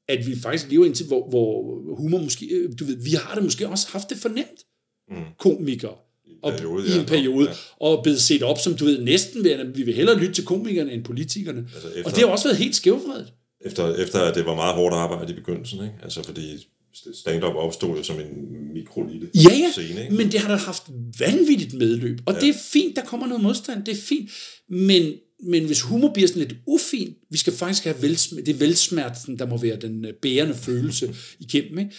at 0.09 0.27
vi 0.27 0.37
faktisk 0.41 0.71
lever 0.71 0.87
indtil, 0.87 1.07
hvor, 1.07 1.29
hvor 1.29 1.75
humor 1.97 2.19
måske, 2.19 2.47
øh, 2.47 2.73
du 2.79 2.85
ved, 2.85 2.97
vi 2.97 3.11
har 3.11 3.35
det 3.35 3.45
måske 3.45 3.69
også 3.69 3.89
haft 3.91 4.11
det 4.11 4.19
fornemt, 4.19 4.65
mm. 5.11 5.17
komikere, 5.39 5.97
og, 6.43 6.53
periode, 6.53 6.89
i 6.89 6.99
en 7.01 7.07
periode, 7.07 7.49
ja. 7.49 7.55
og 7.81 8.03
blevet 8.03 8.21
set 8.21 8.43
op 8.43 8.59
som, 8.59 8.77
du 8.77 8.85
ved, 8.85 9.03
næsten 9.03 9.45
ved, 9.45 9.65
vi 9.75 9.83
vil 9.83 9.95
hellere 9.95 10.19
lytte 10.19 10.35
til 10.35 10.45
komikerne 10.45 10.93
end 10.93 11.05
politikerne. 11.05 11.69
Altså 11.75 11.89
efter, 11.89 12.05
og 12.05 12.11
det 12.11 12.19
har 12.19 12.27
også 12.27 12.49
været 12.49 12.59
helt 12.59 12.77
skævfredet. 12.77 13.33
Efter, 13.65 13.95
efter 13.95 14.21
at 14.21 14.35
det 14.35 14.47
var 14.47 14.55
meget 14.55 14.75
hårdt 14.75 14.95
arbejde 14.95 15.33
i 15.33 15.37
begyndelsen, 15.37 15.85
ikke? 15.85 15.95
altså 16.03 16.23
fordi 16.23 16.69
stand-up 17.15 17.55
opstod 17.55 17.97
jo 17.97 18.03
som 18.03 18.21
en 18.21 18.73
mikrolille 18.75 19.29
ja, 19.35 19.41
ja, 19.41 19.71
scene. 19.71 20.03
Ikke? 20.03 20.15
men 20.15 20.33
det 20.33 20.41
har 20.41 20.49
da 20.49 20.57
haft 20.57 20.83
vanvittigt 21.19 21.75
medløb, 21.75 22.19
og 22.27 22.35
ja. 22.35 22.41
det 22.41 22.49
er 22.49 22.59
fint, 22.73 22.97
der 22.97 23.05
kommer 23.05 23.27
noget 23.27 23.43
modstand, 23.43 23.85
det 23.85 23.93
er 23.93 24.03
fint, 24.03 24.31
men, 24.69 25.13
men 25.43 25.65
hvis 25.65 25.81
humor 25.81 26.13
bliver 26.13 26.29
sådan 26.29 26.43
lidt 26.43 26.59
ufint, 26.67 27.17
vi 27.31 27.39
skal 27.39 27.53
faktisk 27.53 27.85
have 27.85 27.97
velsm- 27.97 28.43
det 28.43 28.61
velsmerten, 28.61 29.39
der 29.39 29.47
må 29.47 29.57
være 29.57 29.77
den 29.77 30.05
øh, 30.05 30.13
bærende 30.23 30.55
følelse 30.55 31.15
igennem, 31.49 31.79
ikke? 31.79 31.95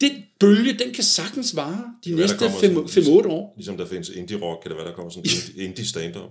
den 0.00 0.12
bølge, 0.40 0.72
den 0.72 0.94
kan 0.94 1.04
sagtens 1.04 1.56
vare 1.56 1.84
de 2.04 2.14
næste 2.14 2.46
5-8 2.46 3.26
år. 3.26 3.54
Ligesom 3.56 3.76
der 3.76 3.86
findes 3.86 4.08
indie-rock, 4.08 4.62
kan 4.62 4.70
det 4.70 4.78
være, 4.78 4.86
der 4.86 4.94
kommer 4.94 5.10
sådan 5.10 5.30
en 5.56 5.62
indie-stand-up? 5.62 6.30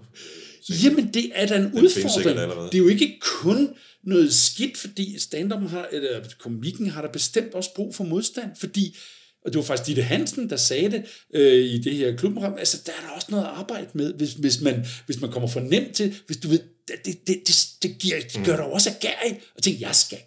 Jamen, 0.69 1.13
det 1.13 1.31
er 1.35 1.45
da 1.47 1.55
en 1.55 1.63
den 1.63 1.73
udfordring. 1.73 2.37
Det 2.71 2.73
er 2.73 2.77
jo 2.77 2.87
ikke 2.87 3.19
kun 3.21 3.69
noget 4.03 4.33
skidt, 4.33 4.77
fordi 4.77 5.19
stand 5.19 5.53
har, 5.67 5.87
eller 5.91 6.23
komikken 6.39 6.89
har 6.89 7.01
der 7.01 7.11
bestemt 7.11 7.53
også 7.53 7.73
brug 7.75 7.95
for 7.95 8.03
modstand, 8.03 8.51
fordi 8.59 8.97
og 9.45 9.53
det 9.53 9.59
var 9.59 9.65
faktisk 9.65 9.87
Ditte 9.87 10.01
Hansen, 10.01 10.49
der 10.49 10.57
sagde 10.57 10.91
det 10.91 11.05
øh, 11.33 11.65
i 11.65 11.77
det 11.77 11.95
her 11.95 12.15
klubprogram, 12.15 12.55
altså 12.57 12.77
der 12.85 12.91
er 12.91 13.07
der 13.07 13.09
også 13.09 13.27
noget 13.29 13.43
at 13.43 13.49
arbejde 13.49 13.87
med, 13.93 14.13
hvis, 14.13 14.33
hvis, 14.33 14.61
man, 14.61 14.85
hvis 15.05 15.21
man 15.21 15.31
kommer 15.31 15.49
for 15.49 15.59
nemt 15.59 15.95
til, 15.95 16.15
hvis 16.25 16.37
du 16.37 16.47
ved, 16.47 16.59
det, 16.87 17.05
det, 17.05 17.47
det, 17.47 17.67
det, 17.83 17.97
giver, 17.99 18.19
det 18.19 18.45
gør 18.45 18.55
dig 18.55 18.65
også 18.65 18.89
agerig, 18.89 19.41
og 19.55 19.63
tænker, 19.63 19.79
jeg 19.87 19.95
skal 19.95 20.17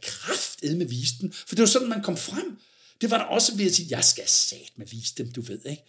med 0.76 0.86
vise 0.86 1.14
den, 1.20 1.32
for 1.32 1.54
det 1.54 1.60
var 1.60 1.66
sådan, 1.66 1.88
man 1.88 2.02
kom 2.02 2.16
frem. 2.16 2.58
Det 3.00 3.10
var 3.10 3.18
der 3.18 3.24
også 3.24 3.56
ved 3.56 3.66
at 3.66 3.74
sige, 3.74 3.86
jeg 3.90 4.04
skal 4.04 4.28
sat 4.28 4.72
med 4.76 4.86
vise 4.90 5.14
dem, 5.18 5.32
du 5.32 5.40
ved, 5.40 5.58
ikke? 5.70 5.82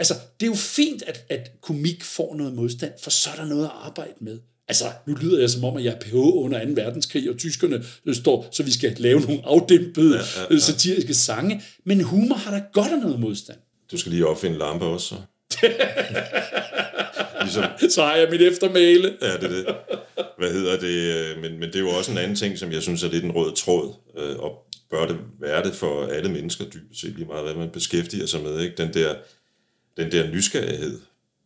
Altså, 0.00 0.14
det 0.40 0.46
er 0.46 0.50
jo 0.50 0.56
fint, 0.56 1.02
at, 1.02 1.24
at 1.28 1.50
komik 1.62 2.04
får 2.04 2.34
noget 2.34 2.54
modstand, 2.54 2.92
for 3.02 3.10
så 3.10 3.30
er 3.30 3.34
der 3.34 3.44
noget 3.44 3.64
at 3.64 3.70
arbejde 3.74 4.12
med. 4.20 4.38
Altså, 4.68 4.84
nu 5.06 5.14
lyder 5.14 5.40
jeg 5.40 5.50
som 5.50 5.64
om, 5.64 5.76
at 5.76 5.84
jeg 5.84 5.94
er 5.94 6.00
PH 6.00 6.14
under 6.14 6.64
2. 6.64 6.70
verdenskrig, 6.74 7.30
og 7.30 7.36
tyskerne 7.36 7.84
øh, 8.06 8.14
står, 8.14 8.48
så 8.52 8.62
vi 8.62 8.70
skal 8.70 8.96
lave 8.98 9.20
nogle 9.20 9.40
afdæmpede 9.44 10.16
ja, 10.16 10.22
ja, 10.36 10.42
ja. 10.42 10.54
Øh, 10.54 10.60
satiriske 10.60 11.14
sange. 11.14 11.62
Men 11.84 12.00
humor 12.00 12.34
har 12.34 12.50
da 12.50 12.62
godt 12.72 12.92
af 12.92 12.98
noget 12.98 13.20
modstand. 13.20 13.58
Du 13.92 13.96
skal 13.96 14.12
lige 14.12 14.26
opfinde 14.26 14.58
lampe 14.58 14.84
også, 14.84 15.06
så. 15.06 15.16
ligesom, 17.42 17.64
så 17.90 18.02
har 18.02 18.16
jeg 18.16 18.28
mit 18.30 18.42
eftermæle. 18.42 19.16
ja, 19.22 19.32
det 19.36 19.44
er 19.44 19.48
det. 19.48 19.66
Hvad 20.38 20.52
hedder 20.52 20.80
det? 20.80 21.38
Men, 21.40 21.60
men 21.60 21.68
det 21.68 21.76
er 21.76 21.80
jo 21.80 21.90
også 21.90 22.12
en 22.12 22.18
anden 22.18 22.36
ting, 22.36 22.58
som 22.58 22.72
jeg 22.72 22.82
synes 22.82 23.02
er 23.02 23.08
lidt 23.08 23.24
en 23.24 23.32
rød 23.32 23.56
tråd, 23.56 23.94
og 24.38 24.52
bør 24.90 25.06
det 25.06 25.16
være 25.40 25.64
det 25.64 25.74
for 25.74 26.06
alle 26.06 26.30
mennesker 26.32 26.64
dybest 26.64 27.00
set 27.00 27.14
lige 27.16 27.26
meget, 27.26 27.44
hvad 27.44 27.54
man 27.54 27.70
beskæftiger 27.70 28.26
sig 28.26 28.42
med. 28.42 28.60
Ikke? 28.60 28.76
Den, 28.76 28.94
der, 28.94 29.14
den 29.96 30.12
der 30.12 30.30
nysgerrighed, 30.30 31.00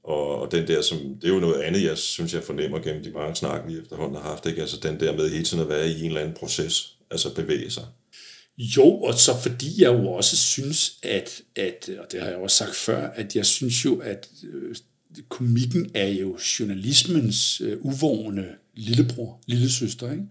og, 0.05 0.41
og 0.41 0.53
den 0.53 0.69
der, 0.69 0.83
som, 0.83 0.99
det 0.99 1.29
er 1.29 1.35
jo 1.35 1.41
noget 1.41 1.61
andet, 1.61 1.83
jeg 1.83 1.99
synes, 1.99 2.35
jeg 2.35 2.43
fornemmer 2.43 2.79
gennem 2.79 3.03
de 3.03 3.11
mange 3.11 3.37
snakker, 3.37 3.69
vi 3.69 3.79
efterhånden 3.79 4.17
har 4.17 4.31
haft. 4.31 4.47
Ikke? 4.47 4.61
Altså 4.61 4.77
den 4.83 5.01
der 5.01 5.17
med 5.17 5.31
hele 5.31 5.45
tiden 5.45 5.63
at 5.63 5.69
være 5.69 5.89
i 5.89 6.01
en 6.01 6.07
eller 6.07 6.21
anden 6.21 6.35
proces, 6.35 6.97
altså 7.11 7.35
bevæge 7.35 7.71
sig. 7.71 7.85
Jo, 8.59 9.03
og 9.03 9.15
så 9.15 9.33
fordi 9.43 9.83
jeg 9.83 9.93
jo 9.93 10.09
også 10.09 10.37
synes, 10.37 10.99
at, 11.03 11.41
at 11.57 11.91
og 11.99 12.13
det 12.13 12.21
har 12.21 12.29
jeg 12.29 12.37
også 12.37 12.57
sagt 12.57 12.75
før, 12.77 13.11
at 13.11 13.37
jeg 13.37 13.47
synes 13.47 13.85
jo, 13.85 13.97
at 13.97 14.29
øh, 14.53 14.77
komikken 15.29 15.91
er 15.95 16.09
jo 16.09 16.39
journalismens 16.61 17.61
øh, 17.61 17.79
uvågne 17.81 18.47
lillebror, 18.75 19.41
lillesøster, 19.47 20.11
ikke? 20.11 20.25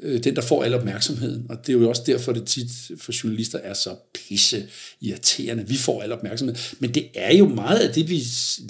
Øh, 0.00 0.24
den, 0.24 0.36
der 0.36 0.42
får 0.42 0.64
al 0.64 0.74
opmærksomheden. 0.74 1.46
Og 1.48 1.66
det 1.66 1.74
er 1.74 1.78
jo 1.78 1.88
også 1.88 2.02
derfor, 2.06 2.32
det 2.32 2.46
tit 2.46 2.70
for 2.96 3.24
journalister 3.24 3.58
er 3.58 3.74
så 3.74 3.94
pisse 4.14 4.66
irriterende. 5.00 5.68
Vi 5.68 5.76
får 5.76 6.02
al 6.02 6.12
opmærksomhed. 6.12 6.56
Men 6.78 6.94
det 6.94 7.08
er 7.14 7.36
jo 7.36 7.48
meget 7.48 7.78
af 7.78 7.94
det, 7.94 8.10
vi 8.10 8.22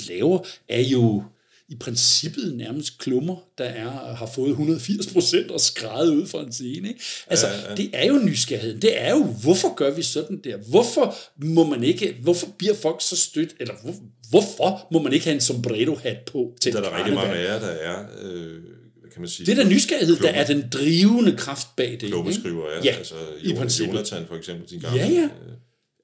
laver, 0.08 0.38
er 0.68 0.82
jo 0.82 1.22
i 1.70 1.76
princippet 1.76 2.54
nærmest 2.56 2.98
klummer, 2.98 3.36
der 3.58 3.64
er, 3.64 4.14
har 4.14 4.30
fået 4.34 4.48
180 4.48 5.06
procent 5.06 5.50
og 5.50 5.60
skrevet 5.60 6.14
ud 6.14 6.26
fra 6.26 6.42
en 6.42 6.52
scene. 6.52 6.88
Ikke? 6.88 7.00
Altså, 7.26 7.46
ja, 7.46 7.68
ja. 7.68 7.74
det 7.74 7.90
er 7.92 8.06
jo 8.06 8.18
nysgerrigheden. 8.24 8.82
Det 8.82 9.02
er 9.02 9.10
jo, 9.10 9.24
hvorfor 9.24 9.74
gør 9.74 9.90
vi 9.90 10.02
sådan 10.02 10.40
der? 10.44 10.56
Hvorfor 10.56 11.16
må 11.44 11.64
man 11.64 11.82
ikke, 11.84 12.16
hvorfor 12.22 12.46
bliver 12.58 12.74
folk 12.74 13.02
så 13.02 13.16
stødt, 13.16 13.54
eller 13.60 13.74
hvor, 13.82 13.94
hvorfor 14.30 14.88
må 14.92 15.02
man 15.02 15.12
ikke 15.12 15.24
have 15.24 15.34
en 15.34 15.40
sombrero-hat 15.40 16.18
på 16.26 16.52
til 16.60 16.72
Der 16.72 16.78
er 16.78 16.82
der 16.82 16.96
rigtig 16.96 17.14
mange 17.14 17.34
af 17.34 17.44
jer, 17.44 17.58
der 17.58 17.66
er... 17.66 18.06
Øh 18.22 18.77
kan 19.12 19.20
man 19.20 19.28
sige. 19.28 19.46
Det 19.46 19.58
er 19.58 19.62
der 19.62 19.70
nysgerrighed, 19.70 20.16
der 20.16 20.28
er 20.28 20.46
den 20.46 20.68
drivende 20.72 21.36
kraft 21.36 21.76
bag 21.76 21.90
det. 22.00 22.08
Klummeskriver, 22.08 22.70
ja. 22.70 22.80
ja 22.84 22.96
altså, 22.96 23.14
i 23.42 23.54
princippet. 23.54 23.94
Jonathan 23.94 24.26
for 24.26 24.36
eksempel, 24.36 24.70
din 24.70 24.80
gamle. 24.80 24.98
Ja, 24.98 25.08
ja. 25.08 25.28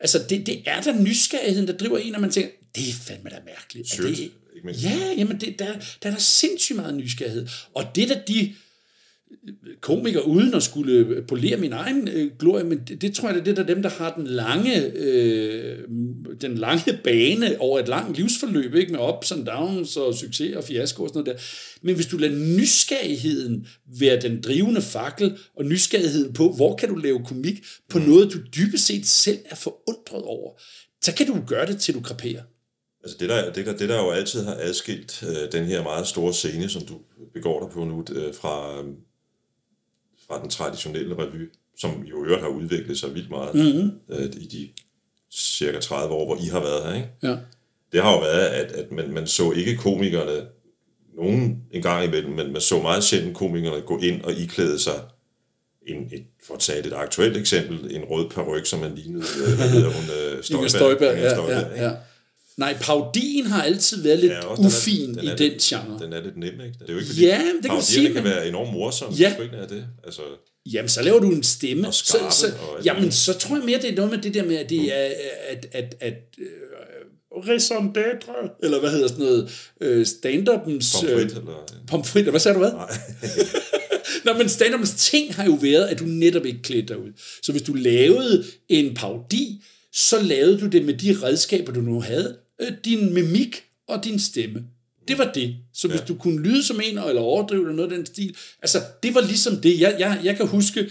Altså, 0.00 0.18
det, 0.28 0.46
det 0.46 0.62
er 0.66 0.80
der 0.80 1.00
nysgerrigheden, 1.00 1.68
der 1.68 1.76
driver 1.76 1.98
en, 1.98 2.14
og 2.14 2.20
man 2.20 2.30
tænker, 2.30 2.50
det 2.74 2.88
er 2.88 2.92
fandme 2.92 3.30
da 3.30 3.36
mærkeligt. 3.46 3.90
Sødt, 3.90 4.18
det, 4.18 4.18
ikke 4.54 4.66
mindst. 4.66 4.84
Ja, 4.84 5.14
jamen, 5.16 5.40
det, 5.40 5.58
der, 5.58 5.72
der 6.02 6.08
er 6.08 6.10
der 6.10 6.18
sindssygt 6.18 6.76
meget 6.76 6.94
nysgerrighed. 6.94 7.46
Og 7.74 7.84
det 7.94 8.08
der 8.08 8.20
de 8.28 8.54
komiker 9.80 10.20
uden 10.20 10.54
at 10.54 10.62
skulle 10.62 11.22
polere 11.28 11.56
min 11.56 11.72
egen 11.72 12.08
øh, 12.08 12.30
glorie, 12.38 12.64
men 12.64 12.80
det, 12.88 13.02
det 13.02 13.14
tror 13.14 13.28
jeg, 13.28 13.34
det 13.34 13.40
er 13.40 13.44
det, 13.44 13.56
der 13.56 13.74
dem, 13.74 13.82
der 13.82 13.90
har 13.90 14.14
den 14.14 14.26
lange, 14.26 14.92
øh, 14.96 15.78
den 16.40 16.54
lange 16.54 16.98
bane 17.04 17.60
over 17.60 17.78
et 17.78 17.88
langt 17.88 18.16
livsforløb, 18.16 18.74
ikke 18.74 18.92
med 18.92 19.00
ups 19.00 19.32
and 19.32 19.46
downs 19.46 19.96
og 19.96 20.14
succes 20.14 20.56
og 20.56 20.64
fiasko 20.64 21.02
og 21.02 21.08
sådan 21.08 21.24
noget 21.24 21.38
der. 21.38 21.44
Men 21.82 21.94
hvis 21.94 22.06
du 22.06 22.16
lader 22.16 22.58
nysgerrigheden 22.58 23.66
være 23.98 24.20
den 24.20 24.40
drivende 24.42 24.82
fakkel, 24.82 25.38
og 25.56 25.64
nysgerrigheden 25.64 26.32
på, 26.32 26.52
hvor 26.52 26.76
kan 26.76 26.88
du 26.88 26.94
lave 26.94 27.24
komik 27.24 27.64
på 27.88 27.98
mm. 27.98 28.04
noget, 28.04 28.32
du 28.32 28.38
dybest 28.56 28.86
set 28.86 29.06
selv 29.06 29.38
er 29.50 29.56
forundret 29.56 30.22
over, 30.22 30.52
så 31.02 31.14
kan 31.14 31.26
du 31.26 31.40
gøre 31.46 31.66
det, 31.66 31.78
til 31.80 31.94
du 31.94 32.00
kraperer. 32.00 32.42
Altså 33.04 33.16
det 33.20 33.28
der, 33.28 33.52
det, 33.52 33.66
der, 33.66 33.76
det 33.76 33.88
der 33.88 33.96
jo 33.96 34.10
altid 34.10 34.44
har 34.44 34.56
adskilt 34.60 35.24
øh, 35.28 35.52
den 35.52 35.64
her 35.64 35.82
meget 35.82 36.06
store 36.06 36.32
scene, 36.32 36.68
som 36.68 36.86
du 36.86 37.00
begår 37.34 37.60
dig 37.60 37.70
på 37.70 37.84
nu, 37.84 38.04
øh, 38.12 38.34
fra, 38.34 38.80
øh, 38.80 38.84
fra 40.28 40.40
den 40.40 40.50
traditionelle 40.50 41.14
revy, 41.18 41.50
som 41.78 41.90
jo 41.90 42.24
i 42.24 42.26
øvrigt 42.26 42.42
har 42.42 42.48
udviklet 42.48 42.98
sig 42.98 43.14
vildt 43.14 43.30
meget 43.30 43.54
mm-hmm. 43.54 43.90
øh, 44.08 44.24
i 44.24 44.46
de 44.46 44.68
cirka 45.32 45.80
30 45.80 46.14
år, 46.14 46.24
hvor 46.24 46.36
I 46.36 46.46
har 46.46 46.60
været 46.60 46.84
her. 46.84 46.94
Ikke? 46.94 47.08
Ja. 47.22 47.36
Det 47.92 48.02
har 48.02 48.12
jo 48.12 48.18
været, 48.18 48.46
at, 48.46 48.72
at 48.72 48.92
man, 48.92 49.12
man 49.12 49.26
så 49.26 49.52
ikke 49.52 49.76
komikerne 49.76 50.46
nogen 51.16 51.62
en 51.70 51.82
gang 51.82 52.04
imellem, 52.04 52.32
men 52.32 52.52
man 52.52 52.60
så 52.60 52.82
meget 52.82 53.04
sjældent 53.04 53.36
komikerne 53.36 53.80
gå 53.80 53.98
ind 53.98 54.22
og 54.22 54.32
iklæde 54.32 54.78
sig 54.78 55.00
en, 55.86 56.08
et, 56.12 56.24
for 56.46 56.54
at 56.54 56.60
tage 56.60 56.86
et 56.86 56.92
aktuelt 56.92 57.36
eksempel, 57.36 57.96
en 57.96 58.04
rød 58.04 58.30
peruk, 58.30 58.66
som 58.66 58.80
man 58.80 58.94
lignede, 58.94 59.24
øh, 59.46 59.56
hvad 59.56 59.68
hedder 59.68 59.90
hun, 59.90 60.04
øh, 60.04 60.42
Støjberg. 60.42 60.70
Støjberg, 60.70 61.16
ja, 61.16 61.34
Støjberg, 61.34 61.76
ja, 61.76 61.84
ja. 61.84 61.90
Nej, 62.56 62.76
paudien 62.80 63.46
har 63.46 63.62
altid 63.62 64.02
været 64.02 64.18
lidt 64.18 64.32
ja, 64.32 64.66
ufin 64.66 65.08
den 65.08 65.18
er, 65.18 65.22
den 65.22 65.24
i 65.24 65.28
den 65.28 65.38
lidt, 65.38 65.62
genre. 65.62 65.98
Den 66.04 66.12
er 66.12 66.22
lidt 66.22 66.36
nem, 66.36 66.52
ikke? 66.52 66.74
Det 66.78 66.88
er 66.88 66.92
jo 66.92 66.98
ikke, 66.98 67.08
fordi 67.08 67.26
ja, 67.26 67.42
det 67.62 67.70
kan 67.70 67.82
sige, 67.82 68.12
kan 68.12 68.24
være 68.24 68.48
enormt 68.48 68.72
morsomme, 68.72 69.16
ja. 69.18 69.36
ikke 69.42 69.56
er 69.56 69.66
det. 69.66 69.86
Altså, 70.04 70.22
jamen, 70.72 70.88
så 70.88 71.02
laver 71.02 71.20
du 71.20 71.30
en 71.30 71.42
stemme. 71.42 71.88
Og 71.88 71.94
skarpe, 71.94 72.34
så, 72.34 72.40
så, 72.40 72.46
og 72.46 72.84
jamen, 72.84 73.12
så 73.12 73.38
tror 73.38 73.56
jeg 73.56 73.64
mere, 73.64 73.80
det 73.82 73.90
er 73.90 73.94
noget 73.94 74.10
med 74.10 74.18
det 74.18 74.34
der 74.34 74.44
med, 74.44 74.56
at 74.56 74.70
det 74.70 74.80
mm. 74.80 74.88
er, 74.92 75.08
at, 75.48 75.66
at, 75.72 75.94
at 76.00 76.14
uh, 76.38 77.48
raison 77.48 77.94
d'être, 77.98 78.58
eller 78.62 78.80
hvad 78.80 78.90
hedder 78.90 79.08
sådan 79.08 79.24
noget, 79.24 79.70
uh, 79.80 80.06
stand-upens... 80.06 80.96
Pomfrit, 81.00 81.32
uh, 81.32 81.38
eller... 81.38 81.84
Pomfrit, 81.86 82.24
hvad 82.24 82.40
sagde 82.40 82.54
du 82.54 82.58
hvad? 82.58 82.72
Nej. 82.72 82.90
Nå, 84.24 84.32
men 84.38 84.48
stand 84.48 84.86
ting 84.96 85.34
har 85.34 85.44
jo 85.44 85.58
været, 85.62 85.86
at 85.86 85.98
du 85.98 86.04
netop 86.04 86.44
ikke 86.44 86.62
klædte 86.62 86.88
dig 86.88 86.98
ud. 86.98 87.12
Så 87.42 87.52
hvis 87.52 87.62
du 87.62 87.72
lavede 87.72 88.44
en 88.68 88.94
paudi, 88.94 89.64
så 89.92 90.22
lavede 90.22 90.60
du 90.60 90.66
det 90.66 90.84
med 90.84 90.94
de 90.94 91.16
redskaber, 91.22 91.72
du 91.72 91.80
nu 91.80 92.00
havde, 92.00 92.36
øh, 92.60 92.72
din 92.84 93.14
mimik 93.14 93.64
og 93.88 94.04
din 94.04 94.18
stemme. 94.18 94.64
Det 95.08 95.18
var 95.18 95.32
det. 95.32 95.56
Så 95.74 95.88
hvis 95.88 96.00
ja. 96.00 96.04
du 96.04 96.14
kunne 96.14 96.42
lyde 96.42 96.64
som 96.64 96.80
en, 96.80 96.98
eller 96.98 97.22
overdrive 97.22 97.60
eller 97.60 97.74
noget 97.74 97.92
af 97.92 97.96
den 97.96 98.06
stil, 98.06 98.36
altså 98.62 98.78
det 99.02 99.14
var 99.14 99.20
ligesom 99.20 99.56
det. 99.56 99.80
Jeg, 99.80 99.96
jeg, 99.98 100.20
jeg 100.24 100.36
kan 100.36 100.46
huske, 100.46 100.90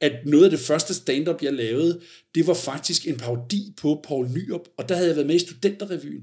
at 0.00 0.12
noget 0.26 0.44
af 0.44 0.50
det 0.50 0.60
første 0.60 0.94
stand-up, 0.94 1.42
jeg 1.42 1.52
lavede, 1.52 2.00
det 2.34 2.46
var 2.46 2.54
faktisk 2.54 3.08
en 3.08 3.16
parodi 3.16 3.72
på 3.76 4.00
Paul 4.08 4.28
Nyrup, 4.28 4.68
og 4.78 4.88
der 4.88 4.94
havde 4.94 5.08
jeg 5.08 5.16
været 5.16 5.26
med 5.26 5.34
i 5.34 5.38
Studenterrevyen, 5.38 6.22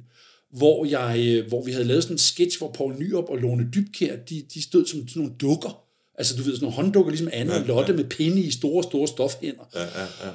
hvor, 0.54 0.86
jeg, 0.86 1.20
øh, 1.28 1.48
hvor 1.48 1.64
vi 1.64 1.72
havde 1.72 1.86
lavet 1.86 2.04
sådan 2.04 2.14
en 2.14 2.20
sketch, 2.20 2.58
hvor 2.58 2.72
Paul 2.72 2.96
Nyrup 3.00 3.30
og 3.30 3.38
Lone 3.38 3.70
Dybkær, 3.74 4.16
de, 4.16 4.44
de 4.54 4.64
stod 4.64 4.86
som 4.86 5.08
sådan 5.08 5.22
nogle 5.22 5.36
dukker. 5.42 5.84
Altså 6.16 6.36
du 6.38 6.44
ved, 6.44 6.54
sådan 6.54 6.64
nogle 6.64 6.76
hånddukker, 6.76 7.12
ligesom 7.12 7.30
Anne 7.34 7.54
ja, 7.54 7.60
og 7.60 7.68
Lotte 7.68 7.92
ja. 7.92 7.98
med 7.98 8.06
pinde 8.06 8.42
i 8.42 8.52
store, 8.52 8.84
store 8.84 9.08
stofhænder. 9.08 9.64
Ja, 9.76 9.82
ja, 9.82 10.08
ja. 10.26 10.32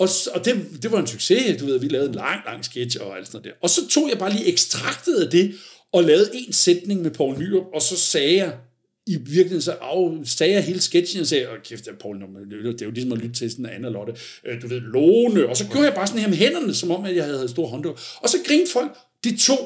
Og, 0.00 0.08
og 0.34 0.44
det, 0.44 0.82
det 0.82 0.92
var 0.92 1.00
en 1.00 1.06
succes, 1.06 1.60
du 1.60 1.66
ved, 1.66 1.80
vi 1.80 1.88
lavede 1.88 2.08
en 2.08 2.14
lang, 2.14 2.40
lang 2.46 2.64
sketch 2.64 2.98
og 3.00 3.16
alt 3.16 3.26
sådan 3.26 3.40
noget 3.40 3.54
der. 3.54 3.58
Og 3.62 3.70
så 3.70 3.88
tog 3.88 4.08
jeg 4.10 4.18
bare 4.18 4.32
lige 4.32 4.46
ekstraktet 4.46 5.14
af 5.14 5.30
det, 5.30 5.54
og 5.92 6.04
lavede 6.04 6.30
en 6.34 6.52
sætning 6.52 7.02
med 7.02 7.10
Paul 7.10 7.38
Nyrup, 7.38 7.66
og 7.74 7.82
så 7.82 7.96
sagde 7.96 8.36
jeg, 8.36 8.56
i 9.06 9.16
virkeligheden 9.16 9.62
så 9.62 9.72
af, 9.72 10.10
sagde 10.24 10.52
jeg 10.52 10.64
hele 10.64 10.80
sketchen 10.80 11.20
og 11.20 11.26
sagde, 11.26 11.50
åh 11.50 11.58
kæft, 11.64 11.84
det 11.84 11.90
er, 11.90 11.96
Paul, 12.00 12.20
det 12.74 12.82
er 12.82 12.86
jo 12.86 12.90
ligesom 12.90 13.12
at 13.12 13.18
lytte 13.18 13.34
til 13.34 13.50
sådan 13.50 13.66
en 13.66 13.70
anden 13.70 13.92
Lotte, 13.92 14.12
øh, 14.44 14.62
du 14.62 14.68
ved, 14.68 14.80
Lone, 14.80 15.48
og 15.48 15.56
så 15.56 15.66
gjorde 15.66 15.86
jeg 15.86 15.94
bare 15.94 16.06
sådan 16.06 16.20
her 16.20 16.28
med 16.28 16.36
hænderne, 16.36 16.74
som 16.74 16.90
om 16.90 17.04
at 17.04 17.16
jeg 17.16 17.24
havde 17.24 17.48
stor 17.48 17.66
håndduk. 17.66 18.00
Og 18.16 18.28
så 18.28 18.36
grinede 18.46 18.70
folk, 18.70 18.96
de 19.24 19.36
to 19.36 19.56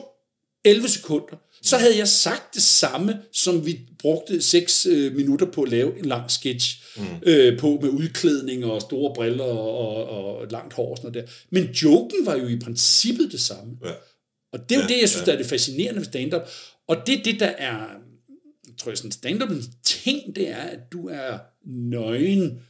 11 0.64 0.88
sekunder. 0.88 1.36
Så 1.62 1.78
havde 1.78 1.98
jeg 1.98 2.08
sagt 2.08 2.54
det 2.54 2.62
samme, 2.62 3.20
som 3.32 3.66
vi 3.66 3.80
brugte 3.98 4.42
6 4.42 4.86
øh, 4.86 5.16
minutter 5.16 5.46
på 5.46 5.62
at 5.62 5.68
lave 5.68 5.98
en 5.98 6.04
lang 6.04 6.30
sketch 6.30 6.82
mm. 6.96 7.04
øh, 7.22 7.58
på, 7.58 7.78
med 7.82 7.90
udklædning 7.90 8.64
og 8.64 8.80
store 8.80 9.14
briller 9.14 9.44
og, 9.44 10.08
og, 10.08 10.36
og 10.36 10.46
langt 10.50 10.72
hår 10.72 10.90
og 10.90 10.96
sådan 10.96 11.12
noget 11.12 11.28
der. 11.28 11.32
Men 11.50 11.64
joken 11.64 12.26
var 12.26 12.36
jo 12.36 12.46
i 12.48 12.58
princippet 12.58 13.32
det 13.32 13.40
samme. 13.40 13.78
Ja. 13.84 13.92
Og 14.52 14.68
det 14.68 14.74
er 14.74 14.78
jo 14.78 14.86
ja, 14.88 14.94
det, 14.94 15.00
jeg 15.00 15.08
synes, 15.08 15.20
ja. 15.20 15.26
der 15.26 15.32
er 15.32 15.36
det 15.36 15.46
fascinerende 15.46 16.00
ved 16.00 16.06
stand-up. 16.06 16.42
Og 16.88 16.96
det 17.06 17.18
er 17.18 17.22
det, 17.22 17.40
der 17.40 17.46
er, 17.46 17.86
tror 18.78 18.90
jeg, 18.90 18.98
sådan 18.98 19.12
stand-upens 19.12 19.68
ting, 19.82 20.36
det 20.36 20.48
er, 20.48 20.62
at 20.62 20.92
du 20.92 21.08
er 21.08 21.38
nøgen 21.64 22.60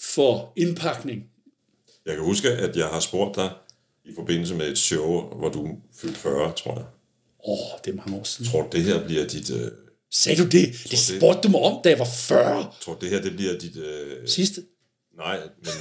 for 0.00 0.52
indpakning. 0.56 1.24
Jeg 2.06 2.14
kan 2.14 2.24
huske, 2.24 2.50
at 2.50 2.76
jeg 2.76 2.86
har 2.86 3.00
spurgt 3.00 3.36
dig 3.36 3.50
i 4.04 4.10
forbindelse 4.14 4.54
med 4.54 4.68
et 4.70 4.78
show, 4.78 5.20
hvor 5.38 5.48
du 5.48 5.78
fyldte 5.94 6.18
40, 6.18 6.52
tror 6.52 6.74
jeg. 6.74 6.84
Åh, 7.48 7.58
oh, 7.58 7.78
det 7.84 7.90
er 7.90 7.96
mange 7.96 8.20
år 8.20 8.24
siden. 8.24 8.50
Tror 8.50 8.68
det 8.72 8.82
her 8.82 9.06
bliver 9.06 9.26
dit... 9.26 9.50
Øh, 9.50 9.70
Sagde 10.14 10.42
du 10.42 10.48
det? 10.48 10.72
Det 10.90 10.98
spurgte 10.98 11.40
du 11.42 11.48
mig 11.48 11.60
om, 11.60 11.80
da 11.84 11.88
jeg 11.88 11.98
var 11.98 12.04
40. 12.04 12.72
Tror 12.80 12.94
det 12.94 13.10
her, 13.10 13.22
det 13.22 13.36
bliver 13.36 13.58
dit... 13.58 13.76
Øh, 13.76 14.28
Sidste? 14.28 14.62
Nej, 15.16 15.38
men, 15.64 15.72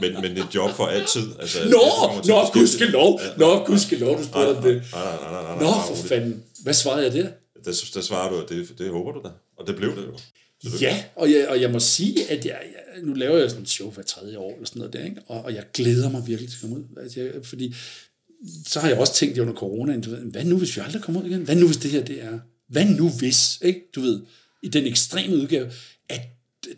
men, 0.12 0.22
men 0.22 0.44
et 0.44 0.54
job 0.54 0.70
for 0.70 0.86
altid. 0.86 1.22
Altså, 1.40 1.58
nå, 1.64 2.22
nå, 2.26 2.46
gudske 2.52 2.84
lov. 2.84 3.20
Nå, 3.38 3.64
gudske 3.64 3.96
lov, 3.96 4.18
du 4.18 4.24
spurgte 4.24 4.56
om 4.56 4.62
det. 4.62 4.82
Nej, 4.92 5.04
nej, 5.04 5.32
nej, 5.32 5.42
nej, 5.42 5.62
Nå, 5.62 5.72
for 5.96 6.08
fanden. 6.08 6.42
Hvad 6.62 6.74
svarede 6.74 7.04
jeg 7.04 7.12
der? 7.12 7.28
Der, 7.64 7.84
der 7.94 8.00
svarer 8.00 8.30
du, 8.30 8.42
at 8.42 8.48
det, 8.48 8.78
det 8.78 8.90
håber 8.90 9.12
du 9.12 9.20
da. 9.24 9.28
Og 9.56 9.66
det 9.66 9.76
blev 9.76 9.96
det 9.96 10.06
jo. 10.06 10.18
Ja, 10.80 11.04
og 11.16 11.30
jeg, 11.30 11.48
og 11.48 11.60
jeg 11.60 11.70
må 11.70 11.80
sige, 11.80 12.30
at 12.30 12.44
jeg, 12.46 12.60
jeg, 12.62 13.02
nu 13.02 13.12
laver 13.12 13.38
jeg 13.38 13.50
sådan 13.50 13.62
en 13.62 13.66
show 13.66 13.90
hver 13.90 14.02
tredje 14.02 14.38
år, 14.38 14.52
eller 14.52 14.66
sådan 14.66 14.80
noget 14.80 14.92
der, 14.92 15.04
ikke? 15.04 15.20
Og, 15.26 15.44
og 15.44 15.54
jeg 15.54 15.64
glæder 15.74 16.10
mig 16.10 16.26
virkelig 16.26 16.50
til 16.50 16.56
at 16.56 16.60
komme 16.60 16.76
ud. 16.76 16.84
Altså, 17.02 17.20
jeg, 17.20 17.30
fordi 17.42 17.74
så 18.66 18.80
har 18.80 18.88
jeg 18.88 18.98
også 18.98 19.14
tænkt 19.14 19.38
under 19.38 19.54
corona, 19.54 19.96
hvad 20.30 20.44
nu 20.44 20.58
hvis 20.58 20.76
vi 20.76 20.82
aldrig 20.84 21.02
kommer 21.02 21.22
ud 21.22 21.26
igen? 21.26 21.42
Hvad 21.42 21.56
nu 21.56 21.66
hvis 21.66 21.76
det 21.76 21.90
her 21.90 22.04
det 22.04 22.22
er? 22.22 22.38
Hvad 22.68 22.84
nu 22.84 23.10
hvis, 23.10 23.58
ikke? 23.62 23.80
Du 23.94 24.00
ved, 24.00 24.22
i 24.62 24.68
den 24.68 24.86
ekstreme 24.86 25.36
udgave, 25.36 25.70
at 26.08 26.20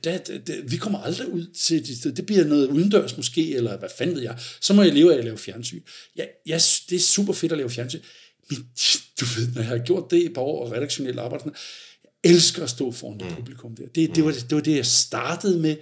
da, 0.04 0.18
da, 0.18 0.38
da, 0.38 0.54
vi 0.68 0.76
kommer 0.76 0.98
aldrig 0.98 1.28
ud 1.28 1.46
til 1.46 2.04
det, 2.04 2.16
det 2.16 2.26
bliver 2.26 2.44
noget 2.44 2.68
udendørs 2.68 3.16
måske, 3.16 3.54
eller 3.54 3.78
hvad 3.78 3.88
fanden 3.98 4.16
ved 4.16 4.22
jeg, 4.22 4.38
så 4.61 4.74
må 4.74 4.82
jeg 4.82 4.94
leve 4.94 5.14
af 5.14 5.18
at 5.18 5.24
lave 5.24 5.38
fjernsyn. 5.38 5.82
Ja, 6.16 6.24
ja, 6.46 6.59
det 6.90 6.96
er 6.96 7.00
super 7.00 7.32
fedt 7.32 7.52
at 7.52 7.59
lave 7.59 7.70
fjernsyn, 7.70 8.00
men 8.50 8.59
du 9.20 9.24
ved, 9.24 9.48
når 9.54 9.61
jeg 9.61 9.68
har 9.68 9.78
gjort 9.78 10.11
det 10.11 10.16
i 10.16 10.26
et 10.26 10.34
par 10.34 10.42
år, 10.42 10.64
og 10.64 10.72
redaktionelt 10.72 11.18
arbejde, 11.18 11.44
jeg 11.44 11.52
elsker 12.30 12.62
at 12.62 12.70
stå 12.70 12.90
foran 12.92 13.18
det 13.18 13.26
mm. 13.26 13.34
publikum 13.36 13.76
der. 13.76 13.86
Det, 13.94 14.16
det, 14.16 14.24
var, 14.24 14.32
det 14.32 14.54
var 14.54 14.61
det, 14.61 14.76
jeg 14.76 14.86
startede 14.86 15.61
med, 15.61 15.76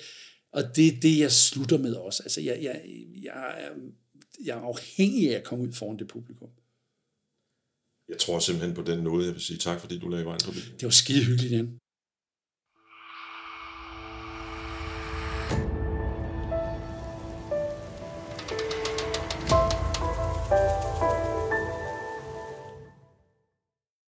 og 0.53 0.77
det 0.77 0.87
er 0.87 1.01
det, 1.03 1.19
jeg 1.19 1.33
slutter 1.33 1.79
med 1.79 1.95
også. 1.95 2.23
Altså, 2.23 2.41
jeg, 2.41 2.59
jeg, 2.63 2.81
jeg, 3.23 3.55
jeg 4.45 4.59
er 4.59 4.63
afhængig 4.63 5.31
af 5.31 5.39
at 5.39 5.45
komme 5.45 5.65
ud 5.65 5.73
foran 5.73 5.99
det 5.99 6.09
publikum. 6.09 6.49
Jeg 8.09 8.19
tror 8.19 8.39
simpelthen 8.39 8.75
på 8.75 8.83
den 8.83 8.99
noget, 9.05 9.27
jeg 9.27 9.35
vil 9.35 9.43
sige 9.43 9.59
tak, 9.59 9.81
fordi 9.81 9.99
du 9.99 10.09
lagde 10.09 10.25
vejen 10.25 10.41
forbi. 10.41 10.59
Det 10.59 10.83
var 10.83 10.91
skide 10.91 11.25
hyggeligt, 11.25 11.53
Jan. 11.53 11.79